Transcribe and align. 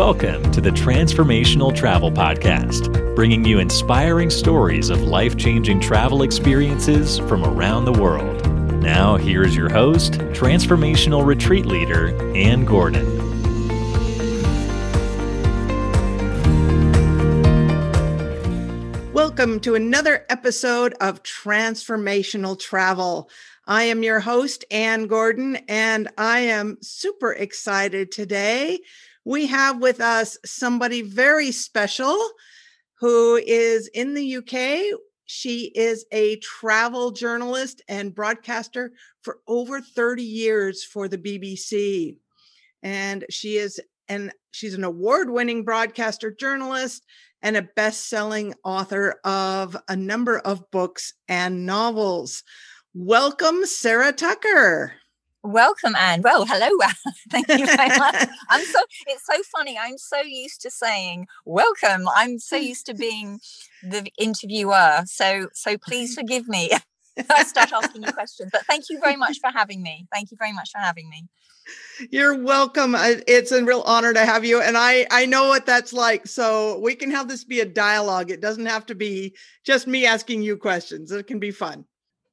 Welcome 0.00 0.50
to 0.52 0.62
the 0.62 0.70
Transformational 0.70 1.76
Travel 1.76 2.10
Podcast, 2.10 3.14
bringing 3.14 3.44
you 3.44 3.58
inspiring 3.58 4.30
stories 4.30 4.88
of 4.88 5.02
life 5.02 5.36
changing 5.36 5.78
travel 5.78 6.22
experiences 6.22 7.18
from 7.18 7.44
around 7.44 7.84
the 7.84 7.92
world. 7.92 8.50
Now, 8.82 9.16
here's 9.16 9.54
your 9.54 9.68
host, 9.68 10.14
Transformational 10.32 11.26
Retreat 11.26 11.66
Leader, 11.66 12.16
Anne 12.34 12.64
Gordon. 12.64 13.04
Welcome 19.12 19.60
to 19.60 19.74
another 19.74 20.24
episode 20.30 20.94
of 21.02 21.22
Transformational 21.24 22.58
Travel. 22.58 23.28
I 23.66 23.82
am 23.82 24.02
your 24.02 24.20
host, 24.20 24.64
Anne 24.70 25.08
Gordon, 25.08 25.56
and 25.68 26.08
I 26.16 26.38
am 26.38 26.78
super 26.80 27.34
excited 27.34 28.10
today 28.10 28.80
we 29.24 29.46
have 29.46 29.80
with 29.80 30.00
us 30.00 30.38
somebody 30.44 31.02
very 31.02 31.52
special 31.52 32.16
who 32.98 33.36
is 33.36 33.88
in 33.88 34.14
the 34.14 34.36
UK. 34.36 34.98
She 35.26 35.72
is 35.74 36.04
a 36.12 36.36
travel 36.36 37.12
journalist 37.12 37.82
and 37.88 38.14
broadcaster 38.14 38.92
for 39.22 39.38
over 39.46 39.80
30 39.80 40.22
years 40.22 40.82
for 40.82 41.08
the 41.08 41.18
BBC. 41.18 42.16
And 42.82 43.24
she 43.30 43.56
is 43.56 43.80
and 44.08 44.32
she's 44.50 44.74
an 44.74 44.82
award-winning 44.82 45.64
broadcaster 45.64 46.32
journalist 46.32 47.06
and 47.42 47.56
a 47.56 47.68
best-selling 47.76 48.54
author 48.64 49.20
of 49.24 49.76
a 49.88 49.94
number 49.94 50.40
of 50.40 50.68
books 50.72 51.12
and 51.28 51.64
novels. 51.64 52.42
Welcome 52.92 53.64
Sarah 53.66 54.12
Tucker. 54.12 54.94
Welcome, 55.42 55.96
Anne. 55.96 56.20
Well, 56.20 56.44
hello. 56.44 56.68
Thank 57.30 57.48
you 57.48 57.64
very 57.66 57.98
much. 57.98 58.28
I'm 58.50 58.64
so 58.64 58.78
it's 59.06 59.24
so 59.24 59.42
funny. 59.56 59.78
I'm 59.80 59.96
so 59.96 60.20
used 60.20 60.60
to 60.62 60.70
saying 60.70 61.28
welcome. 61.46 62.06
I'm 62.14 62.38
so 62.38 62.56
used 62.56 62.84
to 62.86 62.94
being 62.94 63.40
the 63.82 64.10
interviewer. 64.18 65.02
So 65.06 65.48
so 65.54 65.78
please 65.78 66.14
forgive 66.14 66.46
me. 66.46 66.70
I 67.30 67.44
start 67.44 67.72
asking 67.72 68.02
you 68.02 68.12
questions. 68.12 68.50
But 68.52 68.66
thank 68.66 68.84
you 68.90 69.00
very 69.00 69.16
much 69.16 69.38
for 69.40 69.50
having 69.50 69.82
me. 69.82 70.06
Thank 70.12 70.30
you 70.30 70.36
very 70.38 70.52
much 70.52 70.70
for 70.72 70.78
having 70.78 71.08
me. 71.08 71.26
You're 72.10 72.42
welcome. 72.42 72.94
It's 72.98 73.52
a 73.52 73.64
real 73.64 73.82
honor 73.86 74.12
to 74.12 74.24
have 74.24 74.44
you. 74.44 74.60
And 74.60 74.76
I, 74.76 75.06
I 75.10 75.26
know 75.26 75.48
what 75.48 75.66
that's 75.66 75.92
like. 75.92 76.26
So 76.26 76.78
we 76.80 76.94
can 76.94 77.10
have 77.10 77.28
this 77.28 77.44
be 77.44 77.60
a 77.60 77.66
dialogue. 77.66 78.30
It 78.30 78.40
doesn't 78.40 78.66
have 78.66 78.86
to 78.86 78.94
be 78.94 79.36
just 79.64 79.86
me 79.86 80.06
asking 80.06 80.42
you 80.42 80.56
questions. 80.56 81.12
It 81.12 81.26
can 81.26 81.38
be 81.38 81.50
fun. 81.50 81.84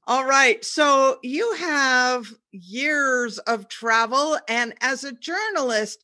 All 0.08 0.26
right. 0.26 0.64
So 0.64 1.20
you 1.24 1.54
have 1.56 2.28
years 2.52 3.40
of 3.40 3.68
travel, 3.68 4.40
and 4.48 4.74
as 4.82 5.04
a 5.04 5.12
journalist, 5.12 6.04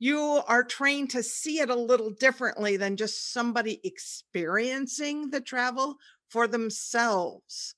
you 0.00 0.20
are 0.48 0.64
trained 0.64 1.10
to 1.10 1.22
see 1.22 1.60
it 1.60 1.70
a 1.70 1.76
little 1.76 2.10
differently 2.10 2.76
than 2.78 2.96
just 2.96 3.32
somebody 3.32 3.80
experiencing 3.84 5.30
the 5.30 5.40
travel 5.40 5.96
for 6.28 6.48
themselves. 6.48 7.74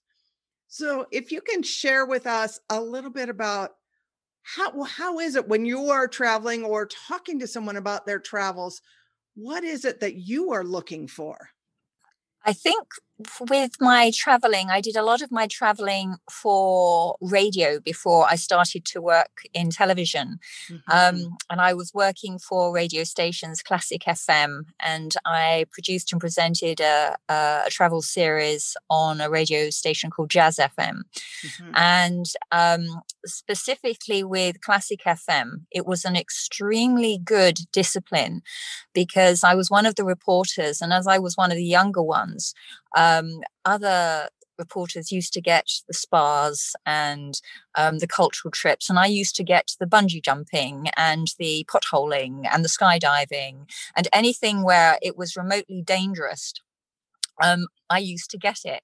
So, 0.68 1.06
if 1.12 1.32
you 1.32 1.40
can 1.42 1.62
share 1.62 2.06
with 2.06 2.26
us 2.26 2.60
a 2.70 2.80
little 2.82 3.10
bit 3.10 3.28
about 3.30 3.72
how 4.42 4.84
how 4.84 5.20
is 5.20 5.36
it 5.36 5.48
when 5.48 5.66
you 5.66 5.90
are 5.90 6.08
traveling 6.08 6.64
or 6.64 6.86
talking 6.86 7.40
to 7.40 7.48
someone 7.48 7.76
about 7.76 8.06
their 8.06 8.20
travels, 8.20 8.82
what 9.36 9.64
is 9.64 9.84
it 9.84 10.00
that 10.00 10.16
you 10.16 10.52
are 10.52 10.64
looking 10.64 11.08
for? 11.08 11.50
I 12.44 12.52
think 12.52 12.86
with 13.48 13.72
my 13.80 14.10
traveling, 14.14 14.68
I 14.70 14.80
did 14.80 14.96
a 14.96 15.02
lot 15.02 15.22
of 15.22 15.32
my 15.32 15.46
traveling 15.46 16.16
for 16.30 17.16
radio 17.20 17.80
before 17.80 18.26
I 18.28 18.36
started 18.36 18.84
to 18.86 19.00
work 19.00 19.42
in 19.54 19.70
television. 19.70 20.38
Mm-hmm. 20.70 20.90
Um, 20.90 21.36
and 21.50 21.60
I 21.60 21.72
was 21.72 21.94
working 21.94 22.38
for 22.38 22.74
radio 22.74 23.04
stations, 23.04 23.62
Classic 23.62 24.02
FM, 24.02 24.66
and 24.80 25.14
I 25.24 25.64
produced 25.72 26.12
and 26.12 26.20
presented 26.20 26.80
a, 26.80 27.16
a, 27.28 27.64
travel 27.70 28.02
series 28.02 28.76
on 28.90 29.20
a 29.20 29.30
radio 29.30 29.70
station 29.70 30.10
called 30.10 30.30
Jazz 30.30 30.56
FM. 30.56 31.00
Mm-hmm. 31.46 31.70
And 31.74 32.26
um, 32.52 33.02
specifically 33.24 34.24
with 34.24 34.60
Classic 34.60 35.00
FM, 35.06 35.62
it 35.70 35.86
was 35.86 36.04
an 36.04 36.16
extremely 36.16 37.18
good 37.18 37.60
discipline 37.72 38.42
because 38.92 39.42
I 39.42 39.54
was 39.54 39.70
one 39.70 39.86
of 39.86 39.94
the 39.94 40.04
reporters, 40.04 40.80
and 40.80 40.92
as 40.92 41.06
I 41.06 41.18
was 41.18 41.36
one 41.36 41.50
of 41.50 41.56
the 41.56 41.64
younger 41.64 42.02
ones, 42.02 42.54
um, 42.96 43.42
other 43.64 44.28
reporters 44.58 45.12
used 45.12 45.32
to 45.34 45.40
get 45.40 45.66
the 45.86 45.94
spas 45.94 46.74
and 46.86 47.40
um, 47.76 47.98
the 47.98 48.06
cultural 48.06 48.50
trips, 48.50 48.88
and 48.88 48.98
I 48.98 49.06
used 49.06 49.36
to 49.36 49.44
get 49.44 49.76
the 49.78 49.86
bungee 49.86 50.24
jumping 50.24 50.88
and 50.96 51.28
the 51.38 51.66
potholing 51.70 52.48
and 52.50 52.64
the 52.64 52.68
skydiving 52.68 53.68
and 53.96 54.08
anything 54.12 54.62
where 54.62 54.98
it 55.02 55.16
was 55.16 55.36
remotely 55.36 55.82
dangerous. 55.82 56.54
Um, 57.42 57.66
I 57.90 57.98
used 57.98 58.30
to 58.30 58.38
get 58.38 58.60
it. 58.64 58.82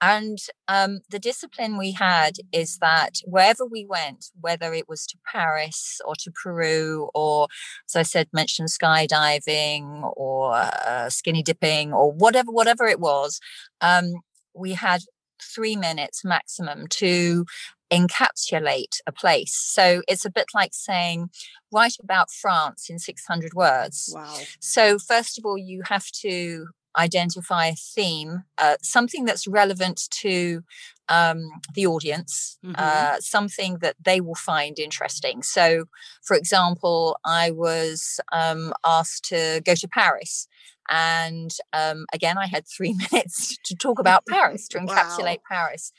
And 0.00 0.38
um, 0.68 1.00
the 1.10 1.18
discipline 1.18 1.76
we 1.76 1.92
had 1.92 2.36
is 2.52 2.78
that 2.78 3.18
wherever 3.24 3.64
we 3.64 3.84
went, 3.84 4.26
whether 4.40 4.72
it 4.72 4.88
was 4.88 5.06
to 5.06 5.18
Paris 5.30 6.00
or 6.04 6.14
to 6.16 6.30
Peru, 6.30 7.10
or 7.14 7.48
as 7.88 7.96
I 7.96 8.02
said, 8.02 8.28
mentioned 8.32 8.68
skydiving 8.68 10.12
or 10.16 10.54
uh, 10.54 11.08
skinny 11.10 11.42
dipping 11.42 11.92
or 11.92 12.12
whatever, 12.12 12.52
whatever 12.52 12.86
it 12.86 13.00
was, 13.00 13.40
um, 13.80 14.14
we 14.54 14.72
had 14.72 15.02
three 15.42 15.76
minutes 15.76 16.24
maximum 16.24 16.86
to 16.88 17.44
encapsulate 17.90 19.00
a 19.06 19.12
place. 19.12 19.54
So 19.54 20.02
it's 20.08 20.24
a 20.24 20.30
bit 20.30 20.46
like 20.54 20.74
saying, 20.74 21.30
write 21.72 21.96
about 22.02 22.30
France 22.30 22.88
in 22.90 22.98
600 22.98 23.54
words. 23.54 24.12
Wow. 24.14 24.36
So, 24.60 24.98
first 24.98 25.38
of 25.38 25.46
all, 25.46 25.58
you 25.58 25.82
have 25.88 26.06
to 26.22 26.68
identify 26.98 27.66
a 27.66 27.74
theme, 27.74 28.44
uh, 28.58 28.76
something 28.82 29.24
that's 29.24 29.46
relevant 29.46 30.08
to 30.10 30.62
um, 31.08 31.48
the 31.74 31.86
audience, 31.86 32.58
mm-hmm. 32.64 32.74
uh, 32.76 33.20
something 33.20 33.78
that 33.78 33.96
they 34.02 34.20
will 34.20 34.34
find 34.34 34.78
interesting. 34.78 35.42
So, 35.42 35.84
for 36.22 36.36
example, 36.36 37.18
I 37.24 37.50
was 37.50 38.20
um, 38.32 38.72
asked 38.84 39.24
to 39.26 39.62
go 39.64 39.74
to 39.74 39.88
Paris. 39.88 40.48
And 40.90 41.54
um, 41.72 42.06
again, 42.12 42.38
I 42.38 42.46
had 42.46 42.64
three 42.66 42.94
minutes 43.12 43.56
to 43.64 43.74
talk 43.74 43.98
about 43.98 44.26
Paris, 44.26 44.68
to 44.68 44.78
encapsulate 44.78 45.38
wow. 45.50 45.50
Paris. 45.50 45.92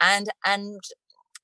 And, 0.00 0.28
and 0.44 0.80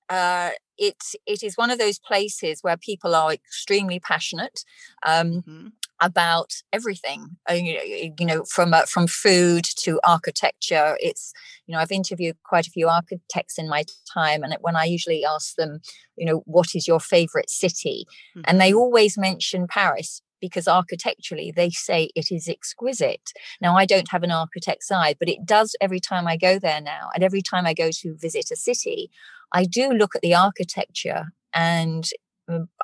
uh, 0.08 0.50
it 0.76 0.96
it 1.26 1.42
is 1.42 1.56
one 1.56 1.70
of 1.70 1.78
those 1.78 1.98
places 1.98 2.62
where 2.62 2.76
people 2.76 3.14
are 3.14 3.32
extremely 3.32 4.00
passionate. 4.00 4.64
Um, 5.06 5.32
mm-hmm 5.32 5.68
about 6.00 6.52
everything 6.72 7.36
uh, 7.50 7.54
you 7.54 8.12
know 8.20 8.44
from 8.44 8.72
uh, 8.72 8.82
from 8.82 9.06
food 9.06 9.64
to 9.76 10.00
architecture 10.04 10.96
it's 11.00 11.32
you 11.66 11.74
know 11.74 11.80
i've 11.80 11.92
interviewed 11.92 12.36
quite 12.44 12.66
a 12.66 12.70
few 12.70 12.88
architects 12.88 13.58
in 13.58 13.68
my 13.68 13.84
time 14.12 14.42
and 14.42 14.56
when 14.60 14.76
i 14.76 14.84
usually 14.84 15.24
ask 15.24 15.54
them 15.56 15.80
you 16.16 16.26
know 16.26 16.42
what 16.46 16.74
is 16.74 16.88
your 16.88 17.00
favorite 17.00 17.50
city 17.50 18.06
mm-hmm. 18.36 18.42
and 18.46 18.60
they 18.60 18.70
mm-hmm. 18.70 18.78
always 18.78 19.18
mention 19.18 19.66
paris 19.66 20.22
because 20.40 20.66
architecturally 20.66 21.52
they 21.54 21.70
say 21.70 22.08
it 22.14 22.30
is 22.30 22.48
exquisite. 22.48 23.30
Now, 23.60 23.76
I 23.76 23.84
don't 23.84 24.10
have 24.10 24.22
an 24.22 24.30
architect's 24.30 24.90
eye, 24.90 25.14
but 25.18 25.28
it 25.28 25.44
does 25.44 25.76
every 25.80 26.00
time 26.00 26.26
I 26.26 26.36
go 26.36 26.58
there 26.58 26.80
now. 26.80 27.10
And 27.14 27.22
every 27.22 27.42
time 27.42 27.66
I 27.66 27.74
go 27.74 27.90
to 27.92 28.16
visit 28.16 28.50
a 28.50 28.56
city, 28.56 29.10
I 29.52 29.64
do 29.64 29.90
look 29.90 30.14
at 30.14 30.22
the 30.22 30.34
architecture 30.34 31.26
and 31.52 32.08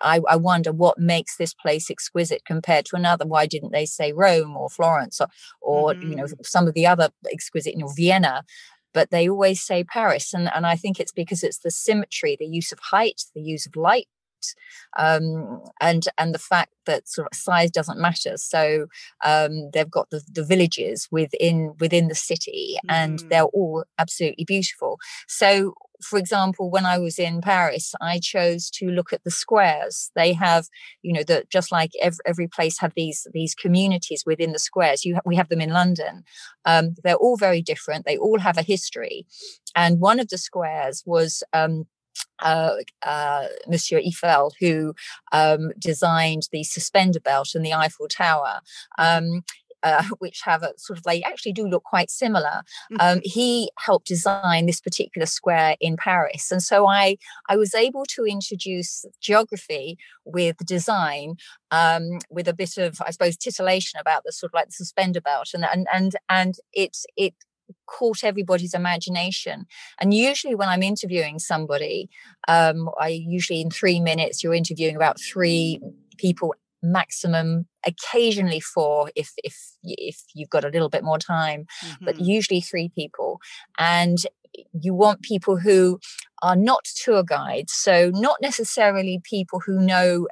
I, 0.03 0.21
I, 0.29 0.37
wonder 0.37 0.73
what 0.73 0.99
makes 0.99 1.37
this 1.37 1.55
place 1.55 1.91
exquisite 1.91 2.45
compared 2.45 2.85
to 2.87 2.97
another. 2.97 3.27
Why 3.27 3.47
didn't 3.47 3.73
they 3.73 3.87
say 3.87 4.13
Rome 4.13 4.57
or 4.57 4.69
Florence 4.69 5.21
or, 5.21 5.29
or 5.61 5.95
mm-hmm. 5.95 6.11
you 6.11 6.17
know, 6.17 6.25
mm-hmm. 6.25 6.43
some 6.43 6.67
of 6.67 6.75
the 6.75 6.87
other 6.87 7.11
exquisite, 7.33 7.75
you 7.75 7.81
know, 7.81 7.93
Vienna? 7.95 8.45
But 8.95 9.11
they 9.11 9.29
always 9.29 9.61
say 9.61 9.85
Paris, 9.85 10.33
and 10.33 10.51
and 10.55 10.67
I 10.67 10.77
think 10.77 10.99
it's 10.99 11.13
because 11.13 11.43
it's 11.43 11.59
the 11.59 11.71
symmetry, 11.71 12.37
the 12.39 12.47
use 12.47 12.73
of 12.73 12.79
height, 12.79 13.23
the 13.35 13.43
use 13.43 13.67
of 13.67 13.77
light, 13.77 14.09
um, 14.99 15.63
and 15.81 16.05
and 16.19 16.35
the 16.35 16.39
fact 16.39 16.73
that 16.87 17.09
sort 17.09 17.29
of 17.31 17.37
size 17.37 17.71
doesn't 17.71 18.01
matter. 18.01 18.37
So 18.37 18.87
um, 19.25 19.71
they've 19.73 19.91
got 19.91 20.11
the, 20.11 20.23
the 20.33 20.45
villages 20.45 21.09
within 21.11 21.75
within 21.81 22.09
the 22.09 22.15
city, 22.15 22.77
mm. 22.85 22.89
and 22.89 23.19
they're 23.31 23.45
all 23.45 23.85
absolutely 23.99 24.45
beautiful. 24.45 24.99
So 25.27 25.75
for 26.03 26.19
example, 26.19 26.71
when 26.71 26.85
I 26.85 26.99
was 26.99 27.19
in 27.19 27.41
Paris, 27.41 27.95
I 28.01 28.19
chose 28.19 28.71
to 28.71 28.87
look 28.87 29.13
at 29.13 29.25
the 29.25 29.31
squares. 29.31 30.11
They 30.15 30.33
have, 30.33 30.67
you 31.03 31.13
know, 31.13 31.23
that 31.25 31.51
just 31.51 31.73
like 31.73 31.93
every, 32.01 32.19
every 32.27 32.49
place 32.49 32.79
have 32.81 32.93
these 32.95 33.27
these 33.33 33.55
communities 33.55 34.25
within 34.27 34.53
the 34.53 34.59
squares. 34.59 35.05
You 35.05 35.17
ha- 35.17 35.23
we 35.25 35.37
have 35.37 35.49
them 35.49 35.61
in 35.61 35.71
London. 35.71 36.25
Um, 36.65 36.95
they're 37.03 37.15
all 37.15 37.37
very 37.37 37.63
different. 37.63 38.05
They 38.05 38.17
all 38.17 38.39
have 38.41 38.59
a 38.59 38.63
history, 38.63 39.27
and 39.75 40.01
one 40.01 40.21
of 40.21 40.29
the 40.29 40.39
squares 40.39 41.03
was. 41.07 41.43
Um, 41.53 41.87
uh, 42.41 42.75
uh, 43.03 43.47
Monsieur 43.67 44.01
Eiffel, 44.01 44.53
who 44.61 44.95
um, 45.33 45.73
designed 45.79 46.49
the 46.53 46.65
suspender 46.65 47.21
belt 47.21 47.55
and 47.55 47.65
the 47.65 47.75
Eiffel 47.75 48.09
Tower. 48.09 48.61
Um, 48.99 49.43
uh, 49.83 50.03
which 50.19 50.41
have 50.45 50.63
a 50.63 50.73
sort 50.77 50.99
of 50.99 51.05
they 51.05 51.23
actually 51.23 51.53
do 51.53 51.67
look 51.67 51.85
quite 51.85 52.11
similar. 52.11 52.63
Mm-hmm. 52.93 52.97
Um, 53.01 53.21
he 53.23 53.71
helped 53.79 54.07
design 54.07 54.67
this 54.67 54.81
particular 54.81 55.27
square 55.27 55.77
in 55.81 55.97
Paris, 55.97 56.51
and 56.51 56.63
so 56.63 56.87
I 56.87 57.17
I 57.49 57.57
was 57.57 57.75
able 57.75 58.05
to 58.07 58.25
introduce 58.25 59.05
geography 59.21 59.99
with 60.25 60.57
design, 60.67 61.37
um, 61.71 62.19
with 62.31 62.49
a 62.49 62.55
bit 62.55 62.77
of 62.79 63.01
I 63.05 63.11
suppose 63.11 63.37
titillation 63.37 64.01
about 64.01 64.23
the 64.25 64.33
sort 64.33 64.51
of 64.51 64.55
like 64.55 64.67
the 64.67 64.73
suspender 64.73 65.21
belt, 65.21 65.51
and 65.55 65.65
and 65.65 65.87
and 65.93 66.17
and 66.29 66.57
it 66.73 66.97
it 67.17 67.35
caught 67.87 68.25
everybody's 68.25 68.75
imagination. 68.75 69.67
And 70.01 70.13
usually, 70.13 70.55
when 70.55 70.69
I'm 70.69 70.83
interviewing 70.83 71.39
somebody, 71.39 72.09
um, 72.49 72.91
I 73.01 73.09
usually 73.09 73.61
in 73.61 73.71
three 73.71 74.01
minutes 74.01 74.43
you're 74.43 74.55
interviewing 74.55 74.97
about 74.97 75.21
three 75.21 75.81
people 76.19 76.55
maximum 76.83 77.67
occasionally 77.87 78.61
four 78.61 79.11
if 79.17 79.33
if 79.43 79.57
if 79.83 80.23
you've 80.35 80.51
got 80.51 80.65
a 80.65 80.69
little 80.69 80.89
bit 80.89 81.03
more 81.03 81.19
time 81.19 81.67
mm-hmm. 81.85 82.05
but 82.05 82.21
usually 82.21 82.61
three 82.61 82.91
people 82.95 83.41
and 83.79 84.19
you 84.81 84.95
want 84.95 85.23
people 85.23 85.57
who 85.59 85.99
are 86.43 86.55
not 86.55 86.85
tour 87.03 87.23
guides 87.23 87.73
so 87.73 88.11
not 88.15 88.37
necessarily 88.41 89.21
people 89.25 89.61
who 89.61 89.81
know 89.81 90.29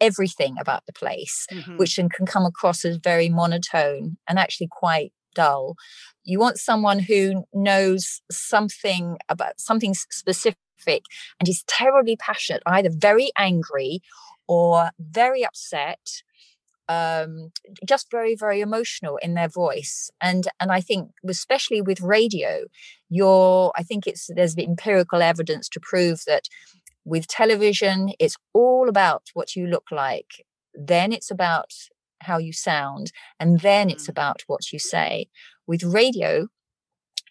everything 0.00 0.56
about 0.60 0.86
the 0.86 0.92
place 0.92 1.46
mm-hmm. 1.50 1.76
which 1.76 1.96
can, 1.96 2.08
can 2.08 2.26
come 2.26 2.44
across 2.44 2.84
as 2.84 2.98
very 2.98 3.28
monotone 3.28 4.16
and 4.28 4.38
actually 4.38 4.68
quite 4.70 5.12
dull. 5.34 5.76
You 6.24 6.38
want 6.38 6.58
someone 6.58 7.00
who 7.00 7.44
knows 7.52 8.20
something 8.30 9.18
about 9.28 9.60
something 9.60 9.94
specific 9.94 11.02
and 11.40 11.48
is 11.48 11.64
terribly 11.66 12.16
passionate 12.16 12.62
either 12.66 12.90
very 12.92 13.30
angry 13.36 14.00
or 14.46 14.90
very 14.98 15.44
upset 15.44 16.22
um, 16.88 17.52
just 17.86 18.10
very 18.10 18.34
very 18.34 18.60
emotional 18.60 19.18
in 19.18 19.34
their 19.34 19.48
voice. 19.48 20.10
And 20.20 20.48
and 20.60 20.72
i 20.72 20.80
think 20.80 21.10
especially 21.28 21.80
with 21.82 22.00
radio 22.00 22.64
you're 23.10 23.72
i 23.76 23.82
think 23.82 24.06
it's 24.06 24.30
there's 24.34 24.56
empirical 24.56 25.22
evidence 25.22 25.68
to 25.70 25.80
prove 25.80 26.22
that 26.26 26.44
with 27.04 27.26
television 27.26 28.10
it's 28.18 28.36
all 28.54 28.88
about 28.88 29.22
what 29.34 29.56
you 29.56 29.66
look 29.66 29.86
like. 29.90 30.44
Then 30.74 31.12
it's 31.12 31.30
about 31.30 31.72
how 32.20 32.38
you 32.38 32.52
sound 32.52 33.12
and 33.38 33.60
then 33.60 33.90
it's 33.90 34.06
mm. 34.06 34.10
about 34.10 34.42
what 34.46 34.72
you 34.72 34.78
say. 34.78 35.28
With 35.66 35.82
radio 35.82 36.48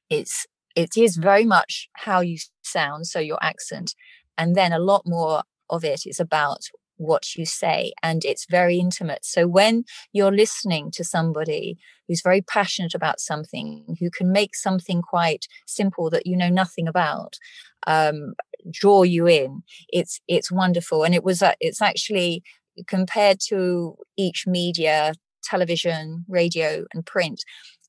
it's 0.10 0.46
it 0.76 0.96
is 0.96 1.18
very 1.18 1.46
much 1.46 1.90
how 1.94 2.22
you 2.22 2.38
sound 2.62 3.08
so 3.08 3.20
your 3.20 3.40
accent 3.42 3.94
and 4.38 4.56
then 4.56 4.72
a 4.72 4.80
lot 4.80 5.04
more 5.06 5.44
of 5.70 5.84
it 5.84 6.02
is 6.06 6.20
about 6.20 6.70
what 6.98 7.36
you 7.36 7.46
say 7.46 7.94
and 8.02 8.26
it's 8.26 8.46
very 8.50 8.78
intimate. 8.78 9.24
So 9.24 9.48
when 9.48 9.86
you're 10.14 10.32
listening 10.32 10.92
to 10.92 11.04
somebody 11.04 11.78
who's 12.08 12.22
very 12.22 12.42
passionate 12.42 12.96
about 12.96 13.20
something 13.20 13.98
who 14.00 14.10
can 14.10 14.32
make 14.32 14.56
something 14.56 15.02
quite 15.02 15.48
simple 15.66 16.10
that 16.10 16.26
you 16.26 16.36
know 16.36 16.50
nothing 16.50 16.88
about 16.88 17.38
um, 17.86 18.34
draw 18.72 19.04
you 19.04 19.28
in 19.28 19.64
it's 19.90 20.20
it's 20.28 20.52
wonderful. 20.52 21.04
And 21.04 21.14
it 21.16 21.24
was 21.24 21.42
uh, 21.42 21.54
it's 21.60 21.82
actually 21.82 22.44
compared 22.88 23.40
to 23.50 23.96
each 24.18 24.46
media 24.48 25.14
television 25.44 26.26
radio 26.28 26.86
and 26.94 27.06
print 27.06 27.44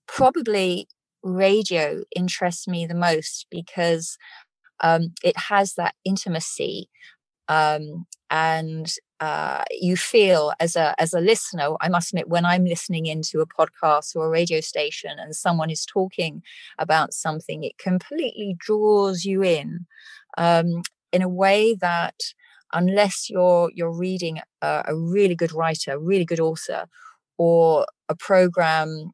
probably 0.06 0.88
radio 1.22 2.02
interests 2.16 2.68
me 2.68 2.86
the 2.86 2.94
most 2.94 3.46
because 3.50 4.16
um, 4.82 5.14
it 5.24 5.36
has 5.36 5.74
that 5.74 5.94
intimacy 6.04 6.88
um, 7.48 8.06
and 8.30 8.92
uh, 9.20 9.64
you 9.70 9.96
feel 9.96 10.52
as 10.60 10.76
a 10.76 10.94
as 11.00 11.14
a 11.14 11.20
listener 11.20 11.70
i 11.80 11.88
must 11.88 12.12
admit 12.12 12.28
when 12.28 12.44
i'm 12.44 12.64
listening 12.64 13.06
into 13.06 13.40
a 13.40 13.46
podcast 13.46 14.14
or 14.16 14.26
a 14.26 14.30
radio 14.30 14.60
station 14.60 15.12
and 15.18 15.34
someone 15.34 15.70
is 15.70 15.86
talking 15.86 16.42
about 16.78 17.12
something 17.14 17.64
it 17.64 17.78
completely 17.78 18.56
draws 18.58 19.24
you 19.24 19.42
in 19.42 19.86
um, 20.36 20.82
in 21.12 21.22
a 21.22 21.28
way 21.28 21.74
that 21.80 22.14
unless 22.72 23.28
you're 23.30 23.70
you're 23.74 23.96
reading 23.96 24.40
a, 24.62 24.84
a 24.88 24.96
really 24.96 25.34
good 25.34 25.52
writer 25.52 25.92
a 25.92 25.98
really 25.98 26.24
good 26.24 26.40
author 26.40 26.86
or 27.36 27.86
a 28.08 28.14
program 28.14 29.12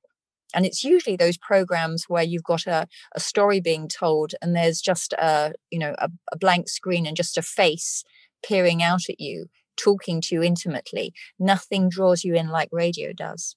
and 0.54 0.64
it's 0.64 0.84
usually 0.84 1.16
those 1.16 1.36
programs 1.36 2.04
where 2.08 2.22
you've 2.22 2.44
got 2.44 2.66
a, 2.66 2.86
a 3.14 3.20
story 3.20 3.60
being 3.60 3.88
told 3.88 4.34
and 4.40 4.54
there's 4.54 4.80
just 4.80 5.12
a 5.14 5.52
you 5.70 5.78
know 5.78 5.94
a, 5.98 6.08
a 6.32 6.38
blank 6.38 6.68
screen 6.68 7.06
and 7.06 7.16
just 7.16 7.38
a 7.38 7.42
face 7.42 8.04
peering 8.44 8.82
out 8.82 9.08
at 9.08 9.20
you, 9.20 9.46
talking 9.76 10.20
to 10.20 10.34
you 10.34 10.42
intimately. 10.42 11.12
Nothing 11.38 11.88
draws 11.88 12.24
you 12.24 12.34
in 12.34 12.48
like 12.48 12.68
radio 12.70 13.12
does. 13.12 13.56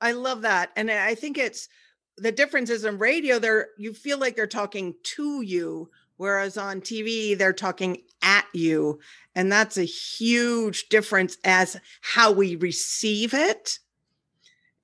I 0.00 0.12
love 0.12 0.42
that. 0.42 0.70
And 0.76 0.90
I 0.90 1.14
think 1.14 1.38
it's 1.38 1.68
the 2.16 2.32
difference 2.32 2.70
is 2.70 2.84
in 2.84 2.98
radio, 2.98 3.38
they're 3.38 3.68
you 3.78 3.92
feel 3.92 4.18
like 4.18 4.36
they're 4.36 4.46
talking 4.46 4.94
to 5.16 5.42
you, 5.42 5.90
whereas 6.16 6.56
on 6.56 6.80
TV, 6.80 7.36
they're 7.36 7.52
talking 7.52 7.98
at 8.22 8.46
you. 8.52 9.00
And 9.34 9.50
that's 9.50 9.76
a 9.76 9.84
huge 9.84 10.88
difference 10.88 11.36
as 11.44 11.78
how 12.00 12.32
we 12.32 12.56
receive 12.56 13.34
it. 13.34 13.78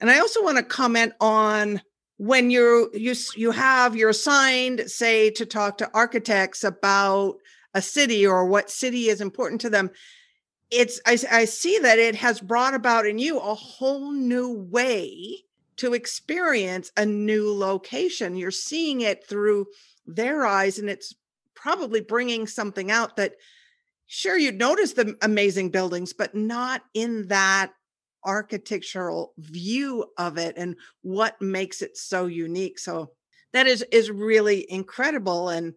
And 0.01 0.11
I 0.11 0.19
also 0.19 0.43
want 0.43 0.57
to 0.57 0.65
comment 0.65 1.13
on 1.21 1.83
when 2.21 2.51
you're 2.51 2.95
you 2.95 3.15
you 3.35 3.51
have 3.51 3.97
you're 3.97 4.11
assigned 4.11 4.91
say 4.91 5.31
to 5.31 5.47
talk 5.47 5.79
to 5.79 5.91
architects 5.95 6.63
about 6.63 7.37
a 7.73 7.81
city 7.81 8.27
or 8.27 8.45
what 8.45 8.71
city 8.71 9.09
is 9.09 9.23
important 9.23 9.59
to 9.63 9.71
them 9.71 9.91
it's 10.71 11.01
I, 11.07 11.19
I 11.33 11.45
see 11.47 11.79
that 11.79 11.99
it 11.99 12.15
has 12.17 12.39
brought 12.39 12.75
about 12.75 13.07
in 13.07 13.19
you 13.19 13.39
a 13.39 13.55
whole 13.55 14.13
new 14.13 14.53
way 14.53 15.45
to 15.77 15.95
experience 15.95 16.93
a 16.95 17.07
new 17.07 17.55
location 17.55 18.37
you're 18.37 18.51
seeing 18.51 19.01
it 19.01 19.27
through 19.27 19.65
their 20.07 20.45
eyes 20.45 20.79
and 20.79 20.89
it's 20.91 21.15
probably 21.55 22.01
bringing 22.01 22.47
something 22.47 22.91
out 22.91 23.17
that 23.17 23.35
sure 24.07 24.39
you'd 24.39 24.59
notice 24.59 24.95
the 24.95 25.17
amazing 25.23 25.71
buildings 25.71 26.13
but 26.13 26.35
not 26.35 26.83
in 26.95 27.27
that 27.29 27.73
architectural 28.25 29.33
view 29.39 30.05
of 30.19 30.39
it 30.39 30.55
and 30.57 30.77
what 31.03 31.41
makes 31.41 31.83
it 31.83 31.97
so 31.97 32.27
unique. 32.27 32.79
So 32.79 33.13
that 33.53 33.67
is 33.67 33.85
is 33.91 34.11
really 34.11 34.71
incredible 34.71 35.49
and 35.49 35.75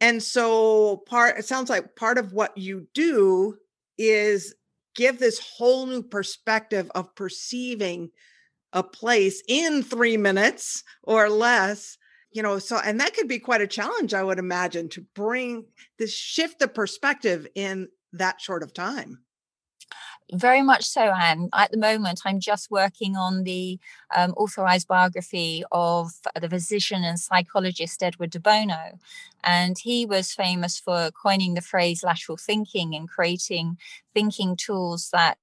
and 0.00 0.22
so 0.22 0.98
part 1.08 1.38
it 1.38 1.44
sounds 1.44 1.70
like 1.70 1.96
part 1.96 2.18
of 2.18 2.32
what 2.32 2.56
you 2.56 2.86
do 2.94 3.56
is 3.96 4.54
give 4.94 5.18
this 5.18 5.38
whole 5.38 5.86
new 5.86 6.02
perspective 6.02 6.90
of 6.94 7.14
perceiving 7.14 8.10
a 8.72 8.82
place 8.82 9.42
in 9.48 9.82
3 9.82 10.16
minutes 10.16 10.84
or 11.02 11.28
less 11.28 11.96
you 12.32 12.42
know 12.42 12.58
so 12.58 12.78
and 12.84 13.00
that 13.00 13.14
could 13.14 13.28
be 13.28 13.38
quite 13.38 13.60
a 13.60 13.66
challenge 13.66 14.14
i 14.14 14.22
would 14.22 14.38
imagine 14.38 14.88
to 14.88 15.04
bring 15.14 15.64
this 15.98 16.14
shift 16.14 16.58
the 16.58 16.68
perspective 16.68 17.46
in 17.54 17.88
that 18.12 18.40
short 18.40 18.62
of 18.62 18.72
time 18.72 19.18
very 20.32 20.60
much 20.60 20.84
so, 20.84 21.00
Anne. 21.00 21.48
At 21.54 21.70
the 21.70 21.78
moment, 21.78 22.20
I'm 22.26 22.38
just 22.38 22.70
working 22.70 23.16
on 23.16 23.44
the 23.44 23.78
um, 24.14 24.32
authorized 24.32 24.86
biography 24.86 25.64
of 25.72 26.10
the 26.38 26.50
physician 26.50 27.02
and 27.02 27.18
psychologist 27.18 28.02
Edward 28.02 28.30
de 28.30 28.40
Bono. 28.40 28.98
And 29.42 29.78
he 29.78 30.04
was 30.04 30.34
famous 30.34 30.78
for 30.78 31.10
coining 31.10 31.54
the 31.54 31.62
phrase 31.62 32.02
lateral 32.02 32.36
thinking 32.36 32.94
and 32.94 33.08
creating 33.08 33.78
thinking 34.12 34.56
tools 34.56 35.08
that 35.12 35.38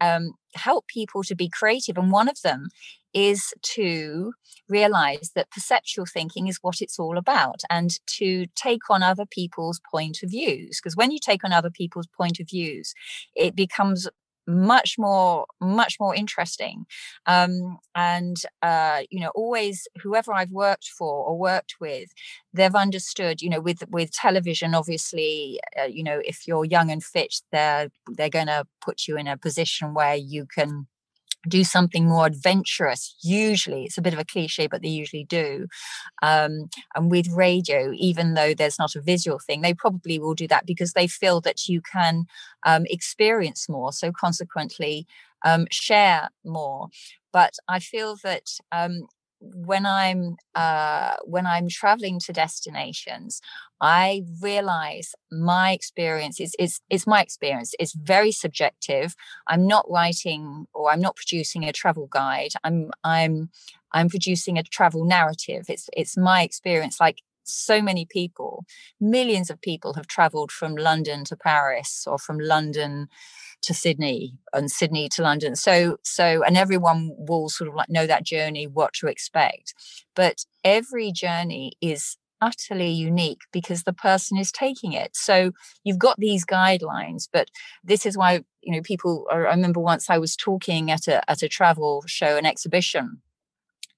um, 0.00 0.32
help 0.54 0.86
people 0.88 1.22
to 1.24 1.34
be 1.34 1.48
creative. 1.48 1.96
And 1.96 2.10
one 2.10 2.28
of 2.28 2.40
them 2.42 2.68
is 3.14 3.54
to 3.62 4.32
realize 4.68 5.30
that 5.34 5.50
perceptual 5.50 6.06
thinking 6.06 6.48
is 6.48 6.58
what 6.62 6.80
it's 6.80 6.98
all 6.98 7.16
about 7.16 7.60
and 7.70 7.90
to 8.06 8.46
take 8.56 8.90
on 8.90 9.02
other 9.02 9.24
people's 9.24 9.80
point 9.90 10.18
of 10.22 10.30
views 10.30 10.80
because 10.80 10.96
when 10.96 11.10
you 11.10 11.18
take 11.18 11.44
on 11.44 11.52
other 11.52 11.70
people's 11.70 12.08
point 12.18 12.40
of 12.40 12.48
views 12.48 12.94
it 13.36 13.54
becomes 13.54 14.08
much 14.46 14.96
more 14.98 15.46
much 15.60 15.96
more 16.00 16.14
interesting. 16.14 16.86
Um, 17.26 17.78
and 17.94 18.36
uh, 18.62 19.02
you 19.10 19.20
know 19.20 19.30
always 19.34 19.86
whoever 20.02 20.32
i've 20.32 20.50
worked 20.50 20.88
for 20.88 21.24
or 21.26 21.38
worked 21.38 21.74
with 21.80 22.10
they've 22.52 22.74
understood 22.74 23.40
you 23.42 23.48
know 23.50 23.60
with 23.60 23.82
with 23.90 24.10
television 24.12 24.74
obviously 24.74 25.60
uh, 25.80 25.84
you 25.84 26.02
know 26.02 26.20
if 26.24 26.46
you're 26.46 26.64
young 26.64 26.90
and 26.90 27.04
fit 27.04 27.34
they're 27.52 27.88
they're 28.16 28.28
going 28.30 28.46
to 28.46 28.66
put 28.80 29.06
you 29.06 29.16
in 29.16 29.26
a 29.26 29.36
position 29.36 29.94
where 29.94 30.14
you 30.16 30.46
can 30.46 30.86
do 31.48 31.64
something 31.64 32.08
more 32.08 32.26
adventurous. 32.26 33.14
Usually, 33.22 33.84
it's 33.84 33.98
a 33.98 34.02
bit 34.02 34.12
of 34.12 34.18
a 34.18 34.24
cliche, 34.24 34.66
but 34.66 34.82
they 34.82 34.88
usually 34.88 35.24
do. 35.24 35.66
Um, 36.22 36.68
and 36.94 37.10
with 37.10 37.28
radio, 37.30 37.92
even 37.94 38.34
though 38.34 38.54
there's 38.54 38.78
not 38.78 38.96
a 38.96 39.00
visual 39.02 39.38
thing, 39.38 39.62
they 39.62 39.74
probably 39.74 40.18
will 40.18 40.34
do 40.34 40.48
that 40.48 40.66
because 40.66 40.92
they 40.92 41.06
feel 41.06 41.40
that 41.42 41.68
you 41.68 41.80
can 41.80 42.26
um, 42.64 42.86
experience 42.88 43.68
more. 43.68 43.92
So, 43.92 44.12
consequently, 44.12 45.06
um, 45.44 45.66
share 45.70 46.30
more. 46.44 46.88
But 47.32 47.54
I 47.68 47.80
feel 47.80 48.16
that 48.22 48.48
um, 48.72 49.06
when 49.40 49.84
I'm 49.86 50.36
uh, 50.54 51.16
when 51.24 51.46
I'm 51.46 51.68
traveling 51.68 52.20
to 52.20 52.32
destinations, 52.32 53.40
I 53.84 54.22
realize 54.40 55.14
my 55.30 55.72
experience 55.72 56.40
is, 56.40 56.56
is, 56.58 56.80
is 56.88 57.06
my 57.06 57.20
experience. 57.20 57.74
It's 57.78 57.92
very 57.92 58.32
subjective. 58.32 59.14
I'm 59.46 59.66
not 59.66 59.84
writing 59.90 60.64
or 60.72 60.90
I'm 60.90 61.02
not 61.02 61.16
producing 61.16 61.64
a 61.64 61.72
travel 61.72 62.06
guide. 62.06 62.52
I'm, 62.64 62.92
I'm, 63.04 63.50
I'm 63.92 64.08
producing 64.08 64.56
a 64.56 64.62
travel 64.62 65.04
narrative. 65.04 65.66
It's, 65.68 65.90
it's 65.94 66.16
my 66.16 66.42
experience. 66.42 66.98
Like 66.98 67.18
so 67.42 67.82
many 67.82 68.06
people, 68.06 68.64
millions 69.02 69.50
of 69.50 69.60
people 69.60 69.92
have 69.92 70.06
traveled 70.06 70.50
from 70.50 70.76
London 70.76 71.22
to 71.24 71.36
Paris 71.36 72.04
or 72.06 72.18
from 72.18 72.38
London 72.38 73.08
to 73.60 73.74
Sydney 73.74 74.38
and 74.54 74.70
Sydney 74.70 75.10
to 75.10 75.22
London. 75.22 75.56
So 75.56 75.98
so 76.02 76.42
and 76.42 76.56
everyone 76.56 77.14
will 77.16 77.48
sort 77.48 77.68
of 77.68 77.74
like 77.74 77.88
know 77.88 78.06
that 78.06 78.24
journey, 78.24 78.66
what 78.66 78.92
to 78.94 79.08
expect. 79.08 79.74
But 80.14 80.44
every 80.62 81.12
journey 81.12 81.72
is 81.80 82.16
utterly 82.44 82.90
unique 82.90 83.40
because 83.52 83.84
the 83.84 83.92
person 83.92 84.36
is 84.36 84.52
taking 84.52 84.92
it. 84.92 85.16
So 85.16 85.52
you've 85.82 85.98
got 85.98 86.18
these 86.18 86.44
guidelines, 86.44 87.26
but 87.32 87.48
this 87.82 88.04
is 88.04 88.18
why 88.18 88.44
you 88.62 88.72
know 88.72 88.82
people. 88.82 89.26
I 89.30 89.36
remember 89.36 89.80
once 89.80 90.10
I 90.10 90.18
was 90.18 90.36
talking 90.36 90.90
at 90.90 91.08
a 91.08 91.28
at 91.30 91.42
a 91.42 91.48
travel 91.48 92.04
show, 92.06 92.36
an 92.36 92.46
exhibition, 92.46 93.22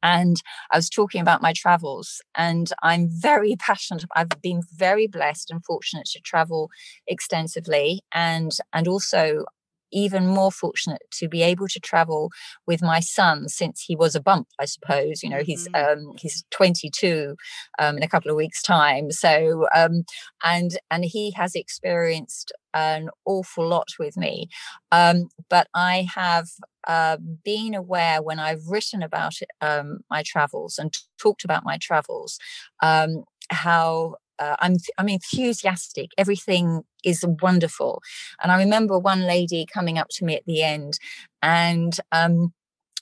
and 0.03 0.37
I 0.71 0.77
was 0.77 0.89
talking 0.89 1.21
about 1.21 1.43
my 1.43 1.53
travels, 1.53 2.23
and 2.37 2.71
I'm 2.83 3.09
very 3.11 3.57
passionate. 3.69 4.05
I've 4.15 4.41
been 4.43 4.63
very 4.75 5.07
blessed 5.07 5.51
and 5.51 5.65
fortunate 5.65 6.07
to 6.13 6.21
travel 6.21 6.71
extensively, 7.07 8.03
and 8.15 8.53
and 8.73 8.87
also 8.87 9.45
even 9.93 10.27
more 10.27 10.53
fortunate 10.53 11.03
to 11.11 11.29
be 11.29 11.43
able 11.43 11.69
to 11.69 11.81
travel 11.81 12.31
with 12.67 12.83
my 12.83 13.01
son 13.01 13.49
since 13.49 13.83
he 13.87 13.97
was 13.97 14.15
a 14.15 14.21
bump 14.21 14.49
i 14.61 14.65
suppose 14.65 15.23
you 15.23 15.31
know 15.31 15.43
he's 15.43 15.69
mm-hmm. 15.69 16.09
um 16.09 16.15
he's 16.19 16.45
22 16.51 17.37
um 17.79 17.97
in 17.97 18.03
a 18.03 18.09
couple 18.09 18.31
of 18.31 18.37
weeks 18.37 18.63
time 18.63 19.11
so 19.11 19.67
um 19.75 20.03
and 20.45 20.79
and 20.91 21.05
he 21.05 21.31
has 21.33 21.55
experienced 21.55 22.53
an 22.75 23.09
awful 23.25 23.67
lot 23.67 23.89
with 23.99 24.17
me 24.17 24.49
um 24.93 25.29
but 25.49 25.69
i 25.75 26.07
have 26.15 26.49
uh, 26.87 27.17
been 27.45 27.75
aware 27.75 28.23
when 28.23 28.39
I've 28.39 28.69
written 28.69 29.03
about 29.03 29.43
it, 29.43 29.49
um, 29.61 29.99
my 30.09 30.23
travels 30.25 30.79
and 30.79 30.95
talked 31.21 31.45
about 31.45 31.65
my 31.65 31.79
travels, 31.79 32.39
um, 32.81 33.25
how 33.51 34.17
uh, 34.39 34.57
I'm 34.61 34.77
I'm 34.99 35.09
enthusiastic. 35.09 36.11
Everything 36.19 36.83
is 37.05 37.25
wonderful, 37.43 38.03
and 38.43 38.53
I 38.53 38.59
remember 38.59 38.99
one 38.99 39.23
lady 39.23 39.67
coming 39.73 39.99
up 39.99 40.09
to 40.13 40.25
me 40.25 40.37
at 40.37 40.45
the 40.47 40.63
end, 40.63 40.99
and 41.43 41.99
um, 42.13 42.53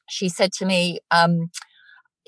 she 0.08 0.28
said 0.28 0.52
to 0.54 0.66
me, 0.66 1.00
um, 1.10 1.50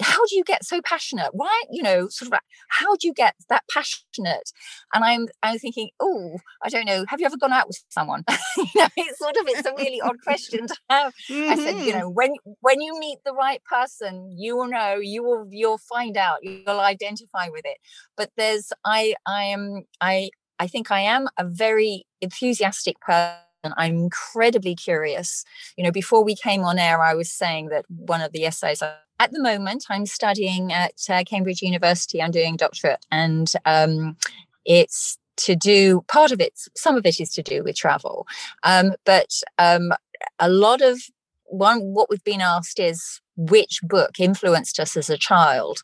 how 0.01 0.25
do 0.27 0.37
you 0.37 0.45
get 0.45 0.65
so 0.65 0.81
passionate 0.83 1.31
why 1.33 1.63
you 1.71 1.83
know 1.83 2.09
sort 2.09 2.29
of 2.29 2.33
like, 2.33 2.41
how 2.69 2.95
do 2.97 3.07
you 3.07 3.15
get 3.15 3.35
that 3.49 3.63
passionate 3.71 4.51
and 4.93 5.05
i'm 5.05 5.27
i'm 5.43 5.59
thinking 5.59 5.89
oh 6.01 6.39
i 6.63 6.69
don't 6.69 6.87
know 6.87 7.05
have 7.09 7.21
you 7.21 7.27
ever 7.27 7.37
gone 7.37 7.53
out 7.53 7.67
with 7.67 7.83
someone 7.89 8.25
you 8.57 8.65
know 8.77 8.89
it's 8.97 9.19
sort 9.19 9.37
of 9.37 9.47
it's 9.49 9.67
a 9.67 9.75
really 9.77 10.01
odd 10.01 10.21
question 10.23 10.67
to 10.67 10.77
have 10.91 11.15
mm-hmm. 11.31 11.51
i 11.51 11.57
said 11.57 11.77
you 11.77 11.93
mm-hmm. 11.93 12.01
know 12.01 12.09
when 12.09 12.33
when 12.61 12.81
you 12.81 12.99
meet 12.99 13.19
the 13.25 13.33
right 13.33 13.63
person 13.65 14.35
you 14.37 14.57
will 14.57 14.69
know 14.69 14.97
you 14.97 15.23
will 15.23 15.47
you'll 15.51 15.79
find 15.79 16.17
out 16.17 16.39
you'll 16.43 16.81
identify 16.81 17.49
with 17.49 17.65
it 17.65 17.79
but 18.17 18.31
there's 18.37 18.73
i 18.85 19.15
i 19.27 19.45
am 19.45 19.83
i 20.01 20.31
i 20.59 20.67
think 20.67 20.91
i 20.91 21.01
am 21.01 21.29
a 21.39 21.45
very 21.45 22.05
enthusiastic 22.21 22.99
person 23.01 23.39
I'm 23.77 23.97
incredibly 23.97 24.77
curious. 24.77 25.45
You 25.77 25.83
know, 25.83 25.91
before 25.91 26.23
we 26.23 26.37
came 26.37 26.63
on 26.63 26.79
air, 26.79 27.03
I 27.03 27.15
was 27.15 27.33
saying 27.33 27.69
that 27.71 27.85
one 27.89 28.21
of 28.21 28.33
the 28.33 28.45
essays 28.45 28.83
at 29.19 29.33
the 29.33 29.43
moment, 29.43 29.87
I'm 29.89 30.07
studying 30.07 30.73
at 30.73 30.95
uh, 31.09 31.25
Cambridge 31.25 31.63
University. 31.63 32.23
I'm 32.23 32.31
doing 32.31 32.55
a 32.55 32.59
doctorate, 32.59 33.05
and 33.11 33.51
um, 33.65 34.17
it's 34.65 35.19
to 35.39 35.57
do 35.57 36.03
part 36.09 36.33
of 36.33 36.41
it. 36.41 36.59
Some 36.75 36.97
of 36.97 37.07
it 37.07 37.21
is 37.21 37.31
to 37.33 37.43
do 37.43 37.63
with 37.63 37.77
travel, 37.77 38.27
um, 38.63 38.93
but 39.05 39.41
um, 39.59 39.93
a 40.39 40.49
lot 40.49 40.83
of 40.83 41.01
one. 41.45 41.81
What 41.81 42.11
we've 42.11 42.25
been 42.25 42.41
asked 42.41 42.79
is 42.79 43.21
which 43.37 43.81
book 43.83 44.19
influenced 44.19 44.81
us 44.81 44.97
as 44.97 45.11
a 45.11 45.19
child. 45.19 45.83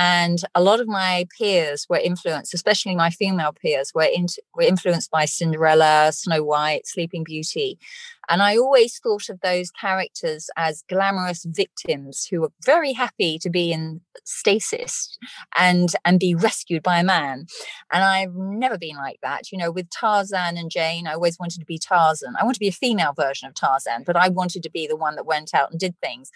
And 0.00 0.40
a 0.54 0.62
lot 0.62 0.78
of 0.78 0.86
my 0.86 1.26
peers 1.36 1.84
were 1.88 1.98
influenced, 1.98 2.54
especially 2.54 2.94
my 2.94 3.10
female 3.10 3.52
peers, 3.52 3.90
were, 3.92 4.06
were 4.54 4.62
influenced 4.62 5.10
by 5.10 5.24
Cinderella, 5.24 6.12
Snow 6.12 6.44
White, 6.44 6.86
Sleeping 6.86 7.24
Beauty. 7.24 7.80
And 8.28 8.40
I 8.40 8.56
always 8.56 8.96
thought 8.98 9.28
of 9.28 9.40
those 9.40 9.72
characters 9.72 10.50
as 10.56 10.84
glamorous 10.88 11.44
victims 11.44 12.28
who 12.30 12.42
were 12.42 12.52
very 12.64 12.92
happy 12.92 13.40
to 13.40 13.50
be 13.50 13.72
in 13.72 14.00
stasis 14.24 15.18
and 15.56 15.92
and 16.04 16.20
be 16.20 16.34
rescued 16.34 16.82
by 16.84 17.00
a 17.00 17.04
man. 17.04 17.46
And 17.92 18.04
I've 18.04 18.34
never 18.34 18.78
been 18.78 18.96
like 18.96 19.18
that. 19.22 19.50
You 19.50 19.58
know, 19.58 19.72
with 19.72 19.90
Tarzan 19.90 20.56
and 20.56 20.70
Jane, 20.70 21.08
I 21.08 21.14
always 21.14 21.38
wanted 21.40 21.58
to 21.58 21.66
be 21.66 21.78
Tarzan. 21.78 22.34
I 22.38 22.44
want 22.44 22.54
to 22.54 22.60
be 22.60 22.68
a 22.68 22.72
female 22.72 23.14
version 23.14 23.48
of 23.48 23.54
Tarzan, 23.54 24.04
but 24.04 24.14
I 24.14 24.28
wanted 24.28 24.62
to 24.62 24.70
be 24.70 24.86
the 24.86 24.96
one 24.96 25.16
that 25.16 25.26
went 25.26 25.54
out 25.54 25.72
and 25.72 25.80
did 25.80 25.98
things 26.00 26.30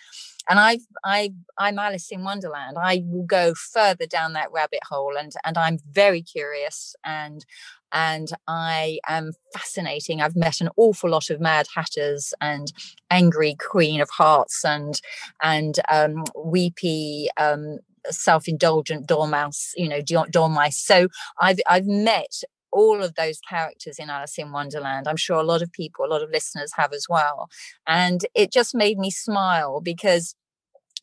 and 0.49 0.58
I, 0.58 0.78
I, 1.04 1.32
I'm 1.58 1.78
Alice 1.78 2.11
in 2.11 2.25
Wonderland. 2.25 2.76
I 2.80 3.02
will 3.06 3.25
go 3.25 3.54
further 3.54 4.06
down 4.06 4.32
that 4.32 4.52
rabbit 4.52 4.80
hole, 4.88 5.16
and 5.16 5.32
and 5.44 5.56
I'm 5.56 5.78
very 5.90 6.22
curious, 6.22 6.94
and 7.04 7.44
and 7.92 8.28
I 8.49 8.99
am 9.08 9.32
fascinating. 9.52 10.20
I've 10.20 10.37
met 10.37 10.61
an 10.61 10.70
awful 10.76 11.11
lot 11.11 11.30
of 11.30 11.40
Mad 11.40 11.66
Hatters 11.75 12.32
and 12.40 12.72
angry 13.11 13.54
Queen 13.58 14.00
of 14.00 14.11
Hearts, 14.11 14.64
and 14.64 15.00
and 15.42 15.78
um, 15.88 16.25
weepy. 16.37 17.28
Um, 17.37 17.78
self-indulgent 18.11 19.06
dormouse 19.06 19.72
you 19.76 19.88
know 19.88 20.00
dormice 20.02 20.76
so 20.76 21.06
i've 21.38 21.61
i've 21.68 21.87
met 21.87 22.42
all 22.72 23.02
of 23.02 23.14
those 23.14 23.40
characters 23.48 23.98
in 23.98 24.10
Alice 24.10 24.38
in 24.38 24.52
Wonderland. 24.52 25.06
I'm 25.06 25.16
sure 25.16 25.36
a 25.36 25.42
lot 25.42 25.62
of 25.62 25.72
people, 25.72 26.04
a 26.04 26.06
lot 26.06 26.22
of 26.22 26.30
listeners 26.30 26.72
have 26.76 26.92
as 26.92 27.06
well. 27.08 27.48
And 27.86 28.24
it 28.34 28.52
just 28.52 28.74
made 28.74 28.98
me 28.98 29.10
smile 29.10 29.80
because 29.80 30.34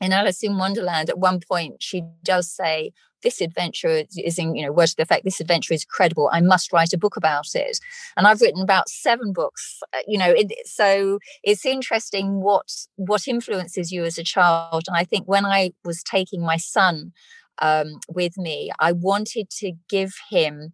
in 0.02 0.14
Alice 0.14 0.44
in 0.44 0.58
Wonderland, 0.58 1.10
at 1.10 1.20
one 1.20 1.40
point, 1.40 1.82
she 1.82 2.04
does 2.24 2.52
say, 2.52 2.92
this 3.22 3.42
adventure 3.42 4.04
is 4.18 4.40
in, 4.40 4.56
you 4.56 4.66
know, 4.66 4.72
words 4.72 4.92
to 4.92 4.98
the 4.98 5.04
effect, 5.04 5.26
this 5.26 5.42
adventure 5.42 5.74
is 5.74 5.84
credible. 5.84 6.30
I 6.32 6.42
must 6.42 6.72
write 6.72 6.94
a 6.94 6.98
book 6.98 7.18
about 7.18 7.54
it. 7.54 7.80
And 8.16 8.26
I've 8.26 8.42
written 8.42 8.62
about 8.62 8.90
seven 8.90 9.34
books, 9.34 9.80
uh, 9.94 10.00
you 10.08 10.18
know, 10.18 10.30
it, 10.30 10.54
so 10.66 11.20
it's 11.44 11.66
interesting 11.66 12.42
what, 12.42 12.72
what 12.96 13.28
influences 13.28 13.92
you 13.92 14.06
as 14.06 14.18
a 14.18 14.24
child. 14.24 14.84
And 14.88 14.96
I 14.96 15.04
think 15.04 15.28
when 15.28 15.46
I 15.46 15.74
was 15.84 16.02
taking 16.02 16.42
my 16.42 16.58
son 16.58 17.12
um, 17.62 18.00
with 18.08 18.38
me, 18.38 18.72
I 18.80 18.94
wanted 18.94 19.50
to 19.60 19.74
give 19.90 20.14
him 20.30 20.74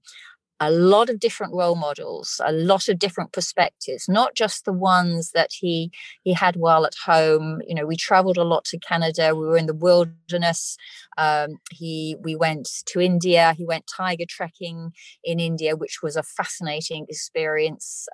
a 0.66 0.72
lot 0.72 1.10
of 1.10 1.20
different 1.20 1.54
role 1.54 1.76
models 1.76 2.42
a 2.46 2.52
lot 2.52 2.88
of 2.88 2.98
different 2.98 3.32
perspectives 3.32 4.08
not 4.10 4.36
just 4.36 4.66
the 4.66 4.74
ones 4.74 5.32
that 5.34 5.52
he 5.60 5.92
he 6.24 6.34
had 6.34 6.56
while 6.56 6.86
at 6.86 6.96
home. 7.06 7.62
You 7.68 7.76
know 7.76 7.86
we 7.86 7.96
traveled 7.96 8.38
a 8.38 8.44
lot 8.44 8.66
to 8.66 8.80
canada 8.80 9.36
we 9.36 9.46
were 9.48 9.58
in 9.58 9.68
the 9.68 9.82
wilderness 9.88 10.78
um, 11.18 11.50
he 11.72 12.16
we 12.28 12.36
went 12.36 12.68
to 12.88 13.00
india 13.00 13.54
he 13.58 13.66
went 13.66 13.86
tiger 13.88 14.26
trekking 14.28 14.92
in 15.24 15.40
india 15.40 15.76
which 15.76 15.98
was 16.02 16.16
a 16.16 16.24
fascinating 16.24 17.06
experience 17.10 18.08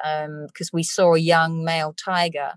because 0.47 0.69
um, 0.69 0.77
we 0.77 0.83
saw 0.83 1.13
a 1.13 1.19
young 1.19 1.63
male 1.63 1.93
tiger 1.93 2.51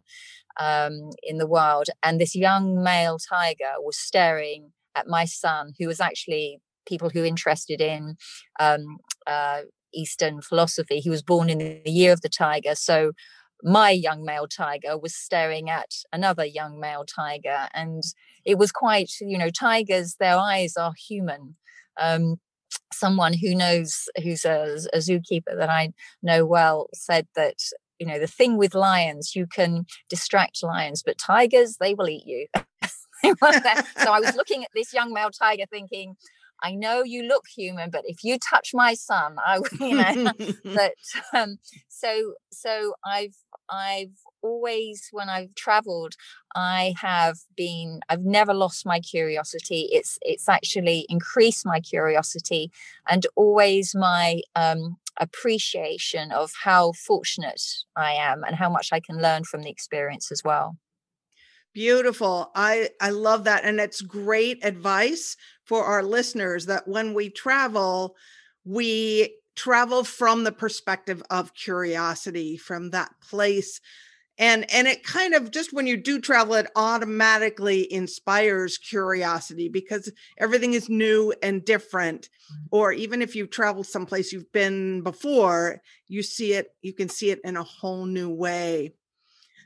um, 0.60 1.10
in 1.22 1.38
the 1.38 1.46
wild 1.46 1.88
and 2.02 2.20
this 2.20 2.34
young 2.34 2.82
male 2.82 3.18
tiger 3.18 3.74
was 3.78 3.96
staring 3.96 4.72
at 4.94 5.06
my 5.06 5.24
son 5.24 5.72
who 5.78 5.86
was 5.86 6.00
actually 6.00 6.60
people 6.86 7.10
who 7.10 7.24
interested 7.24 7.80
in 7.80 8.16
um, 8.60 8.98
uh, 9.26 9.62
Eastern 9.94 10.40
philosophy. 10.40 11.00
He 11.00 11.10
was 11.10 11.22
born 11.22 11.50
in 11.50 11.58
the 11.58 11.90
year 11.90 12.12
of 12.12 12.20
the 12.20 12.28
tiger. 12.28 12.74
So 12.74 13.12
my 13.62 13.90
young 13.90 14.24
male 14.24 14.46
tiger 14.46 14.98
was 14.98 15.14
staring 15.14 15.70
at 15.70 15.94
another 16.12 16.44
young 16.44 16.78
male 16.78 17.04
tiger. 17.04 17.68
And 17.72 18.02
it 18.44 18.58
was 18.58 18.72
quite, 18.72 19.12
you 19.20 19.38
know, 19.38 19.50
tigers, 19.50 20.16
their 20.18 20.36
eyes 20.36 20.76
are 20.76 20.92
human. 21.08 21.56
Um, 21.98 22.36
someone 22.92 23.32
who 23.34 23.54
knows, 23.54 24.08
who's 24.22 24.44
a, 24.44 24.78
a 24.92 24.98
zookeeper 24.98 25.56
that 25.56 25.70
I 25.70 25.92
know 26.22 26.44
well, 26.44 26.88
said 26.92 27.26
that 27.36 27.56
you 27.98 28.06
know 28.06 28.18
the 28.18 28.26
thing 28.26 28.56
with 28.56 28.74
lions 28.74 29.36
you 29.36 29.46
can 29.46 29.86
distract 30.08 30.62
lions 30.64 31.02
but 31.04 31.16
tigers 31.16 31.76
they 31.78 31.94
will 31.94 32.08
eat 32.08 32.26
you 32.26 32.46
so 33.22 34.12
i 34.12 34.18
was 34.20 34.34
looking 34.34 34.64
at 34.64 34.70
this 34.74 34.92
young 34.92 35.12
male 35.12 35.30
tiger 35.30 35.64
thinking 35.70 36.16
I 36.64 36.74
know 36.74 37.02
you 37.04 37.22
look 37.22 37.44
human, 37.54 37.90
but 37.90 38.04
if 38.06 38.24
you 38.24 38.38
touch 38.38 38.70
my 38.72 38.94
son, 38.94 39.36
I, 39.38 39.60
you 39.80 39.94
know, 39.94 40.32
but 40.74 40.92
um, 41.34 41.58
so 41.88 42.34
so 42.50 42.94
I've 43.04 43.36
I've 43.70 44.16
always 44.42 45.08
when 45.12 45.28
I've 45.28 45.54
traveled, 45.54 46.14
I 46.56 46.94
have 47.00 47.38
been 47.54 48.00
I've 48.08 48.24
never 48.24 48.54
lost 48.54 48.86
my 48.86 48.98
curiosity. 49.00 49.90
It's 49.92 50.18
it's 50.22 50.48
actually 50.48 51.06
increased 51.10 51.66
my 51.66 51.80
curiosity 51.80 52.72
and 53.08 53.26
always 53.36 53.94
my 53.94 54.40
um, 54.56 54.96
appreciation 55.20 56.32
of 56.32 56.50
how 56.62 56.92
fortunate 56.92 57.62
I 57.94 58.12
am 58.12 58.42
and 58.42 58.56
how 58.56 58.70
much 58.70 58.88
I 58.90 59.00
can 59.00 59.20
learn 59.20 59.44
from 59.44 59.62
the 59.62 59.70
experience 59.70 60.32
as 60.32 60.42
well. 60.42 60.76
Beautiful. 61.74 62.52
I 62.54 62.90
I 63.00 63.10
love 63.10 63.44
that 63.44 63.64
and 63.64 63.80
it's 63.80 64.00
great 64.00 64.64
advice 64.64 65.36
for 65.64 65.84
our 65.84 66.04
listeners 66.04 66.66
that 66.66 66.86
when 66.86 67.14
we 67.14 67.30
travel 67.30 68.14
we 68.64 69.36
travel 69.56 70.04
from 70.04 70.44
the 70.44 70.52
perspective 70.52 71.22
of 71.30 71.54
curiosity 71.54 72.56
from 72.56 72.90
that 72.90 73.10
place 73.28 73.80
and 74.38 74.70
and 74.72 74.86
it 74.86 75.04
kind 75.04 75.34
of 75.34 75.50
just 75.50 75.72
when 75.72 75.86
you 75.86 75.96
do 75.96 76.20
travel 76.20 76.54
it 76.54 76.66
automatically 76.76 77.92
inspires 77.92 78.78
curiosity 78.78 79.68
because 79.68 80.10
everything 80.38 80.74
is 80.74 80.88
new 80.88 81.32
and 81.42 81.64
different 81.64 82.28
mm. 82.52 82.66
or 82.70 82.92
even 82.92 83.20
if 83.22 83.36
you've 83.36 83.50
traveled 83.50 83.86
someplace 83.86 84.32
you've 84.32 84.50
been 84.52 85.02
before 85.02 85.80
you 86.08 86.22
see 86.22 86.52
it 86.52 86.68
you 86.82 86.92
can 86.92 87.08
see 87.08 87.30
it 87.30 87.40
in 87.44 87.56
a 87.56 87.62
whole 87.62 88.06
new 88.06 88.30
way 88.30 88.92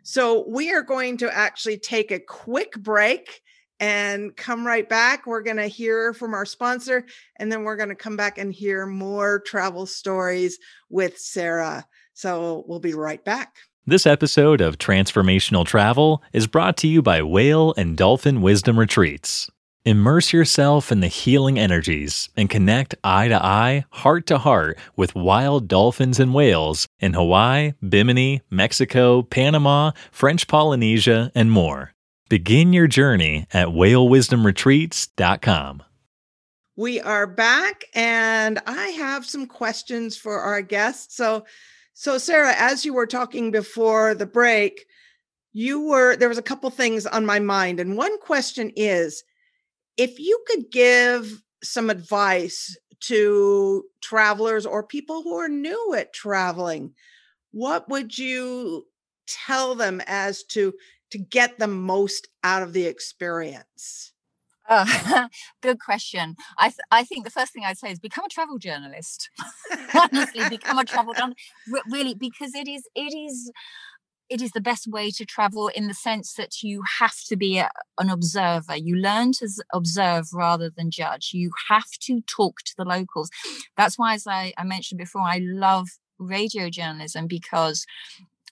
so 0.09 0.47
we 0.49 0.73
are 0.73 0.81
going 0.81 1.19
to 1.19 1.31
actually 1.31 1.77
take 1.77 2.11
a 2.11 2.19
quick 2.19 2.73
break 2.79 3.43
and 3.79 4.35
come 4.35 4.67
right 4.67 4.89
back. 4.89 5.27
We're 5.27 5.43
going 5.43 5.59
to 5.59 5.67
hear 5.67 6.15
from 6.15 6.33
our 6.33 6.47
sponsor 6.47 7.05
and 7.37 7.53
then 7.53 7.63
we're 7.63 7.77
going 7.77 7.91
to 7.91 7.95
come 7.95 8.17
back 8.17 8.39
and 8.39 8.51
hear 8.51 8.87
more 8.87 9.41
travel 9.41 9.85
stories 9.85 10.59
with 10.89 11.19
sarah. 11.19 11.87
So 12.15 12.65
we'll 12.67 12.81
be 12.81 12.95
right 12.95 13.23
back. 13.23 13.57
This 13.85 14.07
episode 14.07 14.63
of 14.63 14.79
Transformational 14.79 15.67
Travel 15.67 16.23
is 16.33 16.47
brought 16.47 16.79
to 16.79 16.89
you 16.89 17.03
by 17.03 17.21
Whale 17.21 17.75
and 17.77 17.95
Dolphin 17.95 18.41
Wisdom 18.41 18.79
Retreats. 18.79 19.51
Immerse 19.85 20.33
yourself 20.33 20.91
in 20.91 20.99
the 21.01 21.07
healing 21.07 21.57
energies 21.59 22.31
and 22.37 22.51
connect 22.51 22.97
eye 23.05 23.29
to 23.29 23.45
eye, 23.45 23.85
heart 23.91 24.27
to 24.27 24.39
heart 24.39 24.77
with 24.97 25.15
wild 25.15 25.69
dolphins 25.69 26.19
and 26.19 26.35
whales 26.35 26.89
in 26.99 27.13
Hawaii, 27.15 27.75
Bimini, 27.89 28.43
Mexico, 28.51 29.23
Panama, 29.23 29.93
French 30.11 30.49
Polynesia, 30.49 31.31
and 31.35 31.53
more. 31.53 31.93
Begin 32.29 32.73
your 32.73 32.89
journey 32.89 33.47
at 33.53 33.69
whalewisdomretreats.com. 33.69 35.83
We 36.77 37.01
are 37.01 37.29
back, 37.29 37.85
and 37.95 38.59
I 38.67 38.89
have 38.89 39.25
some 39.25 39.47
questions 39.47 40.17
for 40.17 40.41
our 40.41 40.61
guests. 40.61 41.17
So, 41.17 41.45
so, 41.95 42.19
Sarah, 42.19 42.55
as 42.57 42.85
you 42.85 42.95
were 42.95 43.07
talking 43.07 43.53
before 43.53 44.15
the 44.15 44.27
break, 44.27 44.87
you 45.53 45.89
were 45.89 46.17
there 46.17 46.29
was 46.29 46.39
a 46.39 46.43
couple 46.43 46.69
things 46.71 47.07
on 47.07 47.25
my 47.25 47.39
mind. 47.39 47.79
And 47.81 47.97
one 47.97 48.19
question 48.21 48.71
is 48.77 49.25
if 49.99 50.19
you 50.19 50.43
could 50.47 50.71
give 50.71 51.43
some 51.63 51.91
advice 51.91 52.79
to 53.01 53.85
travelers 54.01 54.65
or 54.65 54.83
people 54.83 55.23
who 55.23 55.35
are 55.35 55.49
new 55.49 55.95
at 55.95 56.13
traveling, 56.13 56.95
what 57.51 57.89
would 57.89 58.17
you 58.17 58.87
tell 59.27 59.75
them 59.75 60.01
as 60.07 60.43
to 60.45 60.73
to 61.11 61.19
get 61.19 61.59
the 61.59 61.67
most 61.67 62.29
out 62.45 62.63
of 62.63 62.73
the 62.73 62.87
experience? 62.87 64.13
Uh, 64.69 65.29
good 65.63 65.81
question. 65.81 66.37
I 66.59 66.69
th- 66.69 66.79
I 66.91 67.03
think 67.05 67.25
the 67.25 67.31
first 67.31 67.53
thing 67.53 67.65
I'd 67.65 67.79
say 67.79 67.91
is 67.91 67.99
become 67.99 68.27
a 68.27 68.29
travel 68.29 68.59
journalist. 68.59 69.31
Honestly, 69.95 70.45
become 70.51 70.79
a 70.79 70.85
travel 70.85 71.15
journalist. 71.15 71.41
really, 71.89 72.15
because 72.15 72.55
it 72.55 72.69
is 72.69 72.87
it 72.95 73.15
is 73.15 73.51
it 74.31 74.43
is 74.43 74.53
the 74.53 74.61
best 74.61 74.87
way 74.87 75.11
to 75.13 75.25
travel 75.25 75.69
in 75.69 75.89
the 75.89 75.95
sense 75.95 76.35
that 76.35 76.63
you 76.63 76.83
have 76.99 77.17
to 77.29 77.37
be 77.37 77.59
a, 77.59 77.71
an 77.99 78.11
observer. 78.11 78.77
You 78.77 78.97
learn 78.97 79.33
to 79.33 79.49
observe 79.73 80.27
rather 80.33 80.71
than 80.71 80.91
judge. 80.91 81.31
You 81.33 81.51
have 81.69 81.91
to 82.03 82.21
talk 82.23 82.61
to 82.65 82.75
the 82.77 82.85
locals. 82.85 83.31
That's 83.77 83.99
why, 83.99 84.15
as 84.15 84.27
I, 84.27 84.53
I 84.59 84.65
mentioned 84.65 84.99
before, 84.99 85.23
I 85.23 85.41
love 85.43 85.89
radio 86.19 86.69
journalism 86.69 87.27
because 87.27 87.87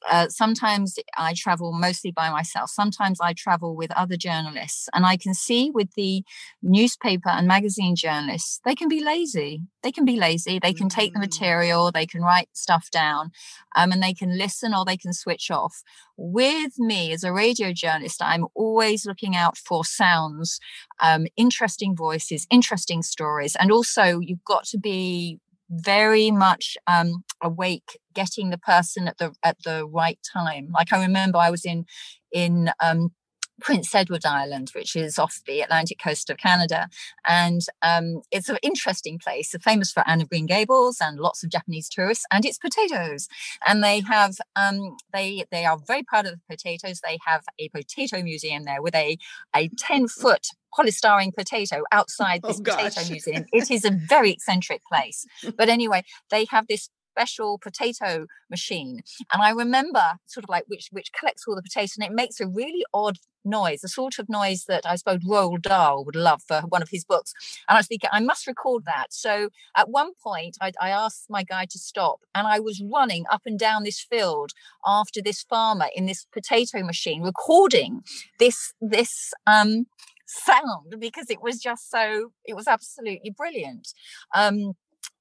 uh, 0.09 0.29
sometimes 0.29 0.99
I 1.17 1.35
travel 1.37 1.73
mostly 1.73 2.11
by 2.11 2.31
myself. 2.31 2.71
Sometimes 2.71 3.21
I 3.21 3.33
travel 3.33 3.77
with 3.77 3.91
other 3.93 4.17
journalists. 4.17 4.89
And 4.95 5.05
I 5.05 5.17
can 5.17 5.35
see 5.35 5.71
with 5.71 5.93
the 5.95 6.23
newspaper 6.63 7.29
and 7.29 7.47
magazine 7.47 7.97
journalists, 7.97 8.61
they 8.65 8.75
can 8.75 8.89
be 8.89 9.03
lazy. 9.03 9.63
They 9.83 9.93
can 9.93 10.05
be 10.05 10.17
lazy. 10.17 10.59
They 10.59 10.73
can 10.73 10.89
take 10.89 11.13
the 11.13 11.19
mm. 11.19 11.23
material, 11.23 11.93
they 11.93 12.07
can 12.07 12.23
write 12.23 12.49
stuff 12.53 12.91
down, 12.91 13.31
um, 13.77 13.93
and 13.93 14.03
they 14.03 14.15
can 14.15 14.37
listen 14.37 14.75
or 14.75 14.85
they 14.85 14.97
can 14.97 15.13
switch 15.13 15.51
off. 15.51 15.83
With 16.17 16.79
me 16.79 17.13
as 17.13 17.23
a 17.23 17.33
radio 17.33 17.73
journalist, 17.73 18.23
I'm 18.23 18.47
always 18.55 19.07
looking 19.07 19.37
out 19.37 19.57
for 19.57 19.85
sounds, 19.85 20.59
um, 21.01 21.27
interesting 21.37 21.95
voices, 21.95 22.47
interesting 22.51 23.03
stories. 23.03 23.55
And 23.57 23.71
also, 23.71 24.19
you've 24.21 24.45
got 24.45 24.65
to 24.67 24.79
be 24.79 25.41
very 25.71 26.31
much 26.31 26.77
um, 26.87 27.25
awake, 27.43 27.99
getting 28.15 28.51
the 28.51 28.59
person 28.59 29.09
at 29.09 29.19
the 29.19 29.33
at 29.43 29.57
the 29.65 29.87
right 29.87 30.19
time. 30.33 30.69
Like 30.73 30.93
I 30.93 31.03
remember, 31.03 31.39
I 31.39 31.51
was 31.51 31.65
in 31.65 31.85
in 32.33 32.71
um, 32.81 33.11
Prince 33.61 33.95
Edward 33.95 34.25
Island, 34.25 34.71
which 34.75 34.95
is 34.97 35.19
off 35.19 35.41
the 35.47 35.61
Atlantic 35.61 35.99
coast 35.99 36.31
of 36.31 36.37
Canada. 36.37 36.89
And 37.27 37.63
um, 37.83 38.23
it's 38.31 38.49
an 38.49 38.59
interesting 38.63 39.19
place, 39.19 39.55
famous 39.63 39.93
for 39.93 40.03
Anne 40.07 40.21
of 40.21 40.29
Green 40.29 40.47
Gables 40.47 40.99
and 41.01 41.19
lots 41.19 41.43
of 41.43 41.51
Japanese 41.51 41.89
tourists, 41.89 42.25
and 42.31 42.45
it's 42.45 42.59
potatoes. 42.59 43.29
And 43.67 43.83
they 43.83 44.01
have, 44.01 44.37
um, 44.57 44.97
they 45.13 45.45
they 45.51 45.65
are 45.65 45.79
very 45.79 46.03
proud 46.03 46.27
of 46.27 46.33
the 46.33 46.41
potatoes. 46.49 47.01
They 47.01 47.19
have 47.27 47.45
a 47.59 47.69
potato 47.69 48.23
museum 48.23 48.65
there 48.65 48.83
with 48.83 48.95
a, 48.95 49.19
a 49.55 49.69
10 49.69 50.09
foot 50.09 50.49
polystyrene 50.77 51.35
potato 51.35 51.83
outside 51.93 52.43
this 52.47 52.61
oh, 52.61 52.77
potato 52.77 53.01
museum. 53.11 53.45
It 53.53 53.71
is 53.71 53.85
a 53.85 53.91
very 53.91 54.33
eccentric 54.33 54.83
place. 54.85 55.27
But 55.57 55.69
anyway, 55.69 56.03
they 56.31 56.47
have 56.51 56.67
this 56.67 56.91
special 57.17 57.59
potato 57.59 58.27
machine. 58.51 59.01
And 59.33 59.43
I 59.43 59.51
remember 59.51 60.03
sort 60.27 60.45
of 60.45 60.51
like 60.51 60.65
which 60.69 60.89
which 60.93 61.13
collects 61.19 61.45
all 61.47 61.57
the 61.57 61.63
potatoes 61.63 61.97
and 61.99 62.07
it 62.07 62.15
makes 62.15 62.41
a 62.41 62.47
really 62.47 62.85
odd 62.93 63.17
noise, 63.45 63.81
the 63.81 63.89
sort 63.89 64.19
of 64.19 64.29
noise 64.29 64.65
that 64.65 64.85
I 64.85 64.97
suppose 64.97 65.21
Roald 65.25 65.63
Dahl 65.63 66.05
would 66.05 66.17
love 66.17 66.43
for 66.47 66.63
one 66.69 66.83
of 66.83 66.91
his 66.91 67.05
books. 67.05 67.33
And 67.69 67.77
I 67.77 67.79
was 67.79 67.87
thinking, 67.87 68.11
I 68.13 68.21
must 68.21 68.47
record 68.47 68.85
that. 68.87 69.07
So 69.11 69.49
at 69.77 69.89
one 69.89 70.11
point, 70.23 70.57
I, 70.61 70.73
I, 70.81 70.91
asked 70.91 71.27
my 71.31 71.45
guide 71.45 71.71
to 71.71 71.79
stop, 71.79 72.21
and 72.35 72.47
I 72.47 72.59
was 72.59 72.83
running 72.93 73.25
up 73.31 73.43
and 73.47 73.59
down 73.59 73.85
this 73.85 74.01
field 74.01 74.51
after 74.85 75.23
this 75.23 75.43
farmer 75.43 75.87
in 75.95 76.07
this 76.07 76.27
potato 76.33 76.83
machine, 76.83 77.23
recording 77.23 78.03
this 78.39 78.75
this 78.81 79.33
um, 79.47 79.87
sound 80.27 80.97
because 80.99 81.31
it 81.31 81.41
was 81.41 81.61
just 81.61 81.91
so 81.91 82.33
it 82.45 82.55
was 82.55 82.67
absolutely 82.67 83.31
brilliant. 83.31 83.89
Um, 84.35 84.73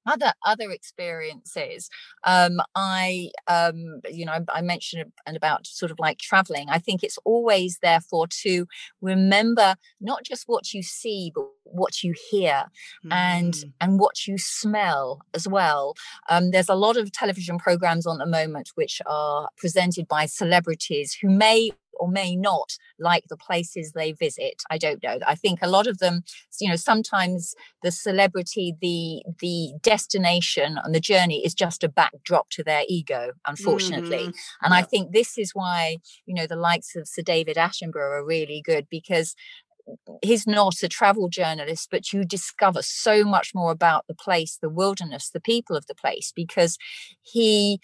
other 0.05 0.33
other 0.45 0.71
experiences 0.71 1.89
um, 2.25 2.59
i 2.75 3.29
um, 3.47 4.01
you 4.09 4.25
know 4.25 4.37
i 4.53 4.61
mentioned 4.61 5.11
and 5.25 5.37
about 5.37 5.67
sort 5.67 5.91
of 5.91 5.99
like 5.99 6.17
traveling 6.17 6.67
i 6.69 6.77
think 6.77 7.03
it's 7.03 7.19
always 7.25 7.79
therefore 7.81 8.27
to 8.27 8.65
remember 9.01 9.75
not 10.01 10.23
just 10.23 10.43
what 10.47 10.73
you 10.73 10.81
see 10.81 11.31
but 11.33 11.45
what 11.63 12.03
you 12.03 12.13
hear 12.29 12.65
mm. 13.05 13.11
and 13.11 13.65
and 13.81 13.99
what 13.99 14.27
you 14.27 14.37
smell 14.37 15.21
as 15.33 15.47
well 15.47 15.95
um, 16.29 16.51
there's 16.51 16.69
a 16.69 16.75
lot 16.75 16.97
of 16.97 17.11
television 17.11 17.57
programs 17.57 18.05
on 18.05 18.17
the 18.17 18.25
moment 18.25 18.69
which 18.75 19.01
are 19.05 19.49
presented 19.57 20.07
by 20.07 20.25
celebrities 20.25 21.17
who 21.21 21.29
may 21.29 21.71
or 21.99 22.07
may 22.07 22.35
not 22.35 22.77
like 22.99 23.23
the 23.29 23.37
places 23.37 23.91
they 23.91 24.11
visit 24.11 24.61
i 24.69 24.77
don't 24.77 25.03
know 25.03 25.17
i 25.25 25.35
think 25.35 25.59
a 25.61 25.69
lot 25.69 25.87
of 25.87 25.97
them 25.99 26.23
you 26.59 26.69
know 26.69 26.75
sometimes 26.75 27.55
the 27.83 27.91
celebrity 27.91 28.75
the 28.81 29.23
the 29.39 29.73
destination 29.81 30.77
and 30.83 30.93
the 30.93 30.99
journey 30.99 31.45
is 31.45 31.53
just 31.53 31.83
a 31.83 31.89
backdrop 31.89 32.49
to 32.49 32.63
their 32.63 32.83
ego 32.87 33.31
unfortunately 33.47 34.17
mm-hmm. 34.17 34.63
and 34.63 34.71
yeah. 34.71 34.77
i 34.77 34.81
think 34.81 35.11
this 35.11 35.37
is 35.37 35.51
why 35.53 35.97
you 36.25 36.33
know 36.33 36.47
the 36.47 36.55
likes 36.55 36.95
of 36.95 37.07
sir 37.07 37.21
david 37.21 37.57
attenborough 37.57 38.19
are 38.19 38.25
really 38.25 38.61
good 38.65 38.87
because 38.89 39.35
he's 40.21 40.47
not 40.47 40.81
a 40.83 40.87
travel 40.87 41.29
journalist, 41.29 41.89
but 41.91 42.11
you 42.11 42.25
discover 42.25 42.81
so 42.81 43.23
much 43.23 43.53
more 43.53 43.71
about 43.71 44.05
the 44.07 44.15
place, 44.15 44.57
the 44.61 44.69
wilderness, 44.69 45.29
the 45.29 45.39
people 45.39 45.75
of 45.75 45.85
the 45.87 45.95
place, 45.95 46.31
because 46.35 46.77
he 47.21 47.79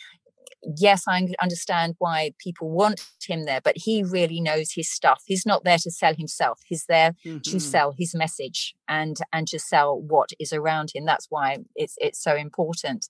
yes, 0.77 1.03
I 1.07 1.27
understand 1.41 1.95
why 1.97 2.33
people 2.39 2.69
want 2.69 3.03
him 3.27 3.45
there, 3.45 3.61
but 3.63 3.75
he 3.77 4.03
really 4.03 4.41
knows 4.41 4.71
his 4.73 4.89
stuff. 4.89 5.23
He's 5.25 5.45
not 5.45 5.63
there 5.63 5.77
to 5.79 5.91
sell 5.91 6.13
himself. 6.15 6.59
He's 6.65 6.85
there 6.87 7.13
mm-hmm. 7.25 7.39
to 7.39 7.59
sell 7.59 7.93
his 7.97 8.13
message 8.15 8.75
and 8.87 9.17
and 9.33 9.47
to 9.47 9.59
sell 9.59 9.99
what 9.99 10.29
is 10.39 10.53
around 10.53 10.91
him. 10.93 11.05
That's 11.05 11.27
why 11.29 11.59
it's 11.75 11.95
it's 11.97 12.21
so 12.21 12.35
important. 12.35 13.07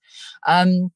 Um, 0.48 0.91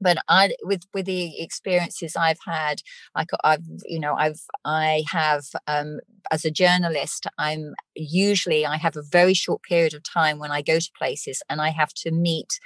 but 0.00 0.18
I 0.28 0.54
with 0.62 0.82
with 0.92 1.06
the 1.06 1.40
experiences 1.40 2.14
I've 2.16 2.40
had, 2.46 2.82
like 3.16 3.28
I've 3.42 3.64
you 3.86 3.98
know 3.98 4.14
I've 4.14 4.40
I 4.64 5.04
have 5.10 5.44
um, 5.66 6.00
as 6.30 6.44
a 6.44 6.50
journalist, 6.50 7.26
I'm 7.38 7.74
usually 7.94 8.66
I 8.66 8.76
have 8.76 8.96
a 8.96 9.02
very 9.02 9.34
short 9.34 9.62
period 9.62 9.94
of 9.94 10.02
time 10.02 10.38
when 10.38 10.50
I 10.50 10.62
go 10.62 10.78
to 10.78 10.90
places 10.98 11.42
and 11.48 11.60
I 11.60 11.70
have 11.70 11.94
to 11.94 12.10
meet 12.10 12.58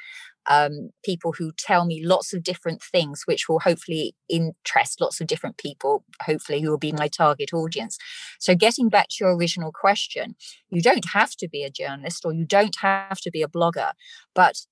um, 0.49 0.91
people 1.05 1.33
who 1.33 1.53
tell 1.53 1.85
me 1.85 2.05
lots 2.05 2.33
of 2.33 2.43
different 2.43 2.83
things, 2.83 3.23
which 3.27 3.49
will 3.49 3.61
hopefully 3.61 4.15
interest 4.29 5.01
lots 5.01 5.21
of 5.21 5.27
different 5.27 5.59
people, 5.59 6.05
hopefully, 6.23 6.61
who 6.61 6.71
will 6.71 6.79
be 6.79 6.93
my 6.93 7.09
target 7.09 7.53
audience. 7.53 7.99
So, 8.39 8.55
getting 8.55 8.89
back 8.89 9.09
to 9.11 9.25
your 9.25 9.37
original 9.37 9.73
question, 9.73 10.35
you 10.71 10.83
don't 10.83 11.11
have 11.13 11.33
to 11.37 11.49
be 11.49 11.63
a 11.65 11.71
journalist 11.71 12.25
or 12.25 12.33
you 12.33 12.45
don't 12.45 12.77
have 12.81 13.21
to 13.21 13.31
be 13.31 13.43
a 13.43 13.49
blogger, 13.49 13.93
but 14.35 14.63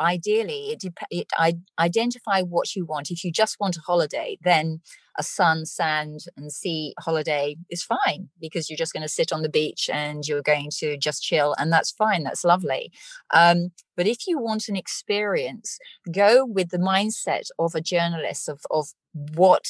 ideally 0.00 0.70
it, 0.70 0.84
it 1.10 1.26
I 1.36 1.54
identify 1.78 2.42
what 2.42 2.76
you 2.76 2.84
want 2.84 3.10
if 3.10 3.24
you 3.24 3.32
just 3.32 3.56
want 3.58 3.76
a 3.76 3.80
holiday 3.80 4.38
then 4.42 4.80
a 5.18 5.22
sun, 5.22 5.66
sand, 5.66 6.20
and 6.36 6.52
sea 6.52 6.94
holiday 6.98 7.56
is 7.70 7.82
fine 7.82 8.28
because 8.40 8.70
you're 8.70 8.76
just 8.76 8.92
going 8.92 9.02
to 9.02 9.08
sit 9.08 9.32
on 9.32 9.42
the 9.42 9.48
beach 9.48 9.90
and 9.92 10.26
you're 10.26 10.42
going 10.42 10.70
to 10.78 10.96
just 10.96 11.22
chill, 11.22 11.54
and 11.58 11.72
that's 11.72 11.90
fine. 11.90 12.22
That's 12.22 12.44
lovely. 12.44 12.92
Um, 13.34 13.70
but 13.96 14.06
if 14.06 14.26
you 14.28 14.38
want 14.38 14.68
an 14.68 14.76
experience, 14.76 15.78
go 16.12 16.46
with 16.46 16.70
the 16.70 16.78
mindset 16.78 17.48
of 17.58 17.74
a 17.74 17.80
journalist 17.80 18.48
of 18.48 18.60
of 18.70 18.88
what 19.34 19.66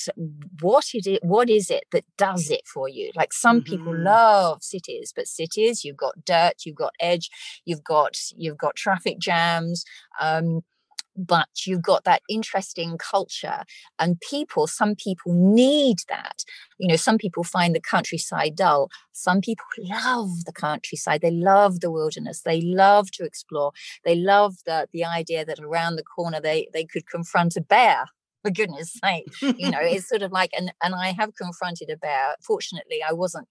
what 0.60 0.84
it 0.92 1.06
is 1.06 1.18
what 1.22 1.48
is 1.48 1.70
it 1.70 1.84
that 1.92 2.04
does 2.18 2.50
it 2.50 2.66
for 2.66 2.88
you 2.88 3.10
like 3.14 3.32
some 3.32 3.60
mm-hmm. 3.60 3.76
people 3.76 3.96
love 3.96 4.62
cities 4.62 5.12
but 5.14 5.26
cities 5.28 5.84
you've 5.84 5.96
got 5.96 6.24
dirt 6.24 6.54
you've 6.66 6.76
got 6.76 6.92
edge 7.00 7.30
you've 7.64 7.84
got 7.84 8.18
you've 8.36 8.58
got 8.58 8.74
traffic 8.74 9.18
jams 9.18 9.84
um, 10.20 10.60
but 11.18 11.48
you've 11.66 11.82
got 11.82 12.04
that 12.04 12.22
interesting 12.28 12.96
culture 12.98 13.64
and 13.98 14.20
people 14.20 14.66
some 14.66 14.94
people 14.94 15.32
need 15.34 15.98
that. 16.08 16.44
You 16.78 16.88
know 16.88 16.96
some 16.96 17.18
people 17.18 17.44
find 17.44 17.74
the 17.74 17.80
countryside 17.80 18.54
dull 18.56 18.88
some 19.12 19.40
people 19.40 19.64
love 19.78 20.44
the 20.46 20.52
countryside 20.52 21.20
they 21.20 21.30
love 21.30 21.80
the 21.80 21.90
wilderness 21.90 22.42
they 22.42 22.60
love 22.60 23.10
to 23.12 23.24
explore 23.24 23.72
they 24.04 24.14
love 24.14 24.54
the 24.64 24.86
the 24.92 25.04
idea 25.04 25.44
that 25.44 25.58
around 25.58 25.96
the 25.96 26.04
corner 26.04 26.40
they 26.40 26.68
they 26.72 26.84
could 26.84 27.06
confront 27.08 27.56
a 27.56 27.60
bear 27.60 28.06
for 28.42 28.50
goodness 28.50 28.92
sake 29.04 29.26
you 29.40 29.70
know 29.70 29.78
it's 29.82 30.08
sort 30.08 30.22
of 30.22 30.32
like 30.32 30.50
and 30.56 30.72
and 30.82 30.94
i 30.94 31.08
have 31.12 31.34
confronted 31.34 31.90
a 31.90 31.96
bear. 31.96 32.36
Fortunately 32.42 33.00
i 33.08 33.12
wasn't 33.12 33.48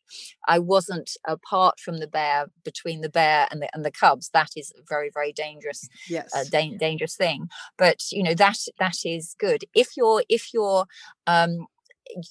i 0.48 0.60
wasn't 0.60 1.12
apart 1.28 1.80
from 1.80 1.98
the 1.98 2.08
bear 2.08 2.48
between 2.64 3.02
the 3.02 3.10
bear 3.10 3.48
and 3.52 3.62
the 3.62 3.70
and 3.74 3.86
the 3.86 3.92
cubs. 3.92 4.30
That 4.34 4.50
is 4.56 4.72
a 4.78 4.82
very 4.88 5.10
very 5.14 5.34
dangerous 5.34 5.88
yes. 6.10 6.34
uh, 6.36 6.44
da- 6.50 6.78
dangerous 6.78 7.16
thing. 7.16 7.48
But 7.78 8.12
you 8.12 8.24
know 8.24 8.34
that 8.34 8.58
that 8.80 8.98
is 9.06 9.36
good. 9.40 9.66
If 9.74 9.90
you're 9.98 10.24
if 10.30 10.54
you're 10.54 10.86
um 11.26 11.68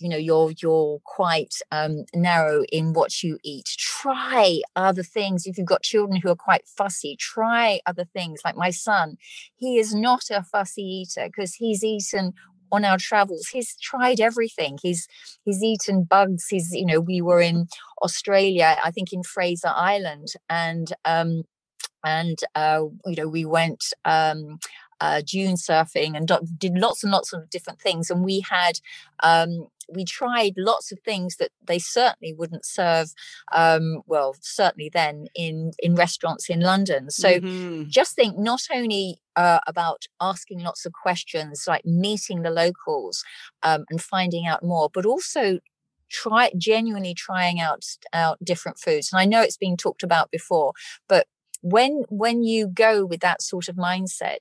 you 0.01 0.09
know 0.09 0.17
you're 0.17 0.53
you're 0.63 1.01
quite 1.05 1.55
um, 1.73 2.05
narrow 2.15 2.65
in 2.73 2.93
what 2.93 3.23
you 3.23 3.39
eat. 3.45 3.69
Try 3.79 4.61
other 4.75 5.03
things. 5.03 5.47
If 5.47 5.59
you've 5.59 5.67
got 5.67 5.83
children 5.83 6.21
who 6.21 6.31
are 6.31 6.37
quite 6.37 6.67
fussy 6.67 7.17
try 7.19 7.81
other 7.87 8.05
things. 8.05 8.41
Like 8.45 8.57
my 8.57 8.71
son 8.71 9.17
he 9.57 9.79
is 9.79 9.95
not 9.95 10.25
a 10.31 10.43
fussy 10.43 10.83
eater 10.83 11.27
because 11.27 11.55
he's 11.55 11.85
eaten 11.85 12.33
on 12.73 12.85
our 12.85 12.99
travels. 12.99 13.49
He's 13.49 13.77
tried 13.81 14.21
everything. 14.21 14.79
He's 14.83 15.07
he's 15.45 15.63
eaten 15.63 16.05
bugs. 16.05 16.47
He's 16.49 16.73
you 16.73 16.87
know 16.87 17.01
we 17.01 17.21
were 17.21 17.41
in 17.41 17.69
australia 18.03 18.77
i 18.85 18.91
think 18.91 19.13
in 19.13 19.23
fraser 19.23 19.73
island 19.75 20.29
and 20.51 20.93
um 21.05 21.43
and 22.05 22.39
uh 22.55 22.83
you 23.07 23.17
know 23.17 23.29
we 23.29 23.45
went 23.45 23.85
um 24.05 24.59
uh, 25.01 25.23
dune 25.25 25.57
surfing 25.57 26.17
and 26.17 26.29
do- 26.29 26.47
did 26.59 26.77
lots 26.77 27.03
and 27.03 27.13
lots 27.13 27.33
of 27.33 27.51
different 27.51 27.81
things. 27.81 28.11
And 28.11 28.25
we 28.25 28.41
had 28.41 28.81
um, 29.23 29.69
we 29.89 30.05
tried 30.05 30.55
lots 30.57 30.91
of 30.91 30.99
things 31.01 31.37
that 31.37 31.51
they 31.65 31.79
certainly 31.79 32.33
wouldn't 32.33 32.65
serve 32.65 33.13
um, 33.53 34.03
well 34.07 34.35
certainly 34.41 34.91
then 34.93 35.27
in 35.35 35.73
in 35.79 35.95
restaurants 35.95 36.49
in 36.49 36.61
london 36.61 37.11
so 37.11 37.41
mm-hmm. 37.41 37.85
just 37.89 38.15
think 38.15 38.37
not 38.39 38.63
only 38.73 39.21
uh, 39.37 39.61
about 39.67 40.05
asking 40.21 40.61
lots 40.61 40.87
of 40.87 40.93
questions 40.93 41.65
like 41.67 41.85
meeting 41.85 42.43
the 42.43 42.51
locals 42.51 43.25
um, 43.63 43.85
and 43.91 44.03
finding 44.03 44.47
out 44.47 44.63
more 44.63 44.89
but 44.93 45.07
also 45.07 45.59
try 46.09 46.51
genuinely 46.57 47.15
trying 47.15 47.61
out 47.61 47.85
out 48.13 48.43
different 48.45 48.79
foods 48.79 49.13
and 49.13 49.21
i 49.21 49.25
know 49.25 49.43
it's 49.43 49.57
been 49.57 49.77
talked 49.77 50.03
about 50.03 50.31
before 50.31 50.73
but 51.09 51.27
when 51.67 52.05
when 52.09 52.45
you 52.45 52.69
go 52.69 53.05
with 53.05 53.21
that 53.21 53.43
sort 53.43 53.69
of 53.69 53.77
mindset 53.77 54.39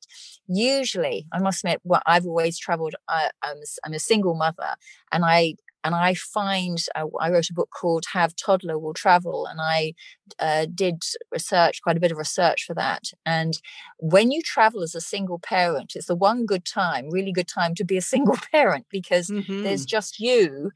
usually 0.48 1.26
i 1.32 1.40
must 1.40 1.64
admit 1.64 1.82
well 1.84 2.02
i've 2.06 2.26
always 2.26 2.58
traveled 2.58 2.96
I, 3.10 3.30
I'm, 3.42 3.58
I'm 3.84 3.94
a 3.94 4.00
single 4.00 4.36
mother 4.36 4.76
and 5.12 5.26
i 5.26 5.56
and 5.86 5.94
I 5.94 6.16
find 6.16 6.80
uh, 6.96 7.06
I 7.20 7.30
wrote 7.30 7.52
a 7.52 7.54
book 7.54 7.70
called 7.70 8.06
Have 8.14 8.36
Toddler 8.36 8.80
Will 8.80 8.96
Travel, 8.96 9.46
and 9.46 9.62
I 9.62 9.94
uh, 10.40 10.66
did 10.74 11.04
research, 11.32 11.84
quite 11.84 11.96
a 11.96 12.00
bit 12.00 12.12
of 12.12 12.18
research 12.18 12.66
for 12.66 12.74
that. 12.74 13.04
And 13.24 13.54
when 14.00 14.32
you 14.32 14.42
travel 14.42 14.82
as 14.82 14.96
a 14.96 15.00
single 15.00 15.38
parent, 15.38 15.94
it's 15.96 16.08
the 16.08 16.16
one 16.16 16.48
good 16.48 16.66
time, 16.66 17.12
really 17.12 17.32
good 17.32 17.48
time 17.48 17.76
to 17.76 17.86
be 17.86 17.98
a 17.98 18.02
single 18.14 18.38
parent 18.52 18.88
because 18.90 19.28
mm-hmm. 19.30 19.62
there's 19.62 19.86
just 19.86 20.20
you 20.20 20.72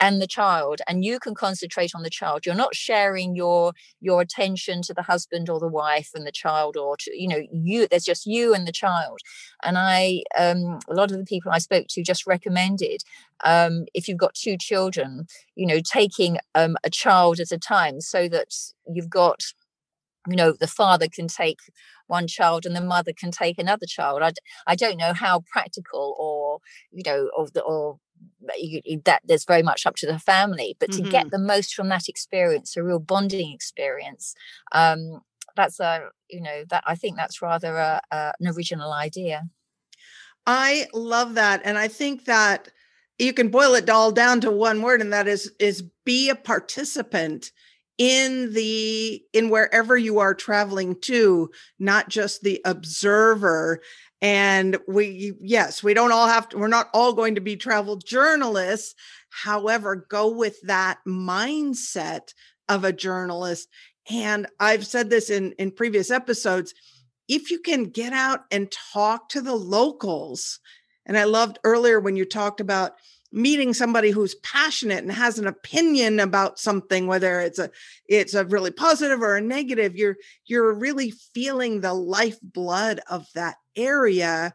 and 0.00 0.20
the 0.20 0.26
child 0.26 0.80
and 0.88 1.04
you 1.04 1.18
can 1.20 1.34
concentrate 1.34 1.92
on 1.94 2.02
the 2.02 2.10
child. 2.10 2.46
You're 2.46 2.54
not 2.54 2.74
sharing 2.74 3.34
your 3.36 3.72
your 4.00 4.20
attention 4.22 4.82
to 4.82 4.94
the 4.94 5.02
husband 5.02 5.50
or 5.50 5.60
the 5.60 5.68
wife 5.68 6.10
and 6.14 6.26
the 6.26 6.32
child 6.32 6.76
or 6.76 6.96
to 6.98 7.10
you 7.14 7.28
know 7.28 7.42
you 7.52 7.86
there's 7.88 8.04
just 8.04 8.26
you 8.26 8.54
and 8.54 8.66
the 8.66 8.72
child. 8.72 9.18
And 9.62 9.76
i 9.78 10.22
um 10.38 10.78
a 10.88 10.94
lot 10.94 11.10
of 11.10 11.18
the 11.18 11.24
people 11.24 11.52
i 11.52 11.58
spoke 11.58 11.86
to 11.90 12.02
just 12.02 12.26
recommended 12.26 13.02
um 13.44 13.84
if 13.94 14.08
you've 14.08 14.18
got 14.18 14.34
two 14.34 14.56
children 14.58 15.26
you 15.54 15.66
know 15.66 15.80
taking 15.80 16.38
um 16.54 16.76
a 16.84 16.90
child 16.90 17.40
at 17.40 17.52
a 17.52 17.58
time 17.58 18.00
so 18.00 18.28
that 18.28 18.48
you've 18.92 19.10
got 19.10 19.42
you 20.28 20.36
know 20.36 20.52
the 20.52 20.66
father 20.66 21.08
can 21.08 21.28
take 21.28 21.58
one 22.06 22.26
child 22.26 22.66
and 22.66 22.76
the 22.76 22.80
mother 22.80 23.12
can 23.12 23.30
take 23.30 23.58
another 23.58 23.86
child 23.86 24.22
i, 24.22 24.32
I 24.66 24.74
don't 24.74 24.98
know 24.98 25.12
how 25.12 25.42
practical 25.50 26.14
or 26.18 26.58
you 26.90 27.02
know 27.06 27.30
or 27.36 27.48
the 27.52 27.62
or 27.62 27.98
that 29.04 29.22
there's 29.24 29.44
very 29.44 29.62
much 29.62 29.86
up 29.86 29.96
to 29.96 30.06
the 30.06 30.18
family 30.18 30.76
but 30.78 30.92
to 30.92 31.00
mm-hmm. 31.00 31.10
get 31.10 31.30
the 31.30 31.38
most 31.38 31.74
from 31.74 31.88
that 31.88 32.08
experience 32.08 32.76
a 32.76 32.82
real 32.82 32.98
bonding 32.98 33.52
experience 33.52 34.34
um 34.72 35.22
that's 35.56 35.80
a 35.80 36.08
you 36.28 36.40
know 36.40 36.64
that 36.68 36.84
i 36.86 36.94
think 36.94 37.16
that's 37.16 37.40
rather 37.40 37.76
a, 37.76 38.00
a, 38.10 38.32
an 38.38 38.48
original 38.48 38.92
idea 38.92 39.44
i 40.46 40.86
love 40.92 41.34
that 41.34 41.62
and 41.64 41.78
i 41.78 41.88
think 41.88 42.26
that 42.26 42.68
you 43.18 43.32
can 43.32 43.48
boil 43.48 43.74
it 43.74 43.88
all 43.88 44.12
down 44.12 44.40
to 44.40 44.50
one 44.50 44.82
word 44.82 45.00
and 45.00 45.12
that 45.12 45.26
is 45.26 45.52
is 45.58 45.82
be 46.04 46.28
a 46.28 46.34
participant 46.34 47.52
in 48.00 48.54
the 48.54 49.22
in 49.34 49.50
wherever 49.50 49.94
you 49.94 50.20
are 50.20 50.32
traveling 50.34 50.98
to 51.02 51.50
not 51.78 52.08
just 52.08 52.40
the 52.40 52.58
observer 52.64 53.82
and 54.22 54.78
we, 54.86 55.34
yes, 55.40 55.82
we 55.82 55.94
don't 55.94 56.12
all 56.12 56.26
have 56.26 56.48
to, 56.50 56.58
we're 56.58 56.68
not 56.68 56.88
all 56.92 57.12
going 57.12 57.36
to 57.36 57.40
be 57.40 57.56
travel 57.56 57.96
journalists. 57.96 58.94
However, 59.30 60.06
go 60.08 60.30
with 60.30 60.60
that 60.62 60.98
mindset 61.06 62.34
of 62.68 62.84
a 62.84 62.92
journalist. 62.92 63.68
And 64.10 64.46
I've 64.58 64.86
said 64.86 65.08
this 65.08 65.30
in, 65.30 65.52
in 65.52 65.70
previous 65.70 66.10
episodes. 66.10 66.74
If 67.28 67.50
you 67.50 67.60
can 67.60 67.84
get 67.84 68.12
out 68.12 68.40
and 68.50 68.74
talk 68.92 69.28
to 69.30 69.40
the 69.40 69.54
locals, 69.54 70.58
and 71.06 71.16
I 71.16 71.24
loved 71.24 71.58
earlier 71.64 72.00
when 72.00 72.16
you 72.16 72.24
talked 72.24 72.60
about 72.60 72.92
meeting 73.32 73.72
somebody 73.72 74.10
who's 74.10 74.34
passionate 74.36 74.98
and 74.98 75.12
has 75.12 75.38
an 75.38 75.46
opinion 75.46 76.18
about 76.18 76.58
something 76.58 77.06
whether 77.06 77.40
it's 77.40 77.58
a 77.58 77.70
it's 78.08 78.34
a 78.34 78.44
really 78.46 78.72
positive 78.72 79.22
or 79.22 79.36
a 79.36 79.40
negative 79.40 79.94
you're 79.94 80.16
you're 80.46 80.72
really 80.72 81.12
feeling 81.32 81.80
the 81.80 81.94
lifeblood 81.94 83.00
of 83.08 83.26
that 83.34 83.56
area. 83.76 84.52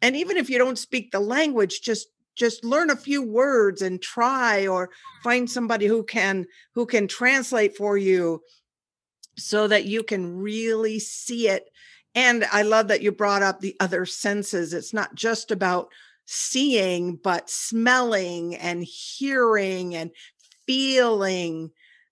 And 0.00 0.16
even 0.16 0.36
if 0.36 0.48
you 0.48 0.58
don't 0.58 0.78
speak 0.78 1.10
the 1.10 1.20
language 1.20 1.82
just 1.82 2.08
just 2.36 2.64
learn 2.64 2.90
a 2.90 2.96
few 2.96 3.22
words 3.22 3.80
and 3.82 4.00
try 4.00 4.66
or 4.66 4.90
find 5.22 5.50
somebody 5.50 5.86
who 5.86 6.02
can 6.02 6.46
who 6.74 6.86
can 6.86 7.08
translate 7.08 7.76
for 7.76 7.98
you 7.98 8.42
so 9.36 9.68
that 9.68 9.84
you 9.84 10.02
can 10.02 10.38
really 10.38 10.98
see 10.98 11.48
it. 11.48 11.68
And 12.14 12.46
i 12.50 12.62
love 12.62 12.88
that 12.88 13.02
you 13.02 13.12
brought 13.12 13.42
up 13.42 13.60
the 13.60 13.76
other 13.78 14.06
senses. 14.06 14.72
It's 14.72 14.94
not 14.94 15.14
just 15.14 15.50
about 15.50 15.90
seeing, 16.26 17.16
but 17.16 17.48
smelling 17.48 18.54
and 18.56 18.84
hearing 18.84 19.94
and 19.94 20.10
feeling 20.66 21.70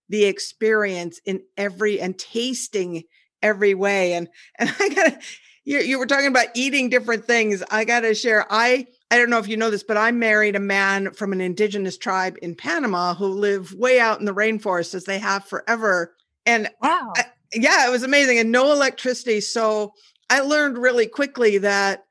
the 0.08 0.24
experience 0.24 1.20
in 1.24 1.42
every 1.56 2.00
and 2.00 2.18
tasting 2.18 3.04
every 3.42 3.74
way. 3.74 4.14
And 4.14 4.28
and 4.58 4.74
I 4.80 4.88
gotta 4.88 5.18
you, 5.66 5.78
you 5.78 5.98
were 5.98 6.06
talking 6.06 6.26
about 6.26 6.48
eating 6.54 6.90
different 6.90 7.24
things. 7.24 7.62
I 7.70 7.84
gotta 7.84 8.14
share. 8.14 8.46
I 8.50 8.86
I 9.10 9.18
don't 9.18 9.30
know 9.30 9.38
if 9.38 9.48
you 9.48 9.56
know 9.56 9.70
this, 9.70 9.82
but 9.82 9.96
I 9.96 10.10
married 10.10 10.56
a 10.56 10.60
man 10.60 11.12
from 11.12 11.32
an 11.32 11.40
indigenous 11.40 11.96
tribe 11.96 12.36
in 12.42 12.54
Panama 12.54 13.14
who 13.14 13.26
live 13.26 13.72
way 13.72 14.00
out 14.00 14.18
in 14.18 14.26
the 14.26 14.34
rainforest 14.34 14.94
as 14.94 15.04
they 15.04 15.18
have 15.18 15.44
forever. 15.44 16.14
And 16.46 16.68
wow. 16.82 17.12
I, 17.16 17.24
yeah, 17.54 17.86
it 17.86 17.90
was 17.90 18.02
amazing 18.02 18.38
and 18.38 18.50
no 18.50 18.72
electricity. 18.72 19.40
So 19.40 19.92
I 20.28 20.40
learned 20.40 20.78
really 20.78 21.06
quickly 21.06 21.58
that 21.58 22.04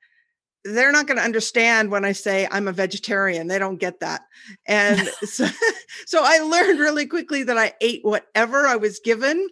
they're 0.64 0.92
not 0.92 1.08
going 1.08 1.18
to 1.18 1.24
understand 1.24 1.92
when 1.92 2.06
I 2.06 2.14
say 2.14 2.48
I'm 2.50 2.68
a 2.68 2.72
vegetarian. 2.72 3.48
They 3.48 3.60
don't 3.60 3.80
get 3.80 4.00
that. 4.00 4.22
And 4.66 5.00
so, 5.24 5.48
so 6.06 6.22
I 6.24 6.40
learned 6.40 6.80
really 6.80 7.06
quickly 7.06 7.44
that 7.44 7.58
I 7.58 7.74
ate 7.82 8.04
whatever 8.04 8.66
I 8.66 8.76
was 8.78 9.00
given 9.00 9.48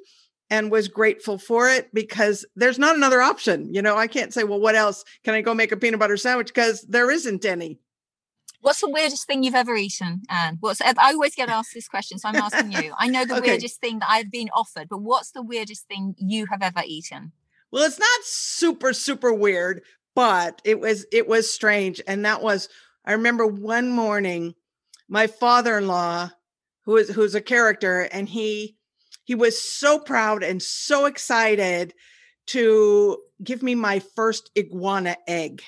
and 0.49 0.69
was 0.69 0.87
grateful 0.89 1.37
for 1.37 1.69
it 1.69 1.93
because 1.93 2.45
there's 2.55 2.79
not 2.79 2.95
another 2.95 3.21
option. 3.21 3.73
You 3.73 3.81
know, 3.81 3.97
I 3.97 4.07
can't 4.07 4.33
say, 4.33 4.43
well, 4.43 4.59
what 4.59 4.75
else? 4.75 5.03
Can 5.23 5.33
I 5.33 5.41
go 5.41 5.53
make 5.53 5.71
a 5.71 5.77
peanut 5.77 5.99
butter 5.99 6.17
sandwich? 6.17 6.47
Because 6.47 6.81
there 6.81 7.09
isn't 7.09 7.45
any. 7.45 7.79
What's 8.59 8.81
the 8.81 8.89
weirdest 8.89 9.25
thing 9.25 9.41
you've 9.41 9.55
ever 9.55 9.75
eaten, 9.75 10.21
Anne? 10.29 10.57
What's 10.59 10.81
I 10.81 10.93
always 10.99 11.33
get 11.33 11.49
asked 11.49 11.73
this 11.73 11.87
question, 11.87 12.19
so 12.19 12.29
I'm 12.29 12.35
asking 12.35 12.71
you. 12.73 12.93
I 12.97 13.07
know 13.07 13.25
the 13.25 13.35
okay. 13.37 13.51
weirdest 13.51 13.81
thing 13.81 13.99
that 13.99 14.09
I've 14.09 14.29
been 14.29 14.49
offered, 14.53 14.87
but 14.87 15.01
what's 15.01 15.31
the 15.31 15.41
weirdest 15.41 15.87
thing 15.87 16.13
you 16.19 16.45
have 16.45 16.61
ever 16.61 16.83
eaten? 16.85 17.31
Well, 17.71 17.83
it's 17.83 17.97
not 17.97 18.23
super 18.23 18.93
super 18.93 19.33
weird, 19.33 19.81
but 20.15 20.61
it 20.65 20.79
was 20.79 21.05
it 21.11 21.27
was 21.27 21.53
strange 21.53 22.01
and 22.07 22.25
that 22.25 22.41
was 22.41 22.69
i 23.05 23.13
remember 23.13 23.45
one 23.45 23.89
morning 23.89 24.55
my 25.11 25.27
father-in-law, 25.27 26.31
who 26.85 26.95
is 26.95 27.09
who's 27.09 27.35
a 27.35 27.41
character, 27.41 28.07
and 28.13 28.29
he 28.29 28.77
he 29.25 29.35
was 29.35 29.61
so 29.61 29.99
proud 29.99 30.41
and 30.41 30.63
so 30.63 31.05
excited 31.05 31.93
to 32.47 33.17
give 33.43 33.61
me 33.61 33.75
my 33.75 33.99
first 33.99 34.49
iguana 34.57 35.17
egg. 35.27 35.61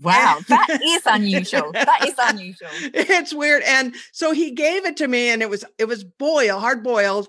Wow, 0.00 0.38
that 0.48 0.80
is 0.82 1.02
unusual. 1.04 1.72
That 1.72 2.06
is 2.08 2.14
unusual. 2.18 2.70
It's 2.94 3.34
weird. 3.34 3.62
And 3.64 3.94
so 4.12 4.32
he 4.32 4.52
gave 4.52 4.86
it 4.86 4.96
to 4.96 5.06
me 5.06 5.28
and 5.28 5.42
it 5.42 5.50
was 5.50 5.64
it 5.76 5.84
was 5.84 6.02
boiled, 6.02 6.60
hard 6.60 6.82
boiled. 6.82 7.28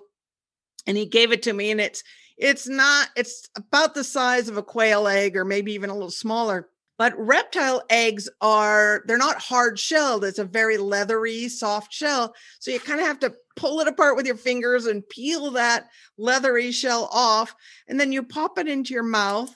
And 0.88 0.98
he 0.98 1.06
gave 1.06 1.34
it 1.34 1.44
to 1.44 1.54
me 1.54 1.70
and 1.70 1.82
it's 1.82 2.02
it's 2.40 2.68
not 2.68 3.10
it's 3.16 3.48
about 3.56 3.94
the 3.94 4.04
size 4.04 4.48
of 4.48 4.58
a 4.58 4.64
quail 4.64 5.08
egg 5.08 5.36
or 5.36 5.46
maybe 5.46 5.74
even 5.74 5.90
a 5.90 5.94
little 5.94 6.10
smaller. 6.10 6.70
But 6.98 7.18
reptile 7.18 7.82
eggs 7.90 8.28
are 8.42 9.04
they're 9.06 9.18
not 9.18 9.42
hard 9.42 9.80
shelled. 9.80 10.26
It's 10.26 10.40
a 10.40 10.46
very 10.46 10.78
leathery, 10.78 11.48
soft 11.48 11.94
shell. 11.94 12.34
So 12.60 12.72
you 12.72 12.80
kind 12.80 13.00
of 13.00 13.08
have 13.08 13.20
to 13.20 13.36
pull 13.56 13.80
it 13.80 13.88
apart 13.88 14.16
with 14.16 14.26
your 14.26 14.38
fingers 14.38 14.86
and 14.86 15.08
peel 15.08 15.52
that 15.52 15.88
leathery 16.18 16.72
shell 16.72 17.10
off 17.12 17.54
and 17.88 18.00
then 18.00 18.12
you 18.12 18.24
pop 18.24 18.58
it 18.58 18.68
into 18.68 18.94
your 18.94 19.04
mouth 19.04 19.56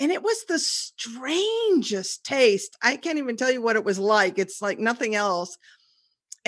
and 0.00 0.12
it 0.12 0.22
was 0.22 0.44
the 0.44 0.58
strangest 0.58 2.24
taste. 2.24 2.76
I 2.82 2.96
can't 2.96 3.18
even 3.18 3.36
tell 3.36 3.50
you 3.50 3.60
what 3.60 3.76
it 3.76 3.84
was 3.84 3.98
like. 3.98 4.38
It's 4.38 4.62
like 4.62 4.78
nothing 4.78 5.14
else. 5.14 5.58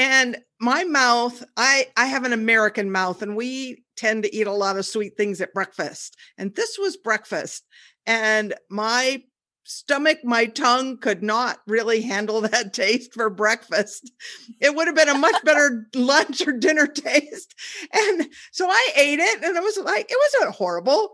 And 0.00 0.38
my 0.58 0.84
mouth, 0.84 1.44
I 1.58 1.88
I 1.94 2.06
have 2.06 2.24
an 2.24 2.32
American 2.32 2.90
mouth 2.90 3.20
and 3.20 3.36
we 3.36 3.84
tend 3.96 4.22
to 4.22 4.34
eat 4.34 4.46
a 4.46 4.52
lot 4.52 4.78
of 4.78 4.86
sweet 4.86 5.18
things 5.18 5.42
at 5.42 5.52
breakfast. 5.52 6.16
And 6.38 6.54
this 6.54 6.78
was 6.78 6.96
breakfast. 6.96 7.66
And 8.06 8.54
my 8.70 9.22
stomach, 9.64 10.24
my 10.24 10.46
tongue 10.46 10.96
could 10.96 11.22
not 11.22 11.58
really 11.66 12.00
handle 12.00 12.40
that 12.40 12.72
taste 12.72 13.12
for 13.12 13.28
breakfast. 13.28 14.10
It 14.58 14.74
would 14.74 14.86
have 14.86 14.96
been 14.96 15.10
a 15.10 15.18
much 15.18 15.44
better 15.44 15.86
lunch 15.94 16.48
or 16.48 16.52
dinner 16.52 16.86
taste. 16.86 17.54
And 17.92 18.26
so 18.52 18.70
I 18.70 18.92
ate 18.96 19.18
it 19.18 19.44
and 19.44 19.54
it 19.54 19.62
was 19.62 19.76
like, 19.84 20.10
it 20.10 20.18
wasn't 20.38 20.56
horrible 20.56 21.10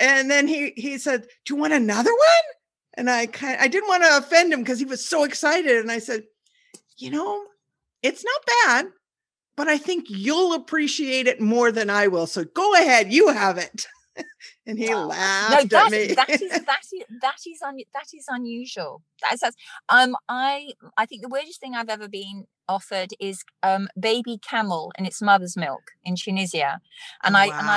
and 0.00 0.28
then 0.28 0.48
he 0.48 0.72
he 0.76 0.98
said, 0.98 1.22
"Do 1.44 1.54
you 1.54 1.60
want 1.60 1.74
another 1.74 2.10
one?" 2.10 2.44
And 2.94 3.08
I 3.08 3.26
kind 3.26 3.56
I 3.60 3.68
didn't 3.68 3.88
want 3.88 4.02
to 4.02 4.16
offend 4.16 4.52
him 4.52 4.62
because 4.62 4.80
he 4.80 4.84
was 4.84 5.08
so 5.08 5.22
excited. 5.22 5.76
And 5.76 5.92
I 5.92 6.00
said, 6.00 6.24
"You 6.98 7.10
know, 7.12 7.46
it's 8.02 8.24
not 8.24 8.56
bad, 8.64 8.86
but 9.56 9.68
I 9.68 9.78
think 9.78 10.06
you'll 10.08 10.54
appreciate 10.54 11.26
it 11.26 11.40
more 11.40 11.72
than 11.72 11.90
I 11.90 12.08
will. 12.08 12.26
So 12.26 12.44
go 12.44 12.74
ahead, 12.74 13.12
you 13.12 13.28
have 13.28 13.58
it." 13.58 13.86
and 14.66 14.78
he 14.78 14.94
laughed 14.94 15.72
no, 15.72 15.78
at 15.78 15.90
me. 15.90 16.14
that 16.14 16.30
is 16.30 16.50
that 16.66 16.84
is 16.92 17.00
that 17.20 17.38
is 17.46 17.62
un, 17.62 17.78
that 17.94 18.08
is 18.14 18.24
unusual. 18.28 19.02
That's, 19.22 19.40
that's 19.40 19.56
um 19.88 20.16
I 20.28 20.72
I 20.96 21.06
think 21.06 21.22
the 21.22 21.28
weirdest 21.28 21.60
thing 21.60 21.74
I've 21.74 21.88
ever 21.88 22.08
been 22.08 22.46
offered 22.68 23.12
is 23.20 23.44
um 23.62 23.88
baby 23.98 24.38
camel 24.38 24.92
in 24.98 25.06
its 25.06 25.22
mother's 25.22 25.56
milk 25.56 25.92
in 26.04 26.16
Tunisia, 26.16 26.80
and 27.22 27.34
wow. 27.34 27.40
I 27.40 27.44
and 27.46 27.70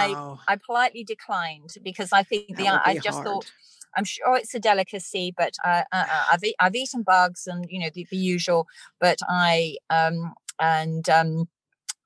I 0.48 0.54
I 0.54 0.56
politely 0.58 1.04
declined 1.04 1.76
because 1.84 2.12
I 2.12 2.24
think 2.24 2.58
that 2.58 2.58
the 2.58 2.90
I 2.90 2.96
just 2.96 3.10
hard. 3.10 3.26
thought. 3.26 3.52
I'm 3.98 4.06
sure 4.06 4.38
it's 4.38 4.56
a 4.56 4.60
delicacy, 4.60 5.34
but 5.36 5.54
uh, 5.66 5.84
uh, 5.92 6.06
uh, 6.12 6.24
I've 6.34 6.44
e- 6.44 6.56
I've 6.60 6.76
eaten 6.76 7.04
bugs 7.04 7.48
and 7.48 7.66
you 7.70 7.80
know 7.80 7.90
the, 7.94 8.06
the 8.10 8.18
usual. 8.18 8.68
But 9.00 9.18
I 9.28 9.78
um 9.90 10.34
and 10.60 11.08
um 11.10 11.48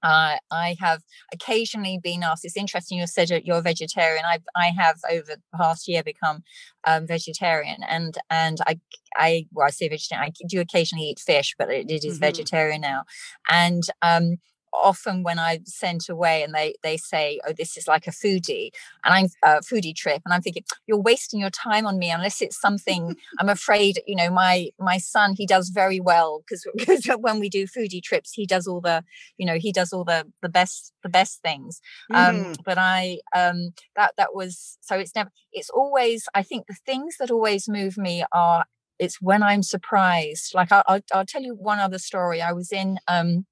uh, 0.04 0.36
I 0.52 0.76
have 0.82 1.02
occasionally 1.34 1.98
been 2.04 2.24
asked. 2.24 2.44
It's 2.44 2.58
interesting 2.58 2.98
you 2.98 3.08
said 3.08 3.30
you're 3.30 3.58
a 3.58 3.62
vegetarian. 3.62 4.26
I 4.26 4.40
I 4.56 4.68
have 4.68 5.00
over 5.10 5.24
the 5.26 5.58
past 5.58 5.88
year 5.88 6.04
become 6.04 6.44
um, 6.86 7.08
vegetarian, 7.08 7.84
and 7.88 8.18
and 8.30 8.58
I 8.68 8.80
I 9.16 9.46
well 9.54 9.68
I 9.68 9.70
say 9.70 9.88
vegetarian. 9.88 10.30
I 10.30 10.46
do 10.48 10.60
occasionally 10.60 11.06
eat 11.06 11.20
fish, 11.20 11.56
but 11.58 11.70
it, 11.70 11.90
it 11.90 12.04
is 12.04 12.16
mm-hmm. 12.16 12.26
vegetarian 12.26 12.82
now. 12.82 13.06
And 13.50 13.84
um, 14.02 14.38
often 14.82 15.24
when 15.24 15.40
I'm 15.40 15.66
sent 15.66 16.10
away 16.10 16.44
and 16.44 16.54
they 16.54 16.76
they 16.84 16.98
say, 16.98 17.40
"Oh, 17.48 17.54
this 17.54 17.78
is 17.78 17.88
like 17.88 18.08
a 18.08 18.12
foodie," 18.12 18.72
and 19.04 19.14
I'm 19.14 19.28
a 19.44 19.60
foodie 19.62 19.96
trip, 19.96 20.22
and 20.26 20.34
I'm 20.34 20.42
thinking, 20.42 20.64
"You're 20.88 21.02
wasting 21.02 21.40
your 21.40 21.50
time 21.50 21.86
on 21.86 22.00
me 22.00 22.12
unless 22.12 22.42
it's 22.42 22.60
something." 22.60 23.16
I'm 23.40 23.50
afraid, 23.50 24.02
you 24.08 24.16
know, 24.16 24.30
my 24.30 24.70
my 24.80 24.98
son 24.98 25.34
he 25.38 25.46
does 25.46 25.70
very 25.70 26.00
well 26.00 26.44
because 26.48 26.66
when 27.20 27.40
we 27.40 27.50
do 27.50 27.68
foodie 27.68 28.02
trips, 28.02 28.34
he 28.34 28.46
does 28.46 28.68
all 28.68 28.82
the, 28.82 29.04
you 29.38 29.46
know, 29.46 29.58
he 29.58 29.72
does 29.72 29.94
all 29.94 30.04
the 30.04 30.26
the 30.42 30.50
best 30.50 30.94
the 31.04 31.10
best 31.10 31.42
things. 31.42 31.82
Um, 32.14 32.36
mm. 32.36 32.46
Um, 32.46 32.54
but 32.66 32.78
I 32.78 33.20
um 33.36 33.74
that 33.96 34.14
that 34.18 34.34
was 34.34 34.78
so 34.82 34.98
it's 34.98 35.16
never 35.16 35.32
it's 35.52 35.70
always 35.70 36.28
I 36.34 36.44
think 36.44 36.68
the 36.68 36.78
things 36.86 37.18
that 37.20 37.32
always 37.32 37.68
move 37.68 37.98
me 37.98 38.24
are 38.32 38.66
it's 39.00 39.22
when 39.22 39.44
I'm 39.44 39.64
surprised. 39.64 40.54
Like 40.54 40.72
I'll, 40.72 40.84
I'll, 40.88 41.02
I'll 41.14 41.26
tell 41.26 41.42
you 41.42 41.56
one 41.56 41.80
other 41.80 42.00
story. 42.00 42.42
I 42.42 42.54
was 42.54 42.72
in 42.72 43.00
um 43.08 43.46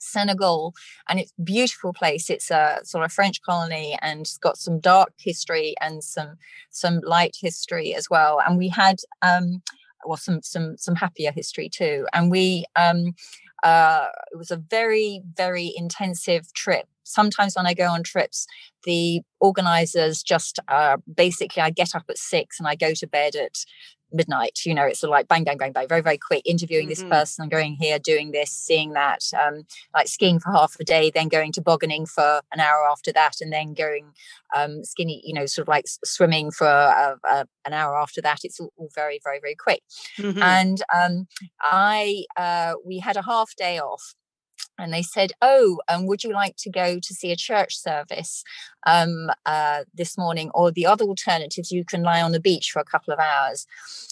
Senegal, 0.00 0.74
and 1.08 1.20
it's 1.20 1.32
beautiful 1.42 1.92
place. 1.92 2.30
It's 2.30 2.50
a 2.50 2.80
sort 2.82 3.04
of 3.04 3.12
French 3.12 3.40
colony, 3.42 3.98
and 4.02 4.20
it's 4.22 4.38
got 4.38 4.56
some 4.56 4.80
dark 4.80 5.12
history 5.18 5.74
and 5.80 6.02
some 6.02 6.36
some 6.70 7.00
light 7.04 7.36
history 7.40 7.94
as 7.94 8.08
well. 8.10 8.40
And 8.46 8.58
we 8.58 8.68
had 8.68 8.96
um, 9.22 9.62
well 10.04 10.16
some 10.16 10.42
some 10.42 10.76
some 10.76 10.96
happier 10.96 11.32
history 11.32 11.68
too. 11.68 12.06
And 12.12 12.30
we 12.30 12.64
um, 12.76 13.14
uh, 13.62 14.06
it 14.32 14.36
was 14.36 14.50
a 14.50 14.56
very 14.56 15.22
very 15.36 15.72
intensive 15.76 16.52
trip. 16.54 16.86
Sometimes 17.04 17.56
when 17.56 17.66
I 17.66 17.74
go 17.74 17.88
on 17.88 18.02
trips, 18.02 18.46
the 18.84 19.22
organizers 19.40 20.22
just 20.22 20.60
uh, 20.68 20.96
basically 21.12 21.62
I 21.62 21.70
get 21.70 21.94
up 21.94 22.04
at 22.08 22.18
six 22.18 22.58
and 22.58 22.68
I 22.68 22.76
go 22.76 22.94
to 22.94 23.06
bed 23.06 23.34
at 23.34 23.64
midnight 24.12 24.60
you 24.64 24.74
know 24.74 24.84
it's 24.84 25.00
sort 25.00 25.08
of 25.08 25.12
like 25.12 25.28
bang 25.28 25.44
bang 25.44 25.56
bang 25.56 25.72
bang 25.72 25.88
very 25.88 26.00
very 26.00 26.18
quick 26.18 26.42
interviewing 26.44 26.86
mm-hmm. 26.86 26.90
this 26.90 27.02
person 27.02 27.48
going 27.48 27.74
here 27.74 27.98
doing 27.98 28.30
this 28.32 28.50
seeing 28.50 28.92
that 28.92 29.22
um, 29.40 29.62
like 29.94 30.08
skiing 30.08 30.38
for 30.38 30.52
half 30.52 30.76
a 30.80 30.84
day 30.84 31.10
then 31.10 31.28
going 31.28 31.52
to 31.52 31.60
bogganing 31.60 32.06
for 32.06 32.40
an 32.52 32.60
hour 32.60 32.88
after 32.90 33.12
that 33.12 33.40
and 33.40 33.52
then 33.52 33.74
going 33.74 34.12
um, 34.54 34.84
skinny 34.84 35.22
you 35.24 35.34
know 35.34 35.46
sort 35.46 35.64
of 35.64 35.68
like 35.68 35.86
swimming 36.04 36.50
for 36.50 36.66
a, 36.66 37.16
a, 37.28 37.46
an 37.64 37.72
hour 37.72 37.96
after 37.96 38.20
that 38.20 38.40
it's 38.44 38.60
all, 38.60 38.72
all 38.76 38.88
very 38.94 39.20
very 39.22 39.40
very 39.40 39.54
quick 39.54 39.82
mm-hmm. 40.18 40.42
and 40.42 40.82
um, 40.94 41.26
i 41.60 42.24
uh, 42.36 42.74
we 42.84 42.98
had 42.98 43.16
a 43.16 43.22
half 43.22 43.54
day 43.56 43.78
off 43.78 44.14
and 44.80 44.92
they 44.92 45.02
said, 45.02 45.32
"Oh, 45.42 45.80
um, 45.88 46.06
would 46.06 46.24
you 46.24 46.32
like 46.32 46.56
to 46.58 46.70
go 46.70 46.98
to 46.98 47.14
see 47.14 47.30
a 47.32 47.36
church 47.36 47.76
service 47.76 48.42
um, 48.86 49.30
uh, 49.46 49.84
this 49.94 50.16
morning? 50.16 50.50
Or 50.54 50.70
the 50.70 50.86
other 50.86 51.04
alternatives, 51.04 51.70
you 51.70 51.84
can 51.84 52.02
lie 52.02 52.22
on 52.22 52.32
the 52.32 52.40
beach 52.40 52.70
for 52.70 52.80
a 52.80 52.84
couple 52.84 53.12
of 53.12 53.20
hours." 53.20 53.66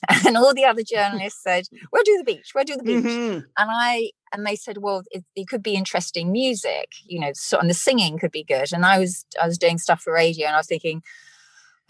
And 0.27 0.37
all 0.37 0.55
the 0.55 0.65
other 0.65 0.83
journalists 0.95 1.43
said, 1.43 1.69
"We'll 1.93 2.03
do 2.05 2.17
the 2.19 2.25
beach. 2.25 2.53
We'll 2.55 2.65
do 2.65 2.77
the 2.77 2.83
beach." 2.83 3.05
Mm-hmm. 3.05 3.39
And 3.57 3.71
I 3.71 4.11
and 4.33 4.47
they 4.47 4.57
said, 4.57 4.79
"Well, 4.79 5.03
it, 5.11 5.25
it, 5.35 5.49
could 5.49 5.63
be 5.63 5.75
interesting 5.75 6.31
music, 6.31 6.93
you 7.07 7.19
know, 7.19 7.33
so, 7.35 7.59
and 7.59 7.71
the 7.71 7.75
singing 7.75 8.19
could 8.19 8.33
be 8.33 8.45
good." 8.45 8.73
And 8.73 8.85
I 8.85 8.99
was 8.99 9.25
I 9.41 9.47
was 9.47 9.59
doing 9.59 9.79
stuff 9.79 10.03
for 10.03 10.13
radio, 10.13 10.47
and 10.47 10.55
I 10.55 10.59
was 10.59 10.67
thinking, 10.67 11.03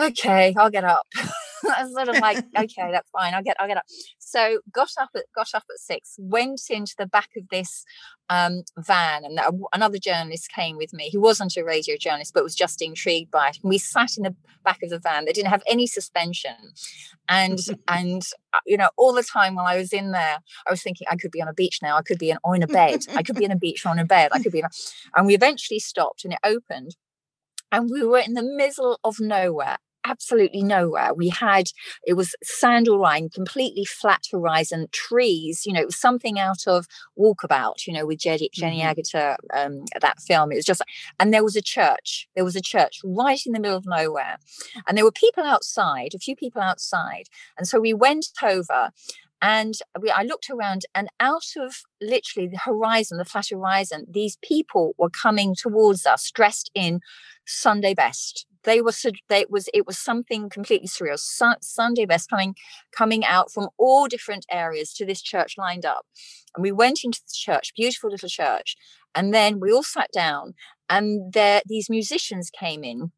"Okay, 0.01 0.55
I'll 0.57 0.71
get 0.71 0.85
up." 0.85 1.07
I 1.65 1.85
was 1.85 1.93
sort 1.95 2.09
of 2.09 2.19
like, 2.19 2.39
okay, 2.59 2.91
that's 2.91 3.11
fine. 3.11 3.35
I'll 3.35 3.43
get, 3.43 3.57
I'll 3.59 3.69
get 3.69 3.79
up. 3.79 3.85
So 4.19 4.61
got 4.73 4.91
up 5.01 5.11
at, 5.15 5.25
got 5.35 5.49
up 5.55 5.65
at 5.71 5.79
six, 5.79 6.17
went 6.19 6.61
into 6.71 6.95
the 6.99 7.07
back 7.07 7.31
of 7.37 7.49
this 7.51 7.85
um, 8.29 8.63
van, 8.79 9.25
and 9.25 9.41
another 9.73 9.99
journalist 9.99 10.51
came 10.53 10.77
with 10.77 10.93
me. 10.93 11.09
He 11.09 11.19
wasn't 11.19 11.57
a 11.57 11.65
radio 11.65 11.97
journalist, 11.97 12.35
but 12.35 12.45
was 12.45 12.55
just 12.55 12.83
intrigued 12.83 13.31
by 13.31 13.49
it. 13.49 13.59
And 13.63 13.71
we 13.71 13.79
sat 13.79 14.17
in 14.17 14.25
the 14.25 14.35
back 14.65 14.83
of 14.83 14.91
the 14.91 14.99
van. 14.99 15.25
They 15.25 15.33
didn't 15.33 15.51
have 15.51 15.63
any 15.67 15.87
suspension, 15.87 16.57
and 17.29 17.59
and 17.89 18.23
uh, 18.53 18.61
you 18.67 18.77
know, 18.77 18.91
all 18.97 19.13
the 19.13 19.23
time 19.23 19.55
while 19.55 19.67
I 19.67 19.77
was 19.77 19.93
in 19.93 20.13
there, 20.13 20.39
I 20.67 20.71
was 20.71 20.83
thinking 20.83 21.07
I 21.11 21.17
could 21.17 21.31
be 21.31 21.43
on 21.43 21.49
a 21.49 21.55
beach 21.55 21.79
now. 21.83 21.97
I 21.97 22.03
could 22.03 22.19
be 22.19 22.31
in, 22.31 22.39
on 22.45 22.63
a 22.63 22.67
bed. 22.67 23.01
I 23.15 23.23
could 23.23 23.37
be 23.37 23.45
in 23.45 23.53
a 23.53 23.57
beach 23.57 23.85
or 23.85 23.91
on 23.91 23.99
a 23.99 24.05
bed. 24.05 24.31
I 24.33 24.43
could 24.43 24.53
be, 24.53 24.61
in 24.61 24.67
a, 24.67 24.71
and 25.17 25.27
we 25.27 25.35
eventually 25.35 25.81
stopped, 25.81 26.25
and 26.25 26.33
it 26.33 26.41
opened 26.45 26.97
and 27.71 27.91
we 27.93 28.03
were 28.03 28.19
in 28.19 28.33
the 28.33 28.43
middle 28.43 28.99
of 29.05 29.21
nowhere 29.21 29.77
absolutely 30.09 30.63
nowhere. 30.63 31.13
We 31.15 31.29
had 31.29 31.71
it 32.07 32.15
was 32.15 32.35
sandal 32.43 33.01
line, 33.01 33.29
completely 33.29 33.85
flat 33.85 34.25
horizon, 34.31 34.89
trees. 34.93 35.65
You 35.67 35.73
know, 35.73 35.81
it 35.81 35.87
was 35.87 36.01
something 36.01 36.39
out 36.39 36.67
of 36.67 36.87
Walkabout. 37.19 37.87
You 37.87 37.93
know, 37.95 38.07
with 38.07 38.21
Jenny, 38.21 38.51
Jenny 38.53 38.81
mm-hmm. 38.81 39.01
Agutter, 39.01 39.37
um, 39.55 39.85
that 40.01 40.21
film. 40.21 40.53
It 40.53 40.57
was 40.57 40.65
just, 40.65 40.83
and 41.19 41.33
there 41.33 41.45
was 41.45 41.57
a 41.57 41.63
church. 41.63 42.29
There 42.35 42.45
was 42.45 42.57
a 42.57 42.61
church 42.61 43.01
right 43.05 43.41
in 43.45 43.53
the 43.53 43.61
middle 43.61 43.77
of 43.77 43.87
nowhere, 43.87 44.39
and 44.87 44.97
there 44.97 45.05
were 45.05 45.13
people 45.13 45.45
outside, 45.45 46.15
a 46.15 46.19
few 46.19 46.37
people 46.37 46.63
outside, 46.63 47.25
and 47.57 47.67
so 47.67 47.81
we 47.81 47.95
went 47.95 48.27
over. 48.43 48.91
And 49.41 49.75
we, 50.01 50.11
I 50.11 50.23
looked 50.23 50.51
around, 50.51 50.83
and 50.95 51.09
out 51.21 51.45
of 51.57 51.77
literally 52.01 52.49
the 52.49 52.59
horizon, 52.59 53.19
the 53.19 53.25
flat 53.25 53.47
horizon, 53.51 54.07
these 54.11 54.37
people 54.43 54.95
were 54.99 55.11
coming 55.11 55.55
towards 55.57 56.07
us 56.07 56.31
dressed 56.31 56.71
in 56.75 57.01
Sunday 57.47 57.95
best. 57.95 58.47
They 58.65 58.81
were 58.81 58.93
they 59.29 59.47
was 59.49 59.69
it 59.73 59.87
was 59.87 59.99
something 59.99 60.51
completely 60.51 60.89
surreal. 60.89 61.19
Sunday 61.63 62.05
best 62.05 62.29
coming 62.29 62.55
coming 62.93 63.25
out 63.25 63.51
from 63.53 63.69
all 63.79 64.09
different 64.09 64.45
areas 64.51 64.93
to 64.95 65.07
this 65.07 65.23
church 65.23 65.55
lined 65.57 65.87
up. 65.87 66.05
And 66.55 66.63
we 66.63 66.73
went 66.73 67.01
into 67.05 67.21
the 67.21 67.33
church 67.33 67.73
beautiful 67.77 68.11
little 68.11 68.29
church 68.29 68.77
and 69.15 69.33
then 69.33 69.61
we 69.61 69.73
all 69.73 69.83
sat 69.83 70.11
down 70.13 70.55
and 70.91 71.33
there 71.33 71.63
these 71.67 71.89
musicians 71.89 72.51
came 72.51 72.85
in 72.85 73.13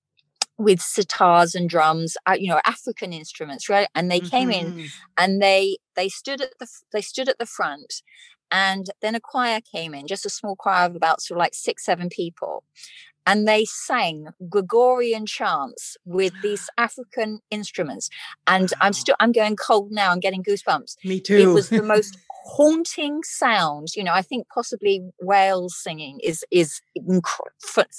with 0.60 0.78
sitars 0.80 1.54
and 1.54 1.68
drums 1.68 2.16
uh, 2.26 2.36
you 2.38 2.48
know 2.48 2.60
african 2.64 3.12
instruments 3.12 3.68
right 3.68 3.88
and 3.94 4.10
they 4.10 4.20
came 4.20 4.50
mm-hmm. 4.50 4.80
in 4.80 4.88
and 5.16 5.40
they 5.40 5.78
they 5.96 6.08
stood 6.08 6.40
at 6.40 6.50
the 6.58 6.66
they 6.92 7.00
stood 7.00 7.28
at 7.28 7.38
the 7.38 7.46
front 7.46 8.02
And 8.52 8.86
then 9.00 9.14
a 9.14 9.20
choir 9.20 9.60
came 9.60 9.94
in, 9.94 10.08
just 10.08 10.26
a 10.26 10.36
small 10.38 10.56
choir 10.56 10.86
of 10.86 10.96
about 10.96 11.22
sort 11.22 11.36
of 11.36 11.42
like 11.44 11.54
six, 11.54 11.84
seven 11.84 12.08
people 12.08 12.64
and 13.26 13.46
they 13.46 13.64
sang 13.64 14.28
Gregorian 14.48 15.26
chants 15.26 15.96
with 16.04 16.32
these 16.42 16.68
African 16.78 17.40
instruments. 17.50 18.10
And 18.46 18.70
wow. 18.72 18.86
I'm 18.86 18.92
still 18.92 19.14
I'm 19.20 19.32
going 19.32 19.56
cold 19.56 19.92
now. 19.92 20.10
I'm 20.10 20.20
getting 20.20 20.42
goosebumps. 20.42 20.96
Me 21.04 21.20
too. 21.20 21.36
It 21.36 21.46
was 21.46 21.68
the 21.68 21.82
most 21.82 22.18
haunting 22.56 23.22
sound. 23.22 23.88
You 23.96 24.04
know, 24.04 24.12
I 24.12 24.22
think 24.22 24.46
possibly 24.52 25.02
whales 25.20 25.76
singing 25.76 26.18
is 26.22 26.44
is 26.50 26.80
inc- 26.98 27.24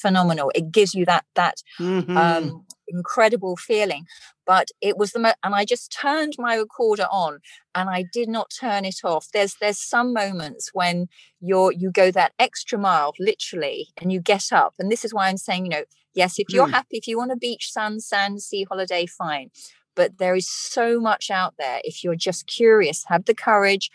phenomenal. 0.01 0.51
It 0.55 0.71
gives 0.71 0.93
you 0.93 1.05
that 1.05 1.25
that 1.35 1.57
mm-hmm. 1.79 2.17
um, 2.17 2.65
incredible 2.87 3.55
feeling. 3.55 4.05
But 4.45 4.67
it 4.81 4.97
was 4.97 5.11
the 5.11 5.19
mo- 5.19 5.33
and 5.43 5.55
I 5.55 5.65
just 5.65 5.95
turned 5.97 6.33
my 6.37 6.55
recorder 6.55 7.07
on 7.11 7.39
and 7.73 7.89
I 7.89 8.03
did 8.11 8.27
not 8.27 8.51
turn 8.59 8.85
it 8.85 8.99
off. 9.03 9.27
There's 9.33 9.55
there's 9.61 9.79
some 9.79 10.13
moments 10.13 10.71
when 10.73 11.07
you're 11.39 11.71
you 11.71 11.91
go 11.91 12.11
that 12.11 12.33
extra 12.39 12.77
mile 12.77 13.13
literally 13.19 13.87
and 13.97 14.11
you 14.11 14.21
get 14.21 14.51
up 14.51 14.73
and 14.79 14.91
this 14.91 15.03
is 15.03 15.13
why 15.13 15.27
I'm 15.27 15.37
saying 15.37 15.65
you 15.65 15.71
know 15.71 15.83
yes 16.13 16.39
if 16.39 16.47
you're 16.49 16.67
mm. 16.67 16.71
happy 16.71 16.97
if 16.97 17.07
you 17.07 17.17
want 17.17 17.31
a 17.31 17.35
beach 17.35 17.71
sun 17.71 17.99
sand 17.99 18.41
sea 18.41 18.65
holiday 18.69 19.05
fine 19.05 19.49
but 19.95 20.17
there 20.19 20.35
is 20.35 20.49
so 20.49 20.99
much 20.99 21.29
out 21.29 21.55
there 21.57 21.81
if 21.83 22.03
you're 22.03 22.15
just 22.15 22.47
curious 22.47 23.03
have 23.07 23.25
the 23.25 23.33
courage 23.33 23.89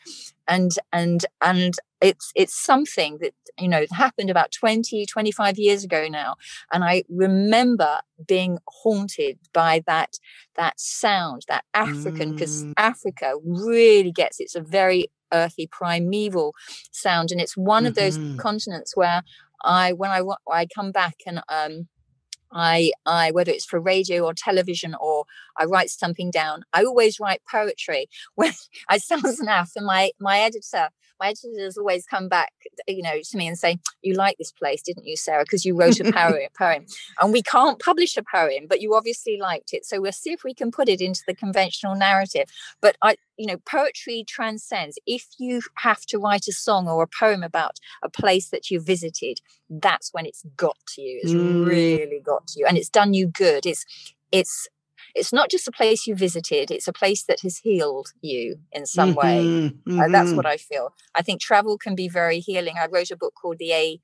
and 0.48 0.72
and 0.92 1.24
and 1.42 1.74
it's 2.00 2.32
it's 2.34 2.54
something 2.54 3.18
that 3.20 3.32
you 3.58 3.68
know 3.68 3.84
happened 3.92 4.30
about 4.30 4.52
20 4.52 5.06
25 5.06 5.58
years 5.58 5.84
ago 5.84 6.08
now 6.08 6.36
and 6.72 6.84
i 6.84 7.02
remember 7.08 8.00
being 8.26 8.58
haunted 8.68 9.38
by 9.52 9.82
that 9.86 10.18
that 10.56 10.78
sound 10.78 11.44
that 11.48 11.64
african 11.74 12.32
because 12.32 12.64
mm. 12.64 12.72
africa 12.76 13.34
really 13.44 14.12
gets 14.12 14.40
it's 14.40 14.54
a 14.54 14.60
very 14.60 15.06
earthy 15.32 15.66
primeval 15.66 16.54
sound 16.92 17.32
and 17.32 17.40
it's 17.40 17.56
one 17.56 17.82
mm-hmm. 17.82 17.88
of 17.88 17.94
those 17.94 18.18
mm-hmm. 18.18 18.36
continents 18.36 18.96
where 18.96 19.22
i 19.64 19.92
when 19.92 20.10
i 20.10 20.22
i 20.52 20.66
come 20.66 20.92
back 20.92 21.16
and 21.26 21.42
um 21.48 21.88
I, 22.56 22.92
I, 23.06 23.30
whether 23.32 23.50
it's 23.52 23.64
for 23.64 23.80
radio 23.80 24.24
or 24.24 24.34
television 24.34 24.94
or 25.00 25.24
I 25.58 25.64
write 25.64 25.90
something 25.90 26.30
down, 26.30 26.62
I 26.72 26.84
always 26.84 27.20
write 27.20 27.42
poetry. 27.50 28.08
When 28.34 28.52
I 28.88 28.98
sound 28.98 29.24
enough, 29.40 29.72
and 29.76 29.86
my 29.86 30.10
my 30.20 30.40
editor, 30.40 30.90
my 31.20 31.28
editors 31.28 31.76
always 31.76 32.06
come 32.06 32.28
back, 32.28 32.52
you 32.86 33.02
know, 33.02 33.20
to 33.22 33.36
me 33.36 33.46
and 33.46 33.58
say, 33.58 33.78
"You 34.02 34.14
like 34.14 34.36
this 34.38 34.52
place, 34.52 34.82
didn't 34.82 35.06
you, 35.06 35.16
Sarah? 35.16 35.44
Because 35.44 35.64
you 35.64 35.78
wrote 35.78 36.00
a 36.00 36.12
poem, 36.12 36.48
poem, 36.58 36.86
and 37.20 37.32
we 37.32 37.42
can't 37.42 37.78
publish 37.78 38.16
a 38.16 38.22
poem, 38.22 38.66
but 38.68 38.80
you 38.80 38.94
obviously 38.94 39.38
liked 39.38 39.72
it. 39.72 39.84
So 39.84 40.00
we'll 40.00 40.12
see 40.12 40.32
if 40.32 40.44
we 40.44 40.54
can 40.54 40.70
put 40.70 40.88
it 40.88 41.00
into 41.00 41.22
the 41.26 41.34
conventional 41.34 41.94
narrative. 41.94 42.48
But 42.80 42.96
I, 43.02 43.16
you 43.36 43.46
know, 43.46 43.58
poetry 43.58 44.24
transcends. 44.26 44.98
If 45.06 45.26
you 45.38 45.62
have 45.76 46.02
to 46.06 46.18
write 46.18 46.48
a 46.48 46.52
song 46.52 46.88
or 46.88 47.02
a 47.02 47.08
poem 47.08 47.42
about 47.42 47.78
a 48.02 48.10
place 48.10 48.50
that 48.50 48.70
you 48.70 48.80
visited, 48.80 49.40
that's 49.68 50.12
when 50.12 50.26
it's 50.26 50.44
got 50.56 50.76
to 50.94 51.02
you. 51.02 51.20
It's 51.22 51.32
mm. 51.32 51.66
really 51.66 52.20
got 52.24 52.46
to 52.48 52.60
you, 52.60 52.66
and 52.66 52.76
it's 52.76 52.90
done 52.90 53.14
you 53.14 53.26
good. 53.26 53.66
It's 53.66 53.84
it's 54.32 54.68
it's 55.16 55.32
not 55.32 55.50
just 55.50 55.66
a 55.66 55.72
place 55.72 56.06
you 56.06 56.14
visited 56.14 56.70
it's 56.70 56.86
a 56.86 56.92
place 56.92 57.24
that 57.24 57.40
has 57.40 57.58
healed 57.58 58.12
you 58.20 58.58
in 58.72 58.86
some 58.86 59.14
mm-hmm, 59.14 59.26
way 59.26 59.44
mm-hmm. 59.44 60.00
Uh, 60.00 60.08
that's 60.08 60.32
what 60.32 60.44
mm-hmm. 60.44 60.52
i 60.52 60.56
feel 60.56 60.94
i 61.14 61.22
think 61.22 61.40
travel 61.40 61.78
can 61.78 61.94
be 61.94 62.08
very 62.08 62.38
healing 62.38 62.74
i 62.80 62.86
wrote 62.86 63.10
a 63.10 63.16
book 63.16 63.34
called 63.40 63.58
the 63.58 63.72
a 63.72 64.00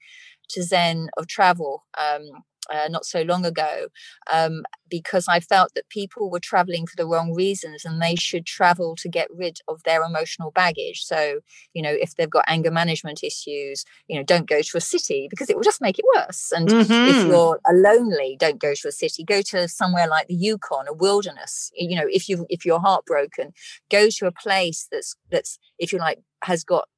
to 0.49 0.63
zen 0.63 1.09
of 1.17 1.27
travel 1.27 1.85
um, 1.97 2.43
uh, 2.71 2.89
not 2.89 3.05
so 3.05 3.23
long 3.23 3.45
ago 3.45 3.89
um, 4.33 4.63
because 4.89 5.27
I 5.29 5.41
felt 5.41 5.75
that 5.75 5.89
people 5.89 6.31
were 6.31 6.41
traveling 6.41 6.87
for 6.87 6.97
the 6.97 7.07
wrong 7.07 7.35
reasons 7.35 7.85
and 7.85 8.01
they 8.01 8.15
should 8.15 8.47
travel 8.47 8.95
to 8.97 9.09
get 9.09 9.29
rid 9.35 9.59
of 9.69 9.83
their 9.83 10.03
emotional 10.03 10.51
baggage. 10.51 11.05
So, 11.05 11.41
you 11.75 11.83
know, 11.83 11.93
if 11.93 12.15
they've 12.15 12.31
got 12.31 12.45
anger 12.47 12.71
management 12.71 13.25
issues, 13.25 13.85
you 14.07 14.17
know, 14.17 14.23
don't 14.23 14.49
go 14.49 14.63
to 14.63 14.77
a 14.77 14.81
city 14.81 15.27
because 15.29 15.51
it 15.51 15.57
will 15.57 15.63
just 15.63 15.81
make 15.81 15.99
it 15.99 16.05
worse. 16.15 16.53
And 16.53 16.69
mm-hmm. 16.69 17.09
if 17.09 17.27
you're 17.27 17.59
lonely, 17.73 18.37
don't 18.39 18.61
go 18.61 18.75
to 18.75 18.89
a 18.89 18.93
city. 18.93 19.25
Go 19.25 19.43
to 19.43 19.69
somewhere 19.69 20.07
like 20.07 20.29
the 20.29 20.35
Yukon, 20.35 20.87
a 20.89 20.93
wilderness. 20.93 21.71
You 21.75 21.97
know, 21.97 22.07
if 22.09 22.29
you 22.29 22.47
if 22.49 22.65
you're 22.65 22.81
heartbroken, 22.81 23.53
go 23.91 24.09
to 24.09 24.27
a 24.27 24.33
place 24.33 24.87
that's 24.91 25.17
that's 25.31 25.59
if 25.79 25.93
you 25.93 25.99
like 25.99 26.21
has 26.45 26.65
got 26.65 26.89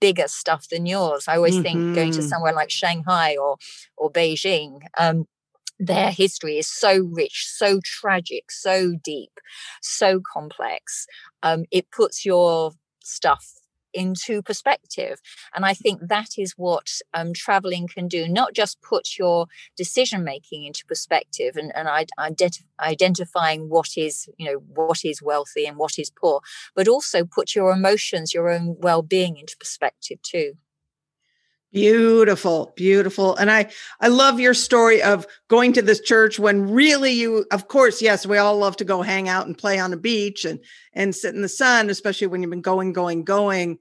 bigger 0.00 0.28
stuff 0.28 0.68
than 0.68 0.86
yours. 0.86 1.26
I 1.28 1.36
always 1.36 1.54
mm-hmm. 1.54 1.62
think 1.62 1.94
going 1.94 2.12
to 2.12 2.18
mm-hmm. 2.18 2.28
somewhere 2.28 2.52
like 2.52 2.70
Shanghai 2.70 3.36
or 3.36 3.56
or 3.96 4.10
Beijing. 4.10 4.80
Um, 4.98 5.26
their 5.78 6.10
history 6.10 6.58
is 6.58 6.68
so 6.68 7.00
rich, 7.12 7.46
so 7.48 7.80
tragic, 7.84 8.50
so 8.50 8.94
deep, 9.02 9.32
so 9.82 10.20
complex. 10.32 11.06
Um, 11.42 11.64
it 11.70 11.90
puts 11.90 12.24
your 12.24 12.72
stuff 13.02 13.50
into 13.94 14.42
perspective. 14.42 15.20
And 15.54 15.64
I 15.64 15.74
think 15.74 16.00
that 16.08 16.30
is 16.36 16.54
what 16.56 16.90
um, 17.14 17.32
traveling 17.32 17.88
can 17.88 18.08
do, 18.08 18.28
not 18.28 18.52
just 18.54 18.82
put 18.82 19.18
your 19.18 19.46
decision 19.76 20.24
making 20.24 20.64
into 20.64 20.84
perspective 20.86 21.56
and, 21.56 21.72
and 21.74 21.88
ident- 22.18 22.64
identifying 22.80 23.68
what 23.68 23.96
is, 23.96 24.28
you 24.36 24.46
know, 24.46 24.62
what 24.66 25.04
is 25.04 25.22
wealthy 25.22 25.64
and 25.66 25.76
what 25.76 25.98
is 25.98 26.10
poor, 26.10 26.40
but 26.74 26.88
also 26.88 27.24
put 27.24 27.54
your 27.54 27.72
emotions, 27.72 28.34
your 28.34 28.50
own 28.50 28.76
well 28.80 29.02
being 29.02 29.36
into 29.36 29.56
perspective 29.56 30.20
too. 30.22 30.54
Beautiful, 31.74 32.72
beautiful. 32.76 33.34
And 33.34 33.50
I 33.50 33.68
I 34.00 34.06
love 34.06 34.38
your 34.38 34.54
story 34.54 35.02
of 35.02 35.26
going 35.48 35.72
to 35.72 35.82
this 35.82 36.00
church 36.00 36.38
when 36.38 36.70
really 36.70 37.10
you 37.10 37.46
of 37.50 37.66
course, 37.66 38.00
yes, 38.00 38.24
we 38.24 38.38
all 38.38 38.56
love 38.56 38.76
to 38.76 38.84
go 38.84 39.02
hang 39.02 39.28
out 39.28 39.48
and 39.48 39.58
play 39.58 39.80
on 39.80 39.92
a 39.92 39.96
beach 39.96 40.44
and 40.44 40.60
and 40.92 41.12
sit 41.12 41.34
in 41.34 41.42
the 41.42 41.48
sun, 41.48 41.90
especially 41.90 42.28
when 42.28 42.42
you've 42.42 42.50
been 42.50 42.60
going 42.60 42.92
going 42.92 43.24
going. 43.24 43.80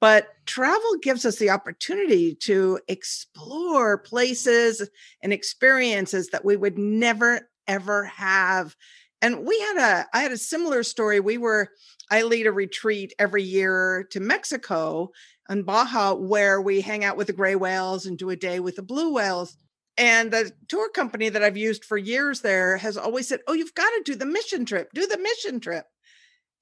But 0.00 0.28
travel 0.46 0.96
gives 1.02 1.26
us 1.26 1.36
the 1.36 1.50
opportunity 1.50 2.34
to 2.44 2.80
explore 2.88 3.98
places 3.98 4.88
and 5.20 5.30
experiences 5.30 6.28
that 6.30 6.44
we 6.44 6.56
would 6.56 6.78
never 6.78 7.50
ever 7.66 8.04
have. 8.06 8.74
And 9.20 9.46
we 9.46 9.60
had 9.60 9.76
a 9.76 10.06
I 10.14 10.22
had 10.22 10.32
a 10.32 10.38
similar 10.38 10.82
story. 10.82 11.20
We 11.20 11.36
were 11.36 11.68
I 12.10 12.22
lead 12.22 12.46
a 12.46 12.52
retreat 12.52 13.12
every 13.18 13.42
year 13.42 14.06
to 14.12 14.20
Mexico 14.20 15.10
on 15.48 15.62
Baja 15.62 16.14
where 16.14 16.60
we 16.60 16.80
hang 16.80 17.04
out 17.04 17.16
with 17.16 17.28
the 17.28 17.32
gray 17.32 17.54
whales 17.54 18.06
and 18.06 18.18
do 18.18 18.30
a 18.30 18.36
day 18.36 18.60
with 18.60 18.76
the 18.76 18.82
blue 18.82 19.12
whales. 19.12 19.56
And 19.98 20.30
the 20.30 20.52
tour 20.68 20.90
company 20.90 21.28
that 21.28 21.42
I've 21.42 21.56
used 21.56 21.84
for 21.84 21.96
years 21.96 22.40
there 22.40 22.76
has 22.76 22.96
always 22.96 23.28
said, 23.28 23.40
Oh, 23.46 23.54
you've 23.54 23.74
got 23.74 23.88
to 23.90 24.02
do 24.04 24.14
the 24.14 24.26
mission 24.26 24.64
trip, 24.64 24.90
do 24.92 25.06
the 25.06 25.18
mission 25.18 25.60
trip. 25.60 25.86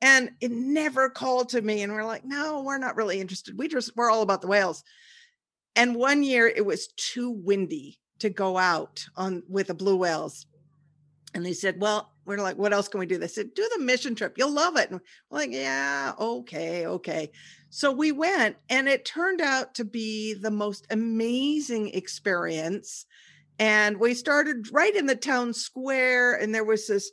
And 0.01 0.31
it 0.41 0.51
never 0.51 1.09
called 1.09 1.51
to 1.51 1.63
me. 1.63 1.83
And 1.83 1.93
we're 1.93 2.05
like, 2.05 2.25
No, 2.25 2.63
we're 2.63 2.79
not 2.79 2.97
really 2.97 3.21
interested. 3.21 3.59
We 3.59 3.69
just, 3.69 3.97
we're 3.97 4.11
all 4.11 4.23
about 4.23 4.41
the 4.41 4.49
whales. 4.49 4.85
And 5.75 5.97
one 5.97 6.23
year 6.23 6.47
it 6.47 6.65
was 6.65 6.89
too 6.97 7.31
windy 7.31 7.99
to 8.21 8.31
go 8.31 8.57
out 8.57 9.05
on 9.17 9.43
with 9.49 9.67
the 9.67 9.75
blue 9.75 9.97
whales. 9.97 10.47
And 11.35 11.45
they 11.45 11.55
said, 11.55 11.81
Well, 11.81 12.15
we're 12.27 12.39
like, 12.39 12.57
what 12.57 12.73
else 12.73 12.89
can 12.89 13.01
we 13.01 13.07
do? 13.07 13.19
They 13.19 13.29
said, 13.29 13.55
do 13.55 13.69
the 13.77 13.83
mission 13.83 14.15
trip. 14.15 14.39
You'll 14.39 14.53
love 14.53 14.77
it. 14.77 14.91
And 14.91 15.01
we're 15.31 15.39
like, 15.39 15.53
yeah, 15.53 16.13
okay, 16.19 16.87
okay. 16.87 17.31
So 17.77 17.91
we 17.91 18.13
went, 18.13 18.57
and 18.71 18.89
it 18.89 19.05
turned 19.05 19.41
out 19.41 19.75
to 19.75 19.85
be 19.85 20.33
the 20.33 20.53
most 20.53 20.87
amazing 20.91 21.89
experience. 21.89 23.05
And 23.59 23.99
we 23.99 24.15
started 24.15 24.73
right 24.73 24.95
in 24.95 25.07
the 25.07 25.17
town 25.17 25.53
square, 25.53 26.35
and 26.35 26.55
there 26.55 26.63
was 26.63 26.87
this 26.87 27.11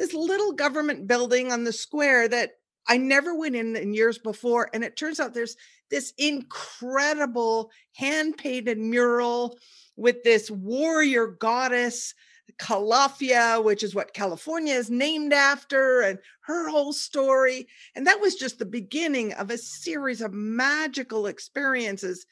this 0.00 0.12
little 0.12 0.54
government 0.54 1.06
building 1.06 1.52
on 1.52 1.62
the 1.62 1.72
square 1.72 2.26
that 2.26 2.54
I 2.88 2.96
never 2.96 3.36
went 3.36 3.54
in 3.54 3.76
in 3.76 3.94
years 3.94 4.18
before. 4.18 4.68
And 4.74 4.82
it 4.82 4.96
turns 4.96 5.20
out 5.20 5.34
there's 5.34 5.54
this 5.88 6.12
incredible 6.18 7.70
hand 7.94 8.36
painted 8.36 8.78
mural 8.78 9.56
with 9.94 10.24
this 10.24 10.50
warrior 10.50 11.28
goddess 11.28 12.12
Calafia, 12.58 13.62
which 13.62 13.82
is 13.82 13.94
what 13.94 14.14
California 14.14 14.74
is 14.74 14.90
named 14.90 15.32
after, 15.32 16.00
and 16.00 16.18
her 16.42 16.68
whole 16.68 16.92
story. 16.92 17.66
And 17.94 18.06
that 18.06 18.20
was 18.20 18.34
just 18.34 18.58
the 18.58 18.64
beginning 18.64 19.32
of 19.34 19.50
a 19.50 19.58
series 19.58 20.20
of 20.20 20.32
magical 20.32 21.26
experiences. 21.26 22.26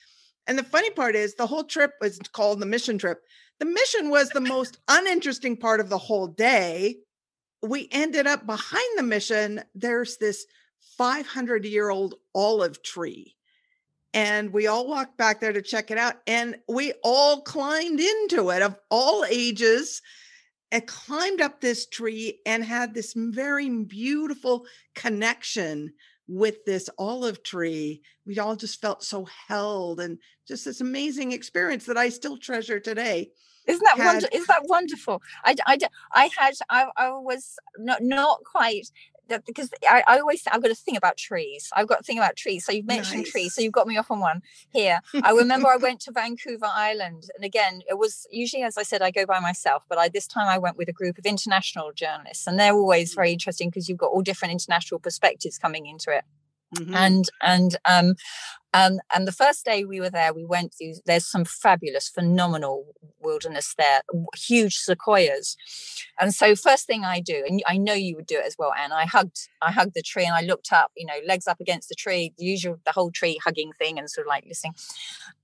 And 0.46 0.58
the 0.58 0.64
funny 0.64 0.90
part 0.90 1.16
is, 1.16 1.34
the 1.34 1.46
whole 1.46 1.64
trip 1.64 1.92
was 2.00 2.18
called 2.32 2.60
the 2.60 2.66
mission 2.66 2.98
trip. 2.98 3.22
The 3.58 3.66
mission 3.66 4.10
was 4.10 4.30
the 4.30 4.40
most 4.40 4.78
uninteresting 4.88 5.56
part 5.56 5.80
of 5.80 5.88
the 5.88 5.98
whole 5.98 6.26
day. 6.26 6.96
We 7.62 7.88
ended 7.92 8.26
up 8.26 8.46
behind 8.46 8.98
the 8.98 9.02
mission, 9.02 9.62
there's 9.74 10.16
this 10.16 10.46
500 10.96 11.64
year 11.64 11.90
old 11.90 12.14
olive 12.34 12.82
tree 12.82 13.36
and 14.12 14.52
we 14.52 14.66
all 14.66 14.86
walked 14.88 15.16
back 15.16 15.40
there 15.40 15.52
to 15.52 15.62
check 15.62 15.90
it 15.90 15.98
out 15.98 16.16
and 16.26 16.56
we 16.68 16.92
all 17.04 17.42
climbed 17.42 18.00
into 18.00 18.50
it 18.50 18.62
of 18.62 18.76
all 18.90 19.24
ages 19.28 20.02
and 20.72 20.86
climbed 20.86 21.40
up 21.40 21.60
this 21.60 21.86
tree 21.86 22.40
and 22.46 22.64
had 22.64 22.94
this 22.94 23.12
very 23.16 23.68
beautiful 23.84 24.64
connection 24.94 25.92
with 26.28 26.64
this 26.64 26.88
olive 26.98 27.42
tree. 27.42 28.02
We 28.24 28.38
all 28.38 28.54
just 28.54 28.80
felt 28.80 29.02
so 29.02 29.26
held 29.48 30.00
and 30.00 30.18
just 30.46 30.64
this 30.64 30.80
amazing 30.80 31.30
experience 31.30 31.86
that 31.86 31.96
i 31.96 32.08
still 32.08 32.36
treasure 32.36 32.80
today 32.80 33.30
isn't 33.66 33.84
that 33.84 33.98
had, 33.98 34.06
wonder- 34.06 34.28
is 34.32 34.46
that 34.46 34.62
wonderful? 34.64 35.22
I, 35.44 35.54
I, 35.66 35.78
I 36.12 36.30
had 36.36 36.54
I, 36.68 36.86
I 36.96 37.10
was 37.10 37.56
not 37.78 38.02
not 38.02 38.40
quite 38.44 38.90
that 39.30 39.46
because 39.46 39.70
I, 39.88 40.02
I 40.06 40.18
always 40.18 40.42
I've 40.50 40.62
got 40.62 40.70
a 40.70 40.74
thing 40.74 40.96
about 40.96 41.16
trees. 41.16 41.70
I've 41.74 41.88
got 41.88 42.00
a 42.00 42.02
thing 42.02 42.18
about 42.18 42.36
trees. 42.36 42.64
So 42.64 42.72
you've 42.72 42.86
mentioned 42.86 43.22
nice. 43.22 43.30
trees, 43.30 43.54
so 43.54 43.62
you've 43.62 43.72
got 43.72 43.86
me 43.86 43.96
off 43.96 44.10
on 44.10 44.20
one 44.20 44.42
here. 44.70 45.00
I 45.22 45.30
remember 45.32 45.68
I 45.68 45.76
went 45.76 46.00
to 46.02 46.12
Vancouver 46.12 46.68
Island, 46.68 47.30
and 47.34 47.44
again, 47.44 47.80
it 47.88 47.98
was 47.98 48.26
usually 48.30 48.62
as 48.62 48.76
I 48.76 48.82
said, 48.82 49.02
I 49.02 49.10
go 49.10 49.24
by 49.24 49.40
myself, 49.40 49.84
but 49.88 49.98
I 49.98 50.08
this 50.08 50.26
time 50.26 50.46
I 50.48 50.58
went 50.58 50.76
with 50.76 50.88
a 50.88 50.92
group 50.92 51.18
of 51.18 51.24
international 51.24 51.92
journalists, 51.92 52.46
and 52.46 52.58
they're 52.58 52.74
always 52.74 53.12
mm. 53.12 53.16
very 53.16 53.32
interesting 53.32 53.70
because 53.70 53.88
you've 53.88 53.98
got 53.98 54.10
all 54.10 54.22
different 54.22 54.52
international 54.52 55.00
perspectives 55.00 55.58
coming 55.58 55.86
into 55.86 56.10
it. 56.10 56.24
Mm-hmm. 56.76 56.94
And 56.94 57.24
and 57.42 57.76
um, 57.84 58.14
um, 58.72 59.00
and 59.14 59.26
the 59.26 59.32
first 59.32 59.64
day 59.64 59.84
we 59.84 60.00
were 60.00 60.10
there, 60.10 60.32
we 60.32 60.44
went 60.44 60.74
through, 60.74 60.94
there's 61.04 61.26
some 61.26 61.44
fabulous, 61.44 62.08
phenomenal 62.08 62.94
wilderness 63.20 63.74
there, 63.76 64.02
huge 64.36 64.76
sequoias. 64.76 65.56
And 66.20 66.32
so 66.32 66.54
first 66.54 66.86
thing 66.86 67.04
I 67.04 67.20
do, 67.20 67.44
and 67.46 67.62
I 67.66 67.76
know 67.76 67.94
you 67.94 68.14
would 68.16 68.26
do 68.26 68.38
it 68.38 68.46
as 68.46 68.56
well, 68.58 68.72
Anne, 68.72 68.92
I 68.92 69.06
hugged, 69.06 69.48
I 69.60 69.72
hugged 69.72 69.94
the 69.94 70.02
tree 70.02 70.24
and 70.24 70.34
I 70.34 70.42
looked 70.42 70.72
up, 70.72 70.92
you 70.96 71.04
know, 71.04 71.18
legs 71.26 71.48
up 71.48 71.60
against 71.60 71.88
the 71.88 71.96
tree, 71.96 72.32
the 72.38 72.44
usual, 72.44 72.78
the 72.84 72.92
whole 72.92 73.10
tree 73.10 73.38
hugging 73.44 73.72
thing 73.72 73.98
and 73.98 74.08
sort 74.08 74.26
of 74.26 74.30
like 74.30 74.44
listening. 74.46 74.74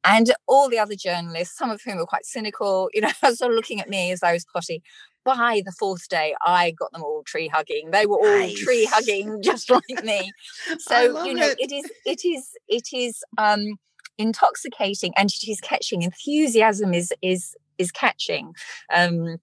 And 0.05 0.33
all 0.47 0.69
the 0.69 0.79
other 0.79 0.95
journalists, 0.95 1.59
some 1.59 1.71
of 1.71 1.83
whom 1.83 1.97
were 1.97 2.07
quite 2.07 2.27
cynical, 2.27 2.91
you 2.95 3.01
know, 3.01 3.11
sort 3.23 3.51
of 3.51 3.57
looking 3.57 3.81
at 3.81 3.89
me 3.89 4.13
as 4.13 4.23
I 4.23 4.33
was 4.33 4.45
potty 4.45 4.83
by 5.27 5.61
the 5.67 5.73
fourth 5.73 6.09
day, 6.09 6.35
I 6.41 6.71
got 6.71 6.93
them 6.93 7.03
all 7.03 7.25
tree 7.25 7.49
hugging. 7.49 7.91
They 7.91 8.07
were 8.07 8.17
all 8.17 8.39
nice. 8.39 8.59
tree 8.59 8.87
hugging, 8.87 9.43
just 9.43 9.69
like 9.71 10.03
me. 10.03 10.33
So 10.79 11.25
you 11.25 11.35
know, 11.35 11.49
it. 11.49 11.59
it 11.59 11.73
is, 11.73 11.91
it 12.05 12.25
is, 12.25 12.51
it 12.69 12.89
is 12.93 13.23
um, 13.37 13.77
intoxicating, 14.17 15.13
and 15.17 15.29
it 15.29 15.51
is 15.51 15.61
catching. 15.61 16.03
Enthusiasm 16.03 16.95
is 16.95 17.13
is 17.23 17.57
is 17.79 17.91
catching, 17.91 18.55
um, 18.95 19.39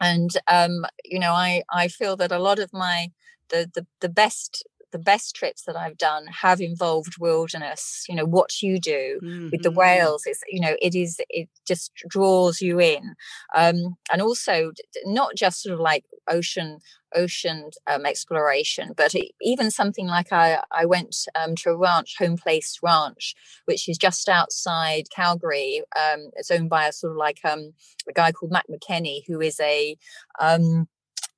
and 0.00 0.30
um, 0.48 0.84
you 1.04 1.18
know, 1.18 1.32
I 1.32 1.62
I 1.70 1.88
feel 1.88 2.16
that 2.18 2.30
a 2.30 2.38
lot 2.38 2.58
of 2.58 2.72
my 2.72 3.10
the 3.48 3.70
the 3.74 3.86
the 4.00 4.08
best 4.08 4.66
the 4.92 4.98
best 4.98 5.34
trips 5.34 5.62
that 5.64 5.76
I've 5.76 5.98
done 5.98 6.26
have 6.26 6.60
involved 6.60 7.18
wilderness. 7.18 8.04
You 8.08 8.16
know 8.16 8.26
what 8.26 8.62
you 8.62 8.78
do 8.78 9.18
mm-hmm. 9.22 9.48
with 9.50 9.62
the 9.62 9.70
mm-hmm. 9.70 9.78
whales 9.78 10.26
is 10.26 10.40
you 10.48 10.60
know 10.60 10.76
it 10.80 10.94
is 10.94 11.20
it 11.28 11.48
just 11.66 11.92
draws 12.08 12.60
you 12.60 12.80
in, 12.80 13.14
um, 13.54 13.96
and 14.12 14.22
also 14.22 14.72
not 15.04 15.34
just 15.36 15.62
sort 15.62 15.74
of 15.74 15.80
like 15.80 16.04
ocean 16.28 16.78
ocean 17.14 17.70
um, 17.86 18.06
exploration, 18.06 18.92
but 18.96 19.14
even 19.40 19.70
something 19.70 20.06
like 20.06 20.32
I 20.32 20.60
I 20.70 20.84
went 20.86 21.16
um, 21.34 21.56
to 21.56 21.70
a 21.70 21.76
ranch, 21.76 22.16
Home 22.18 22.36
Place 22.36 22.78
Ranch, 22.82 23.34
which 23.64 23.88
is 23.88 23.98
just 23.98 24.28
outside 24.28 25.04
Calgary. 25.14 25.82
Um, 25.96 26.30
it's 26.36 26.50
owned 26.50 26.70
by 26.70 26.86
a 26.86 26.92
sort 26.92 27.12
of 27.12 27.16
like 27.16 27.40
um, 27.44 27.72
a 28.08 28.12
guy 28.12 28.32
called 28.32 28.52
Matt 28.52 28.66
McKenney, 28.70 29.22
who 29.26 29.40
is 29.40 29.58
a 29.60 29.96
um, 30.40 30.88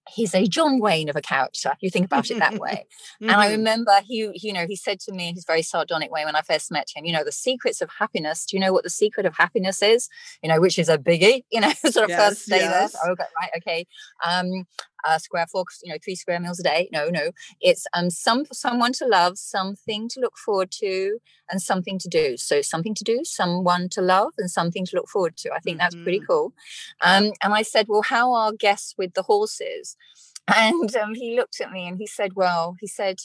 he's 0.08 0.34
a 0.34 0.46
John 0.46 0.80
Wayne 0.80 1.08
of 1.08 1.16
a 1.16 1.22
character. 1.22 1.74
You 1.80 1.90
think 1.90 2.06
about 2.06 2.30
it 2.30 2.38
that 2.38 2.54
way. 2.58 2.86
mm-hmm. 3.22 3.30
And 3.30 3.40
I 3.40 3.46
mm-hmm. 3.46 3.56
remember 3.56 3.92
he, 4.04 4.30
you 4.34 4.52
know, 4.52 4.66
he 4.66 4.76
said 4.76 5.00
to 5.00 5.12
me 5.12 5.28
in 5.28 5.34
his 5.34 5.44
very 5.44 5.62
sardonic 5.62 6.10
way 6.10 6.24
when 6.24 6.36
I 6.36 6.42
first 6.42 6.70
met 6.70 6.88
him, 6.94 7.04
you 7.04 7.12
know, 7.12 7.24
the 7.24 7.32
secrets 7.32 7.80
of 7.80 7.90
happiness. 7.98 8.44
Do 8.44 8.56
you 8.56 8.60
know 8.60 8.72
what 8.72 8.84
the 8.84 8.90
secret 8.90 9.26
of 9.26 9.34
happiness 9.36 9.82
is? 9.82 10.08
You 10.42 10.48
know, 10.48 10.60
which 10.60 10.78
is 10.78 10.88
a 10.88 10.98
biggie, 10.98 11.44
you 11.50 11.60
know, 11.60 11.72
sort 11.90 12.04
of 12.04 12.10
yes, 12.10 12.28
first 12.28 12.48
day 12.48 12.58
yes. 12.58 12.92
there. 12.92 13.00
Oh, 13.04 13.12
okay, 13.12 13.24
right, 13.40 13.50
okay. 13.58 13.86
Um, 14.26 14.66
uh, 15.06 15.18
square 15.18 15.46
four, 15.46 15.64
you 15.82 15.92
know, 15.92 15.98
three 16.02 16.14
square 16.14 16.40
meals 16.40 16.60
a 16.60 16.62
day. 16.62 16.88
No, 16.92 17.08
no. 17.08 17.30
It's 17.60 17.86
um 17.94 18.10
some 18.10 18.44
someone 18.52 18.92
to 18.94 19.06
love, 19.06 19.38
something 19.38 20.08
to 20.10 20.20
look 20.20 20.36
forward 20.36 20.70
to, 20.82 21.18
and 21.50 21.60
something 21.60 21.98
to 21.98 22.08
do. 22.08 22.36
So 22.36 22.62
something 22.62 22.94
to 22.94 23.04
do, 23.04 23.20
someone 23.24 23.88
to 23.90 24.00
love, 24.00 24.32
and 24.38 24.50
something 24.50 24.84
to 24.86 24.96
look 24.96 25.08
forward 25.08 25.36
to. 25.38 25.52
I 25.52 25.60
think 25.60 25.78
mm-hmm. 25.78 25.84
that's 25.84 25.94
pretty 25.96 26.20
mm-hmm. 26.20 26.32
cool. 26.32 26.52
Um, 27.00 27.32
and 27.42 27.54
I 27.54 27.62
said, 27.62 27.86
well, 27.88 28.02
how 28.02 28.32
are 28.32 28.52
guests 28.52 28.94
with 28.98 29.14
the 29.14 29.22
horses? 29.22 29.96
And 30.54 30.94
um, 30.96 31.14
he 31.14 31.34
looked 31.34 31.58
at 31.62 31.72
me 31.72 31.88
and 31.88 31.96
he 31.96 32.06
said, 32.06 32.32
well, 32.34 32.76
he 32.78 32.86
said, 32.86 33.16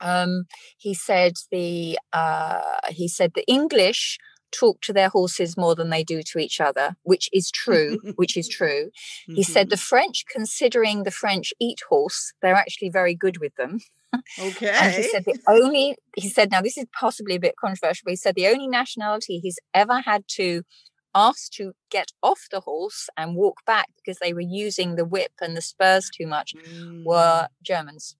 um, 0.00 0.44
he 0.78 0.94
said 0.94 1.34
the 1.50 1.98
uh, 2.12 2.60
he 2.88 3.08
said 3.08 3.32
the 3.34 3.44
English 3.46 4.18
talk 4.52 4.80
to 4.82 4.92
their 4.92 5.08
horses 5.08 5.56
more 5.56 5.74
than 5.74 5.90
they 5.90 6.04
do 6.04 6.22
to 6.22 6.38
each 6.38 6.60
other, 6.60 6.96
which 7.02 7.28
is 7.32 7.50
true, 7.50 7.98
which 8.16 8.36
is 8.36 8.48
true. 8.48 8.90
Mm-hmm. 9.28 9.34
He 9.34 9.42
said 9.42 9.70
the 9.70 9.76
mm-hmm. 9.76 9.82
French, 9.82 10.24
considering 10.30 11.02
the 11.02 11.10
French 11.10 11.52
eat 11.60 11.80
horse, 11.88 12.32
they're 12.42 12.54
actually 12.54 12.90
very 12.90 13.14
good 13.14 13.38
with 13.38 13.54
them. 13.56 13.80
Okay. 14.38 14.70
and 14.80 14.94
he 14.94 15.02
said 15.04 15.24
the 15.24 15.38
only, 15.48 15.96
he 16.16 16.28
said, 16.28 16.50
now 16.50 16.60
this 16.60 16.76
is 16.76 16.86
possibly 16.98 17.36
a 17.36 17.40
bit 17.40 17.54
controversial, 17.56 18.04
but 18.04 18.12
he 18.12 18.16
said 18.16 18.34
the 18.34 18.48
only 18.48 18.66
nationality 18.66 19.38
he's 19.38 19.58
ever 19.74 20.00
had 20.00 20.24
to 20.28 20.62
ask 21.14 21.50
to 21.52 21.72
get 21.90 22.12
off 22.22 22.46
the 22.50 22.60
horse 22.60 23.08
and 23.16 23.34
walk 23.34 23.64
back 23.66 23.88
because 23.96 24.18
they 24.20 24.32
were 24.32 24.40
using 24.40 24.94
the 24.94 25.04
whip 25.04 25.32
and 25.40 25.56
the 25.56 25.62
spurs 25.62 26.08
too 26.08 26.26
much 26.26 26.54
mm. 26.54 27.04
were 27.04 27.48
Germans. 27.62 28.16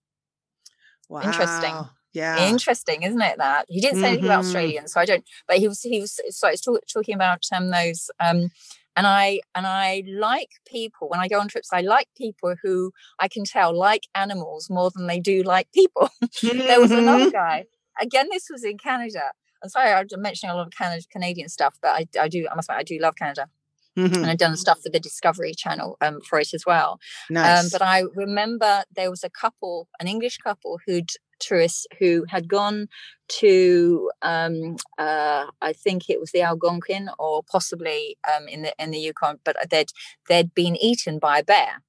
Wow. 1.09 1.23
Interesting. 1.23 1.89
Yeah. 2.13 2.49
Interesting, 2.49 3.03
isn't 3.03 3.21
it? 3.21 3.39
That 3.39 3.67
he 3.69 3.81
didn't 3.81 3.97
say 3.97 3.99
mm-hmm. 3.99 4.07
anything 4.07 4.25
about 4.25 4.41
mm-hmm. 4.41 4.47
Australians, 4.47 4.93
so 4.93 5.01
I 5.01 5.05
don't. 5.05 5.25
But 5.47 5.59
he 5.59 5.69
was 5.69 5.81
he 5.83 6.01
was 6.01 6.21
so 6.31 6.49
I 6.49 6.53
was 6.53 6.61
talk, 6.61 6.81
talking 6.93 7.15
about 7.15 7.45
um 7.53 7.71
those 7.71 8.11
um 8.19 8.51
and 8.97 9.07
I 9.07 9.41
and 9.55 9.67
I 9.67 10.03
like 10.07 10.51
people 10.67 11.09
when 11.09 11.21
I 11.21 11.29
go 11.29 11.41
on 11.41 11.49
trips. 11.49 11.71
I 11.73 11.81
like 11.81 12.09
people 12.17 12.55
who 12.63 12.93
I 13.19 13.29
can 13.29 13.45
tell 13.45 13.77
like 13.77 14.09
animals 14.15 14.69
more 14.69 14.91
than 14.95 15.07
they 15.07 15.21
do 15.21 15.43
like 15.43 15.71
people. 15.73 16.11
there 16.43 16.81
was 16.81 16.91
another 16.91 17.25
mm-hmm. 17.25 17.31
guy. 17.31 17.65
Again, 18.01 18.29
this 18.31 18.49
was 18.51 18.65
in 18.65 18.79
Canada. 18.79 19.33
I'm 19.63 19.69
sorry, 19.69 19.91
I'm 19.91 20.07
mentioning 20.23 20.53
a 20.53 20.57
lot 20.57 20.67
of 20.67 20.73
Canada, 20.73 21.05
Canadian 21.11 21.49
stuff, 21.49 21.77
but 21.83 21.91
I, 21.91 22.07
I 22.21 22.29
do. 22.29 22.47
I 22.51 22.55
must 22.55 22.69
admit, 22.69 22.81
I 22.81 22.83
do 22.83 22.99
love 22.99 23.15
Canada. 23.17 23.49
Mm-hmm. 23.99 24.15
And 24.15 24.27
I've 24.27 24.39
done 24.39 24.57
stuff 24.57 24.81
for 24.83 24.89
the 24.89 25.01
Discovery 25.01 25.53
Channel 25.53 25.97
um, 26.01 26.21
for 26.21 26.39
it 26.39 26.55
as 26.55 26.65
well. 26.65 26.99
Um, 27.29 27.35
nice. 27.35 27.65
Um, 27.65 27.69
but 27.73 27.83
I 27.83 28.05
remember 28.15 28.85
there 28.95 29.11
was 29.11 29.25
a 29.25 29.31
couple, 29.31 29.89
an 29.99 30.07
English 30.07 30.39
couple, 30.39 30.79
who'd 30.87 31.11
tourists 31.41 31.87
who 31.99 32.25
had 32.29 32.49
gone 32.49 32.89
to 33.29 34.11
um, 34.23 34.77
uh, 34.99 35.47
I 35.63 35.73
think 35.73 36.09
it 36.09 36.21
was 36.21 36.33
the 36.33 36.43
Algonquin 36.43 37.09
or 37.19 37.43
possibly 37.51 38.17
um, 38.35 38.49
in 38.49 38.63
the 38.63 38.75
in 38.79 38.91
the 38.91 38.99
Yukon, 38.99 39.39
but 39.45 39.57
they'd 39.71 39.91
they'd 40.29 40.55
been 40.55 40.77
eaten 40.77 41.19
by 41.19 41.39
a 41.39 41.45
bear. 41.45 41.83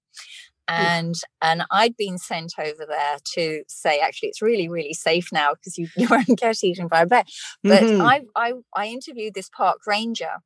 And 0.68 1.16
and 1.42 1.64
I'd 1.70 1.98
been 1.98 2.18
sent 2.18 2.54
over 2.58 2.86
there 2.88 3.18
to 3.34 3.64
say 3.68 4.00
actually 4.00 4.30
it's 4.30 4.42
really 4.42 4.70
really 4.70 4.94
safe 4.94 5.28
now 5.34 5.54
because 5.54 5.78
you, 5.78 5.88
you 5.98 6.08
won't 6.10 6.40
get 6.40 6.64
eaten 6.64 6.88
by 6.88 7.02
a 7.02 7.06
bear. 7.06 7.24
But 7.64 7.84
mm-hmm. 7.84 8.02
I, 8.02 8.22
I 8.36 8.54
I 8.76 8.88
interviewed 8.88 9.34
this 9.34 9.50
park 9.50 9.80
ranger 9.86 10.38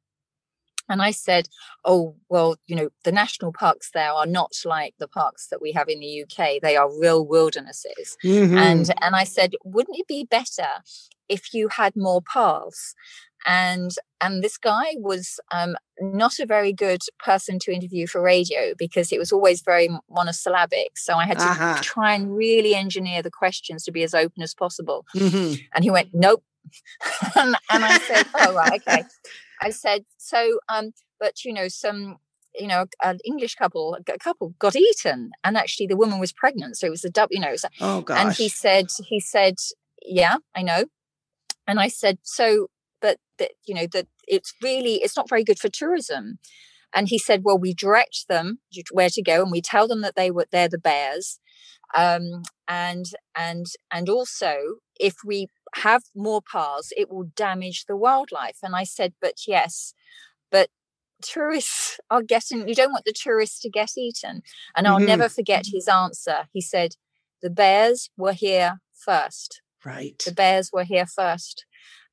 and 0.89 1.01
I 1.01 1.11
said, 1.11 1.47
Oh, 1.83 2.15
well, 2.29 2.55
you 2.67 2.75
know, 2.75 2.89
the 3.03 3.11
national 3.11 3.53
parks 3.53 3.89
there 3.93 4.11
are 4.11 4.25
not 4.25 4.53
like 4.65 4.95
the 4.99 5.07
parks 5.07 5.47
that 5.49 5.61
we 5.61 5.71
have 5.71 5.89
in 5.89 5.99
the 5.99 6.23
UK. 6.23 6.61
They 6.61 6.75
are 6.75 6.99
real 6.99 7.25
wildernesses. 7.25 8.17
Mm-hmm. 8.23 8.57
And 8.57 8.91
and 9.01 9.15
I 9.15 9.23
said, 9.23 9.53
wouldn't 9.63 9.97
it 9.97 10.07
be 10.07 10.25
better 10.29 10.67
if 11.29 11.53
you 11.53 11.69
had 11.69 11.93
more 11.95 12.21
paths? 12.21 12.93
And 13.47 13.91
and 14.21 14.43
this 14.43 14.57
guy 14.57 14.95
was 14.97 15.39
um, 15.51 15.75
not 15.99 16.39
a 16.39 16.45
very 16.45 16.73
good 16.73 17.01
person 17.19 17.59
to 17.59 17.73
interview 17.73 18.07
for 18.07 18.21
radio 18.21 18.73
because 18.77 19.11
it 19.11 19.19
was 19.19 19.31
always 19.31 19.61
very 19.61 19.89
monosyllabic. 20.09 20.97
So 20.97 21.15
I 21.15 21.25
had 21.25 21.39
to 21.39 21.45
uh-huh. 21.45 21.79
try 21.81 22.13
and 22.15 22.35
really 22.35 22.73
engineer 22.73 23.21
the 23.21 23.31
questions 23.31 23.83
to 23.83 23.91
be 23.91 24.03
as 24.03 24.13
open 24.13 24.41
as 24.41 24.55
possible. 24.55 25.05
Mm-hmm. 25.15 25.61
And 25.73 25.83
he 25.83 25.91
went, 25.91 26.09
Nope. 26.13 26.43
and, 27.35 27.55
and 27.71 27.85
I 27.85 27.99
said, 27.99 28.25
Oh, 28.35 28.53
right, 28.53 28.81
okay. 28.87 29.03
I 29.65 29.71
said, 29.71 30.05
so, 30.17 30.59
um, 30.69 30.91
but 31.19 31.43
you 31.43 31.51
know, 31.51 31.67
some, 31.67 32.17
you 32.53 32.67
know, 32.67 32.85
an 33.03 33.17
English 33.25 33.55
couple, 33.55 33.97
a 34.07 34.17
couple 34.19 34.53
got 34.59 34.75
eaten, 34.75 35.31
and 35.43 35.57
actually 35.57 35.87
the 35.87 35.97
woman 35.97 36.19
was 36.19 36.31
pregnant, 36.31 36.77
so 36.77 36.87
it 36.87 36.91
was 36.91 37.03
a 37.03 37.09
double, 37.09 37.33
you 37.33 37.39
know. 37.39 37.55
So, 37.55 37.67
oh 37.81 38.01
gosh. 38.01 38.21
And 38.21 38.33
he 38.33 38.47
said, 38.47 38.85
he 39.07 39.19
said, 39.19 39.55
yeah, 40.05 40.37
I 40.55 40.61
know. 40.61 40.85
And 41.67 41.79
I 41.79 41.87
said, 41.87 42.19
so, 42.21 42.67
but 43.01 43.17
that, 43.39 43.51
you 43.65 43.73
know, 43.73 43.87
that 43.93 44.07
it's 44.27 44.53
really, 44.61 44.95
it's 45.03 45.17
not 45.17 45.29
very 45.29 45.43
good 45.43 45.59
for 45.59 45.69
tourism. 45.69 46.37
And 46.93 47.09
he 47.09 47.17
said, 47.17 47.41
well, 47.43 47.57
we 47.57 47.73
direct 47.73 48.27
them 48.29 48.59
where 48.91 49.09
to 49.09 49.21
go, 49.21 49.41
and 49.41 49.51
we 49.51 49.61
tell 49.61 49.87
them 49.87 50.01
that 50.01 50.15
they 50.15 50.29
were 50.31 50.45
they're 50.51 50.69
the 50.69 50.77
bears, 50.77 51.39
um, 51.95 52.43
and 52.67 53.05
and 53.35 53.65
and 53.91 54.09
also 54.09 54.53
if 54.99 55.15
we 55.25 55.47
have 55.75 56.03
more 56.15 56.41
paths, 56.41 56.91
it 56.95 57.09
will 57.09 57.31
damage 57.35 57.85
the 57.85 57.95
wildlife. 57.95 58.57
And 58.63 58.75
I 58.75 58.83
said, 58.83 59.13
but 59.21 59.41
yes, 59.47 59.93
but 60.51 60.69
tourists 61.21 61.99
are 62.09 62.21
getting, 62.21 62.67
you 62.67 62.75
don't 62.75 62.91
want 62.91 63.05
the 63.05 63.13
tourists 63.13 63.59
to 63.61 63.69
get 63.69 63.91
eaten. 63.97 64.41
And 64.75 64.87
I'll 64.87 64.97
mm-hmm. 64.97 65.05
never 65.05 65.29
forget 65.29 65.65
his 65.71 65.87
answer. 65.87 66.47
He 66.51 66.61
said, 66.61 66.95
the 67.41 67.49
bears 67.49 68.09
were 68.17 68.33
here 68.33 68.79
first. 68.93 69.61
Right. 69.83 70.21
The 70.25 70.33
bears 70.33 70.71
were 70.73 70.83
here 70.83 71.05
first. 71.05 71.65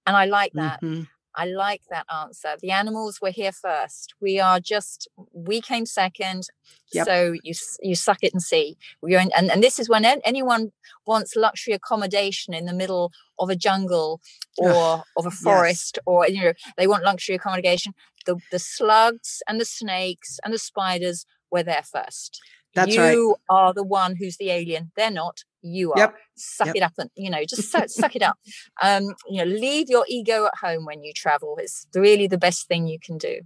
And 0.07 0.17
I 0.17 0.27
like 0.27 0.53
that. 0.55 0.83
Mm-hmm. 0.83 1.05
I 1.35 1.47
like 1.47 1.83
that 1.91 2.07
answer. 2.12 2.57
The 2.61 2.70
animals 2.70 3.20
were 3.20 3.30
here 3.30 3.53
first. 3.53 4.14
We 4.20 4.39
are 4.39 4.61
just 4.61 5.09
we 5.33 5.61
came 5.61 5.87
second. 5.87 6.49
Yep. 6.93 7.07
So 7.07 7.35
you 7.43 7.55
you 7.80 7.95
suck 7.95 8.18
it 8.22 8.33
and 8.33 8.43
see. 8.43 8.76
We're 9.01 9.20
in, 9.20 9.30
and 9.37 9.51
and 9.51 9.62
this 9.62 9.78
is 9.78 9.89
when 9.89 10.05
anyone 10.05 10.72
wants 11.07 11.37
luxury 11.37 11.74
accommodation 11.74 12.55
in 12.55 12.66
the 12.66 12.74
middle 12.74 13.12
of 13.39 13.49
a 13.51 13.57
jungle 13.57 14.20
or 14.59 15.05
of 15.16 15.26
a 15.26 15.30
forest 15.30 15.99
yes. 15.99 16.03
or 16.07 16.28
you 16.28 16.43
know 16.43 16.53
they 16.76 16.87
want 16.87 17.05
luxury 17.05 17.37
accommodation. 17.37 17.95
The 18.26 18.37
the 18.51 18.59
slugs 18.59 19.43
and 19.49 19.61
the 19.61 19.64
snakes 19.64 20.39
and 20.45 20.53
the 20.53 20.59
spiders 20.59 21.24
were 21.51 21.62
there 21.62 21.83
first. 21.83 22.41
That's 22.75 22.95
you 22.95 23.01
right. 23.01 23.39
are 23.49 23.75
the 23.75 23.85
one 23.85 24.16
who's 24.16 24.37
the 24.37 24.51
alien. 24.51 24.93
They're 24.97 25.11
not. 25.11 25.45
You 25.62 25.93
are. 25.93 25.99
Yep. 25.99 26.14
Suck 26.37 26.66
Yep. 26.68 26.77
it 26.77 26.83
up 26.83 26.93
and 26.99 27.11
you 27.14 27.31
know, 27.31 27.45
just 27.45 27.70
suck, 27.70 27.89
suck 27.89 28.16
it 28.16 28.23
up. 28.23 28.39
Um, 28.83 29.14
you 29.29 29.45
know, 29.45 29.51
leave 29.51 29.89
your 29.89 30.05
ego 30.09 30.47
at 30.47 30.57
home 30.59 30.85
when 30.87 31.03
you 31.03 31.12
travel. 31.12 31.57
It's 31.61 31.87
really 31.95 32.27
the 32.27 32.39
best 32.39 32.68
thing 32.68 32.87
you 32.87 32.99
can 32.99 33.18
do. 33.18 33.41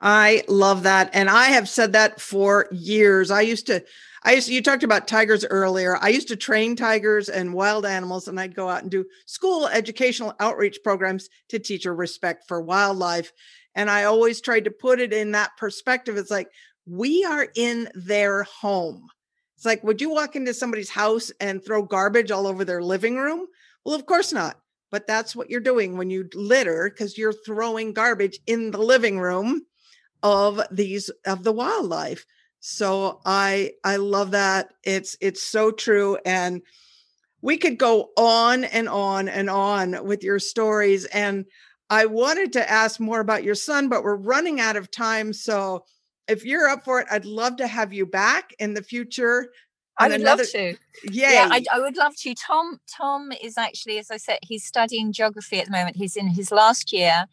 I 0.00 0.44
love 0.48 0.84
that. 0.84 1.10
And 1.12 1.28
I 1.28 1.46
have 1.46 1.68
said 1.68 1.92
that 1.92 2.20
for 2.20 2.68
years. 2.70 3.30
I 3.30 3.42
used 3.42 3.66
to, 3.66 3.84
I 4.22 4.32
used 4.32 4.48
to, 4.48 4.54
you 4.54 4.62
talked 4.62 4.82
about 4.82 5.06
tigers 5.06 5.44
earlier. 5.44 5.98
I 6.00 6.08
used 6.08 6.28
to 6.28 6.36
train 6.36 6.74
tigers 6.74 7.28
and 7.28 7.52
wild 7.52 7.84
animals, 7.84 8.26
and 8.26 8.40
I'd 8.40 8.54
go 8.54 8.68
out 8.68 8.82
and 8.82 8.90
do 8.90 9.04
school 9.26 9.66
educational 9.66 10.34
outreach 10.40 10.78
programs 10.82 11.28
to 11.50 11.58
teach 11.58 11.84
a 11.84 11.92
respect 11.92 12.44
for 12.48 12.62
wildlife. 12.62 13.32
And 13.74 13.90
I 13.90 14.04
always 14.04 14.40
tried 14.40 14.64
to 14.64 14.70
put 14.70 15.00
it 15.00 15.12
in 15.12 15.32
that 15.32 15.50
perspective. 15.58 16.16
It's 16.16 16.30
like, 16.30 16.48
we 16.86 17.24
are 17.24 17.48
in 17.54 17.88
their 17.94 18.44
home. 18.44 19.06
It's 19.56 19.64
like, 19.64 19.84
would 19.84 20.00
you 20.00 20.10
walk 20.10 20.36
into 20.36 20.54
somebody's 20.54 20.90
house 20.90 21.30
and 21.40 21.64
throw 21.64 21.82
garbage 21.82 22.30
all 22.30 22.46
over 22.46 22.64
their 22.64 22.82
living 22.82 23.16
room? 23.16 23.46
Well, 23.84 23.94
of 23.94 24.06
course 24.06 24.32
not. 24.32 24.58
But 24.90 25.06
that's 25.06 25.36
what 25.36 25.50
you're 25.50 25.60
doing 25.60 25.96
when 25.96 26.10
you 26.10 26.28
litter 26.34 26.90
because 26.90 27.16
you're 27.16 27.32
throwing 27.32 27.92
garbage 27.92 28.40
in 28.46 28.72
the 28.72 28.78
living 28.78 29.20
room 29.20 29.62
of 30.22 30.60
these 30.70 31.10
of 31.26 31.44
the 31.44 31.52
wildlife 31.52 32.26
so 32.60 33.20
i 33.24 33.70
i 33.84 33.96
love 33.96 34.32
that 34.32 34.72
it's 34.84 35.16
it's 35.20 35.42
so 35.42 35.70
true 35.70 36.18
and 36.26 36.60
we 37.40 37.56
could 37.56 37.78
go 37.78 38.10
on 38.18 38.64
and 38.64 38.88
on 38.88 39.28
and 39.28 39.48
on 39.48 40.04
with 40.04 40.22
your 40.22 40.38
stories 40.38 41.06
and 41.06 41.46
i 41.88 42.04
wanted 42.04 42.52
to 42.52 42.70
ask 42.70 43.00
more 43.00 43.20
about 43.20 43.44
your 43.44 43.54
son 43.54 43.88
but 43.88 44.04
we're 44.04 44.14
running 44.14 44.60
out 44.60 44.76
of 44.76 44.90
time 44.90 45.32
so 45.32 45.84
if 46.28 46.44
you're 46.44 46.68
up 46.68 46.84
for 46.84 47.00
it 47.00 47.06
i'd 47.10 47.24
love 47.24 47.56
to 47.56 47.66
have 47.66 47.92
you 47.92 48.06
back 48.06 48.54
in 48.58 48.74
the 48.74 48.82
future 48.82 49.50
I 49.98 50.08
would 50.08 50.20
another- 50.22 50.44
love 50.44 50.50
to. 50.52 50.58
Yay. 51.12 51.34
Yeah, 51.34 51.48
I, 51.50 51.62
I 51.70 51.78
would 51.78 51.98
love 51.98 52.16
to. 52.20 52.34
Tom, 52.34 52.78
Tom 52.90 53.32
is 53.42 53.58
actually, 53.58 53.98
as 53.98 54.10
I 54.10 54.16
said, 54.16 54.38
he's 54.40 54.64
studying 54.64 55.12
geography 55.12 55.58
at 55.58 55.66
the 55.66 55.72
moment. 55.72 55.96
He's 55.96 56.16
in 56.16 56.26
his 56.28 56.50
last 56.50 56.90
year, 56.90 57.26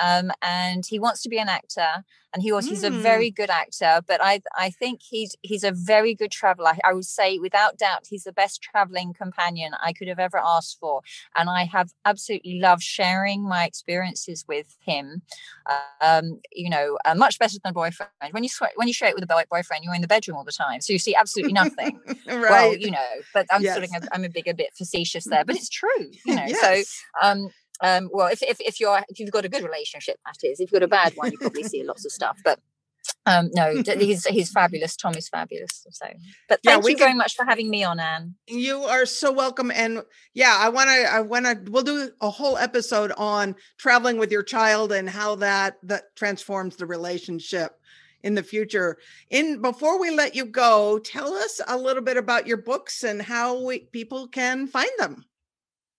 um, 0.00 0.30
and 0.42 0.84
he 0.86 0.98
wants 0.98 1.22
to 1.22 1.28
be 1.28 1.38
an 1.38 1.48
actor. 1.48 2.04
And 2.34 2.42
he 2.42 2.50
was, 2.50 2.66
he's 2.68 2.82
a 2.82 2.90
Mm. 2.90 3.02
very 3.02 3.30
good 3.30 3.50
actor. 3.50 4.00
But 4.06 4.20
I, 4.22 4.40
I 4.56 4.70
think 4.70 5.00
he's 5.02 5.36
he's 5.42 5.64
a 5.64 5.70
very 5.70 6.14
good 6.14 6.30
traveler. 6.30 6.72
I 6.82 6.94
would 6.94 7.04
say, 7.04 7.38
without 7.38 7.76
doubt, 7.76 8.06
he's 8.08 8.24
the 8.24 8.32
best 8.32 8.62
traveling 8.62 9.12
companion 9.12 9.72
I 9.82 9.92
could 9.92 10.08
have 10.08 10.18
ever 10.18 10.38
asked 10.42 10.78
for. 10.80 11.02
And 11.36 11.50
I 11.50 11.64
have 11.64 11.90
absolutely 12.06 12.58
loved 12.58 12.82
sharing 12.82 13.42
my 13.46 13.64
experiences 13.66 14.46
with 14.48 14.76
him. 14.80 15.22
Um, 16.00 16.40
you 16.52 16.68
know, 16.70 16.98
uh, 17.04 17.14
much 17.14 17.38
better 17.38 17.58
than 17.62 17.70
a 17.70 17.72
boyfriend. 17.74 18.10
When 18.32 18.44
you 18.44 18.50
when 18.76 18.88
you 18.88 18.94
share 18.94 19.08
it 19.08 19.14
with 19.14 19.24
a 19.24 19.26
boy- 19.26 19.44
boyfriend, 19.50 19.84
you're 19.84 19.94
in 19.94 20.00
the 20.02 20.08
bedroom 20.08 20.36
all 20.36 20.44
the 20.44 20.52
time, 20.52 20.80
so 20.80 20.92
you 20.92 20.98
see 20.98 21.14
absolutely 21.14 21.52
nothing 21.52 22.00
right 22.26 22.48
well, 22.48 22.76
you 22.76 22.90
know, 22.90 23.06
but 23.32 23.46
I'm 23.50 23.62
Yes. 23.62 23.74
sort 23.74 23.84
of 23.84 23.90
I'm 24.12 24.24
a 24.24 24.28
big 24.28 24.48
a 24.48 24.54
bit 24.54 24.70
facetious 24.76 25.28
there, 25.28 25.44
but 25.44 25.56
it's 25.56 25.68
true, 25.68 26.10
you 26.24 26.34
know. 26.34 26.48
yes. 26.48 26.52
So 26.52 26.84
um 27.22 27.50
um 27.80 28.08
well 28.12 28.28
if, 28.28 28.42
if 28.42 28.60
if 28.60 28.80
you're 28.80 29.02
if 29.08 29.18
you've 29.18 29.30
got 29.30 29.44
a 29.44 29.48
good 29.48 29.64
relationship, 29.64 30.18
that 30.26 30.46
is. 30.46 30.60
If 30.60 30.72
you've 30.72 30.80
got 30.80 30.82
a 30.82 30.88
bad 30.88 31.14
one, 31.16 31.32
you 31.32 31.38
probably 31.38 31.62
see 31.64 31.82
lots 31.82 32.04
of 32.04 32.12
stuff. 32.12 32.38
But 32.44 32.60
um 33.26 33.50
no, 33.54 33.82
he's 33.98 34.26
he's 34.26 34.50
fabulous. 34.50 34.96
Tom 34.96 35.14
is 35.14 35.28
fabulous. 35.28 35.86
So 35.90 36.06
but 36.48 36.60
Yeah, 36.62 36.72
thank 36.72 36.84
we 36.84 36.92
you 36.92 36.98
very 36.98 37.14
much 37.14 37.34
for 37.34 37.44
having 37.44 37.68
me 37.70 37.82
on, 37.82 37.98
Anne. 37.98 38.34
You 38.48 38.84
are 38.84 39.06
so 39.06 39.32
welcome. 39.32 39.70
And 39.72 40.02
yeah, 40.34 40.56
I 40.58 40.68
want 40.68 40.88
to, 40.88 41.12
I 41.12 41.20
want 41.20 41.46
to, 41.46 41.70
we'll 41.70 41.82
do 41.82 42.10
a 42.20 42.30
whole 42.30 42.56
episode 42.56 43.12
on 43.16 43.56
traveling 43.78 44.18
with 44.18 44.30
your 44.30 44.42
child 44.44 44.92
and 44.92 45.08
how 45.08 45.34
that, 45.36 45.78
that 45.84 46.14
transforms 46.14 46.76
the 46.76 46.86
relationship 46.86 47.78
in 48.22 48.34
the 48.34 48.42
future. 48.42 48.98
In 49.30 49.60
before 49.60 49.98
we 49.98 50.10
let 50.10 50.36
you 50.36 50.44
go, 50.44 51.00
tell 51.00 51.34
us 51.34 51.60
a 51.66 51.76
little 51.76 52.02
bit 52.02 52.16
about 52.16 52.46
your 52.46 52.58
books 52.58 53.02
and 53.02 53.20
how 53.20 53.60
we, 53.64 53.80
people 53.80 54.28
can 54.28 54.68
find 54.68 54.90
them. 54.98 55.24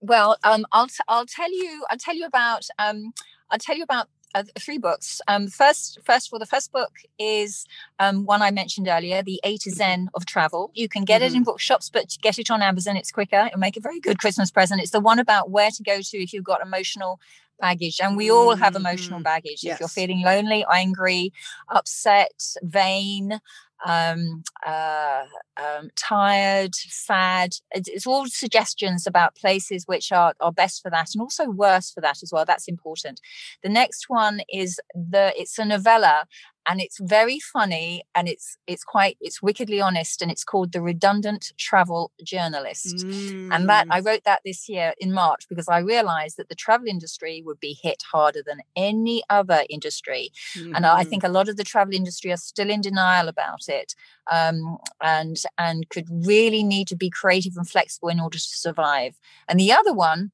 Well, 0.03 0.37
um, 0.43 0.65
I'll 0.73 0.87
t- 0.87 0.95
I'll 1.07 1.25
tell 1.25 1.49
you 1.51 1.85
I'll 1.89 1.97
tell 1.97 2.13
you 2.15 2.25
about 2.25 2.67
um, 2.77 3.13
I'll 3.49 3.57
tell 3.57 3.77
you 3.77 3.83
about 3.83 4.07
uh, 4.35 4.43
three 4.59 4.77
books. 4.77 5.21
Um, 5.27 5.47
first, 5.47 5.99
first 6.03 6.27
of 6.27 6.33
all, 6.33 6.39
the 6.39 6.45
first 6.45 6.71
book 6.73 6.91
is 7.19 7.65
um, 7.99 8.25
one 8.25 8.41
I 8.41 8.51
mentioned 8.51 8.87
earlier, 8.87 9.21
the 9.23 9.39
A 9.43 9.57
to 9.57 9.71
Zen 9.71 10.09
of 10.13 10.25
Travel. 10.25 10.71
You 10.73 10.89
can 10.89 11.05
get 11.05 11.21
it 11.21 11.33
in 11.33 11.43
bookshops, 11.43 11.89
but 11.89 12.17
get 12.21 12.37
it 12.39 12.49
on 12.51 12.61
Amazon. 12.61 12.97
It's 12.97 13.11
quicker. 13.11 13.45
It'll 13.47 13.59
make 13.59 13.77
a 13.77 13.81
very 13.81 13.99
good 14.01 14.19
Christmas 14.19 14.51
present. 14.51 14.81
It's 14.81 14.91
the 14.91 14.99
one 14.99 15.19
about 15.19 15.51
where 15.51 15.69
to 15.71 15.83
go 15.83 16.01
to 16.01 16.17
if 16.17 16.33
you've 16.33 16.43
got 16.43 16.61
emotional 16.65 17.19
baggage, 17.61 17.99
and 18.01 18.17
we 18.17 18.29
all 18.31 18.55
have 18.55 18.75
emotional 18.75 19.19
Mhm. 19.19 19.23
baggage. 19.23 19.63
If 19.63 19.79
you're 19.79 19.87
feeling 19.87 20.21
lonely, 20.23 20.65
angry, 20.69 21.31
upset, 21.69 22.55
vain. 22.61 23.39
Um, 23.85 24.43
uh, 24.65 25.23
um, 25.57 25.89
tired, 25.95 26.73
sad. 26.75 27.55
It's, 27.71 27.89
it's 27.89 28.07
all 28.07 28.27
suggestions 28.27 29.05
about 29.05 29.35
places 29.35 29.83
which 29.85 30.11
are, 30.11 30.33
are 30.39 30.51
best 30.51 30.81
for 30.81 30.89
that 30.89 31.09
and 31.13 31.21
also 31.21 31.49
worse 31.49 31.91
for 31.91 32.01
that 32.01 32.23
as 32.23 32.31
well. 32.31 32.45
That's 32.45 32.67
important. 32.67 33.19
The 33.61 33.69
next 33.69 34.05
one 34.07 34.41
is 34.51 34.79
the 34.93 35.33
it's 35.35 35.59
a 35.59 35.65
novella 35.65 36.25
and 36.67 36.81
it's 36.81 36.99
very 36.99 37.39
funny 37.39 38.03
and 38.15 38.27
it's 38.27 38.57
it's 38.67 38.83
quite 38.83 39.17
it's 39.21 39.41
wickedly 39.41 39.81
honest 39.81 40.21
and 40.21 40.31
it's 40.31 40.43
called 40.43 40.71
The 40.73 40.81
Redundant 40.81 41.51
Travel 41.57 42.11
Journalist. 42.23 43.05
And 43.51 43.69
that 43.69 43.85
Mm. 43.85 43.91
I 43.91 43.99
wrote 43.99 44.23
that 44.25 44.41
this 44.45 44.67
year 44.69 44.93
in 44.97 45.13
March 45.13 45.47
because 45.49 45.67
I 45.69 45.79
realized 45.79 46.37
that 46.37 46.49
the 46.49 46.55
travel 46.55 46.87
industry 46.87 47.43
would 47.45 47.59
be 47.59 47.77
hit 47.81 48.03
harder 48.11 48.41
than 48.45 48.59
any 48.75 49.23
other 49.29 49.63
industry 49.69 50.31
and 50.73 50.85
I 50.85 51.03
Mhm. 51.03 51.09
think 51.09 51.23
a 51.23 51.29
lot 51.29 51.49
of 51.49 51.57
the 51.57 51.63
travel 51.63 51.93
industry 51.95 52.31
are 52.31 52.37
still 52.37 52.69
in 52.69 52.81
denial 52.81 53.27
about 53.29 53.67
it, 53.69 53.95
um, 54.31 54.77
and 55.01 55.37
and 55.57 55.89
could 55.89 56.07
really 56.09 56.63
need 56.63 56.87
to 56.89 56.95
be 56.97 57.09
creative 57.09 57.53
and 57.57 57.69
flexible 57.69 58.09
in 58.09 58.19
order 58.19 58.37
to 58.37 58.43
survive. 58.43 59.15
And 59.47 59.59
the 59.59 59.71
other 59.73 59.93
one 59.93 60.32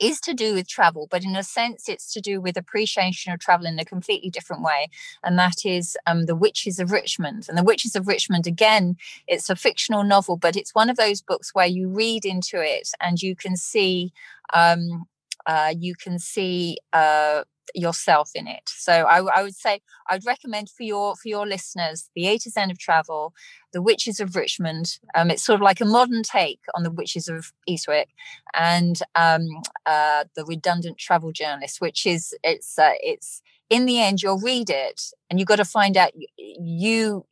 is 0.00 0.20
to 0.20 0.34
do 0.34 0.54
with 0.54 0.68
travel, 0.68 1.08
but 1.10 1.24
in 1.24 1.36
a 1.36 1.42
sense, 1.42 1.88
it's 1.88 2.12
to 2.12 2.20
do 2.20 2.40
with 2.40 2.56
appreciation 2.56 3.32
of 3.32 3.40
travel 3.40 3.66
in 3.66 3.78
a 3.78 3.84
completely 3.84 4.30
different 4.30 4.62
way, 4.62 4.88
and 5.22 5.38
that 5.38 5.64
is 5.64 5.96
um, 6.06 6.26
the 6.26 6.36
Witches 6.36 6.78
of 6.78 6.92
Richmond. 6.92 7.46
And 7.48 7.56
the 7.56 7.64
Witches 7.64 7.96
of 7.96 8.06
Richmond, 8.06 8.46
again, 8.46 8.96
it's 9.26 9.50
a 9.50 9.56
fictional 9.56 10.04
novel, 10.04 10.36
but 10.36 10.56
it's 10.56 10.74
one 10.74 10.90
of 10.90 10.96
those 10.96 11.22
books 11.22 11.54
where 11.54 11.66
you 11.66 11.88
read 11.88 12.24
into 12.24 12.60
it 12.60 12.90
and 13.00 13.20
you 13.20 13.34
can 13.34 13.56
see. 13.56 14.12
Um, 14.52 15.06
uh, 15.46 15.72
you 15.78 15.94
can 15.94 16.18
see 16.18 16.76
uh, 16.92 17.42
yourself 17.74 18.30
in 18.34 18.46
it. 18.46 18.62
So 18.66 18.92
I, 18.92 19.18
I 19.38 19.42
would 19.42 19.54
say 19.56 19.80
I'd 20.08 20.24
recommend 20.26 20.70
for 20.70 20.82
your 20.82 21.16
for 21.16 21.28
your 21.28 21.46
listeners 21.46 22.10
the 22.14 22.26
A 22.26 22.38
to 22.38 22.50
Zen 22.50 22.70
of 22.70 22.78
travel, 22.78 23.32
the 23.72 23.82
Witches 23.82 24.20
of 24.20 24.34
Richmond. 24.36 24.98
Um, 25.14 25.30
it's 25.30 25.42
sort 25.44 25.56
of 25.56 25.62
like 25.62 25.80
a 25.80 25.84
modern 25.84 26.22
take 26.22 26.60
on 26.74 26.82
the 26.82 26.90
Witches 26.90 27.28
of 27.28 27.52
Eastwick, 27.68 28.06
and 28.54 29.00
um, 29.14 29.46
uh, 29.86 30.24
the 30.36 30.44
Redundant 30.44 30.98
Travel 30.98 31.32
Journalist, 31.32 31.80
which 31.80 32.06
is 32.06 32.34
it's 32.42 32.78
uh, 32.78 32.92
it's 33.02 33.42
in 33.70 33.84
the 33.86 34.00
end 34.00 34.22
you'll 34.22 34.38
read 34.40 34.70
it 34.70 35.02
and 35.28 35.38
you've 35.38 35.48
got 35.48 35.56
to 35.56 35.64
find 35.64 35.96
out 35.96 36.10
y- 36.16 36.24
you 36.38 37.26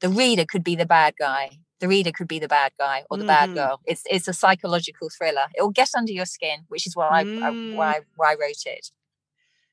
the 0.00 0.08
reader 0.08 0.44
could 0.44 0.64
be 0.64 0.76
the 0.76 0.86
bad 0.86 1.14
guy. 1.18 1.50
The 1.80 1.88
reader 1.88 2.12
could 2.12 2.28
be 2.28 2.38
the 2.38 2.48
bad 2.48 2.72
guy 2.78 3.04
or 3.10 3.18
the 3.18 3.24
bad 3.24 3.50
Mhm. 3.50 3.54
girl. 3.54 3.80
It's 3.86 4.02
it's 4.10 4.28
a 4.28 4.32
psychological 4.32 5.08
thriller. 5.10 5.46
It 5.54 5.62
will 5.62 5.70
get 5.70 5.90
under 5.96 6.12
your 6.12 6.26
skin, 6.26 6.60
which 6.68 6.86
is 6.86 6.96
why 6.96 7.08
I, 7.08 7.20
I 7.42 7.50
Mm. 7.52 7.74
why 7.76 8.00
why 8.16 8.32
I 8.32 8.34
wrote 8.34 8.64
it. 8.66 8.90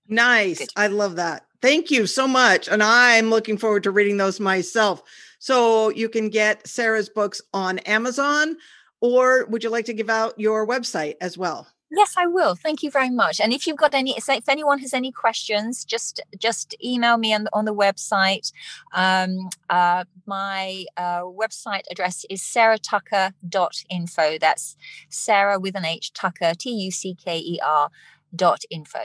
Nice. 0.10 0.68
I 0.76 0.88
love 0.88 1.16
that. 1.18 1.45
Thank 1.62 1.91
you 1.91 2.07
so 2.07 2.28
much. 2.28 2.68
And 2.68 2.82
I'm 2.82 3.30
looking 3.30 3.57
forward 3.57 3.84
to 3.84 3.91
reading 3.91 4.18
those 4.18 4.39
myself. 4.39 5.03
So 5.39 5.89
you 5.89 6.10
can 6.10 6.30
get 6.30 6.68
Sarah's 6.68 7.10
books 7.10 7.41
on 7.53 7.80
Amazon, 7.80 8.57
or 9.01 9.45
would 9.45 9.64
you 9.64 9.70
like 9.70 9.86
to 9.86 9.93
give 9.93 10.10
out 10.10 10.38
your 10.39 10.68
website 10.68 11.16
as 11.22 11.38
well? 11.38 11.68
Yes, 11.91 12.14
I 12.18 12.28
will. 12.28 12.55
Thank 12.55 12.84
you 12.84 12.91
very 12.91 13.10
much. 13.10 13.39
And 13.39 13.51
if 13.51 13.66
you've 13.66 13.78
got 13.78 13.95
any, 13.95 14.16
if 14.16 14.47
anyone 14.47 14.78
has 14.80 14.93
any 14.93 15.12
questions, 15.12 15.84
just 15.84 16.22
just 16.38 16.76
email 16.84 17.18
me 17.18 17.34
on 17.34 17.45
the, 17.45 17.49
on 17.51 17.66
the 17.66 17.74
website. 17.74 18.51
Um, 18.93 19.49
uh, 19.70 20.03
my 20.28 20.86
uh, 20.97 21.22
website 21.22 21.84
address 21.89 22.26
is 22.30 22.41
sarahtucker.info. 22.41 24.38
That's 24.39 24.78
Sarah 25.10 25.60
with 25.60 25.76
an 25.76 25.86
H, 25.86 26.14
Tucker, 26.14 26.53
T 26.53 26.70
U 26.70 26.91
C 26.91 27.16
K 27.16 27.39
E 27.39 27.60
R 27.66 27.89
dot 28.36 28.62
info. 28.70 28.99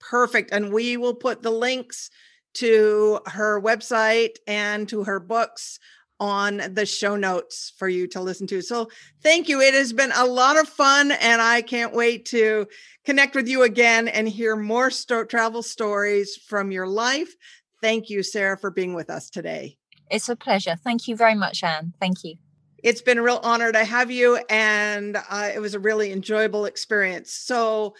Perfect. 0.00 0.52
And 0.52 0.72
we 0.72 0.96
will 0.96 1.14
put 1.14 1.42
the 1.42 1.50
links 1.50 2.10
to 2.54 3.20
her 3.26 3.60
website 3.60 4.36
and 4.46 4.88
to 4.88 5.04
her 5.04 5.20
books 5.20 5.78
on 6.18 6.62
the 6.72 6.86
show 6.86 7.16
notes 7.16 7.72
for 7.76 7.88
you 7.88 8.06
to 8.08 8.20
listen 8.20 8.46
to. 8.46 8.62
So 8.62 8.88
thank 9.22 9.48
you. 9.48 9.60
It 9.60 9.74
has 9.74 9.92
been 9.92 10.12
a 10.12 10.24
lot 10.24 10.58
of 10.58 10.68
fun, 10.68 11.12
and 11.12 11.42
I 11.42 11.60
can't 11.60 11.92
wait 11.92 12.24
to 12.26 12.66
connect 13.04 13.34
with 13.34 13.48
you 13.48 13.62
again 13.62 14.08
and 14.08 14.28
hear 14.28 14.56
more 14.56 14.90
travel 14.90 15.62
stories 15.62 16.36
from 16.36 16.70
your 16.70 16.86
life. 16.86 17.34
Thank 17.82 18.08
you, 18.08 18.22
Sarah, 18.22 18.56
for 18.56 18.70
being 18.70 18.94
with 18.94 19.10
us 19.10 19.28
today. 19.28 19.76
It's 20.10 20.28
a 20.28 20.36
pleasure. 20.36 20.76
Thank 20.76 21.08
you 21.08 21.16
very 21.16 21.34
much, 21.34 21.62
Anne. 21.62 21.92
Thank 22.00 22.24
you. 22.24 22.36
It's 22.82 23.02
been 23.02 23.18
a 23.18 23.22
real 23.22 23.40
honor 23.42 23.72
to 23.72 23.84
have 23.84 24.10
you, 24.10 24.38
and 24.48 25.16
uh, 25.28 25.50
it 25.54 25.60
was 25.60 25.74
a 25.74 25.78
really 25.78 26.12
enjoyable 26.12 26.66
experience. 26.66 27.32
So, 27.34 27.94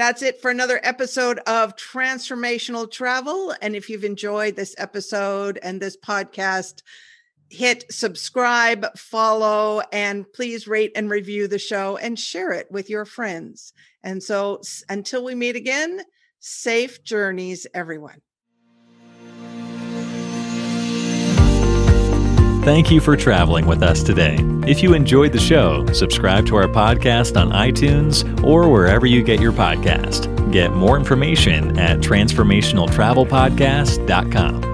that's 0.00 0.22
it 0.22 0.40
for 0.40 0.50
another 0.50 0.80
episode 0.82 1.40
of 1.46 1.76
Transformational 1.76 2.90
Travel. 2.90 3.54
And 3.60 3.76
if 3.76 3.90
you've 3.90 4.04
enjoyed 4.04 4.56
this 4.56 4.74
episode 4.78 5.58
and 5.62 5.80
this 5.80 5.96
podcast, 5.96 6.82
hit 7.50 7.84
subscribe, 7.90 8.86
follow, 8.96 9.82
and 9.92 10.24
please 10.32 10.66
rate 10.66 10.92
and 10.96 11.10
review 11.10 11.48
the 11.48 11.58
show 11.58 11.98
and 11.98 12.18
share 12.18 12.52
it 12.52 12.70
with 12.70 12.88
your 12.88 13.04
friends. 13.04 13.74
And 14.02 14.22
so 14.22 14.62
until 14.88 15.24
we 15.24 15.34
meet 15.34 15.56
again, 15.56 16.00
safe 16.38 17.04
journeys, 17.04 17.66
everyone. 17.74 18.22
Thank 22.62 22.90
you 22.90 23.00
for 23.00 23.16
traveling 23.16 23.66
with 23.66 23.82
us 23.82 24.02
today. 24.02 24.36
If 24.66 24.82
you 24.82 24.92
enjoyed 24.92 25.32
the 25.32 25.40
show, 25.40 25.86
subscribe 25.94 26.44
to 26.46 26.56
our 26.56 26.68
podcast 26.68 27.40
on 27.40 27.52
iTunes 27.52 28.44
or 28.44 28.68
wherever 28.68 29.06
you 29.06 29.22
get 29.22 29.40
your 29.40 29.52
podcast. 29.52 30.52
Get 30.52 30.72
more 30.72 30.98
information 30.98 31.78
at 31.78 32.00
transformationaltravelpodcast.com. 32.00 34.69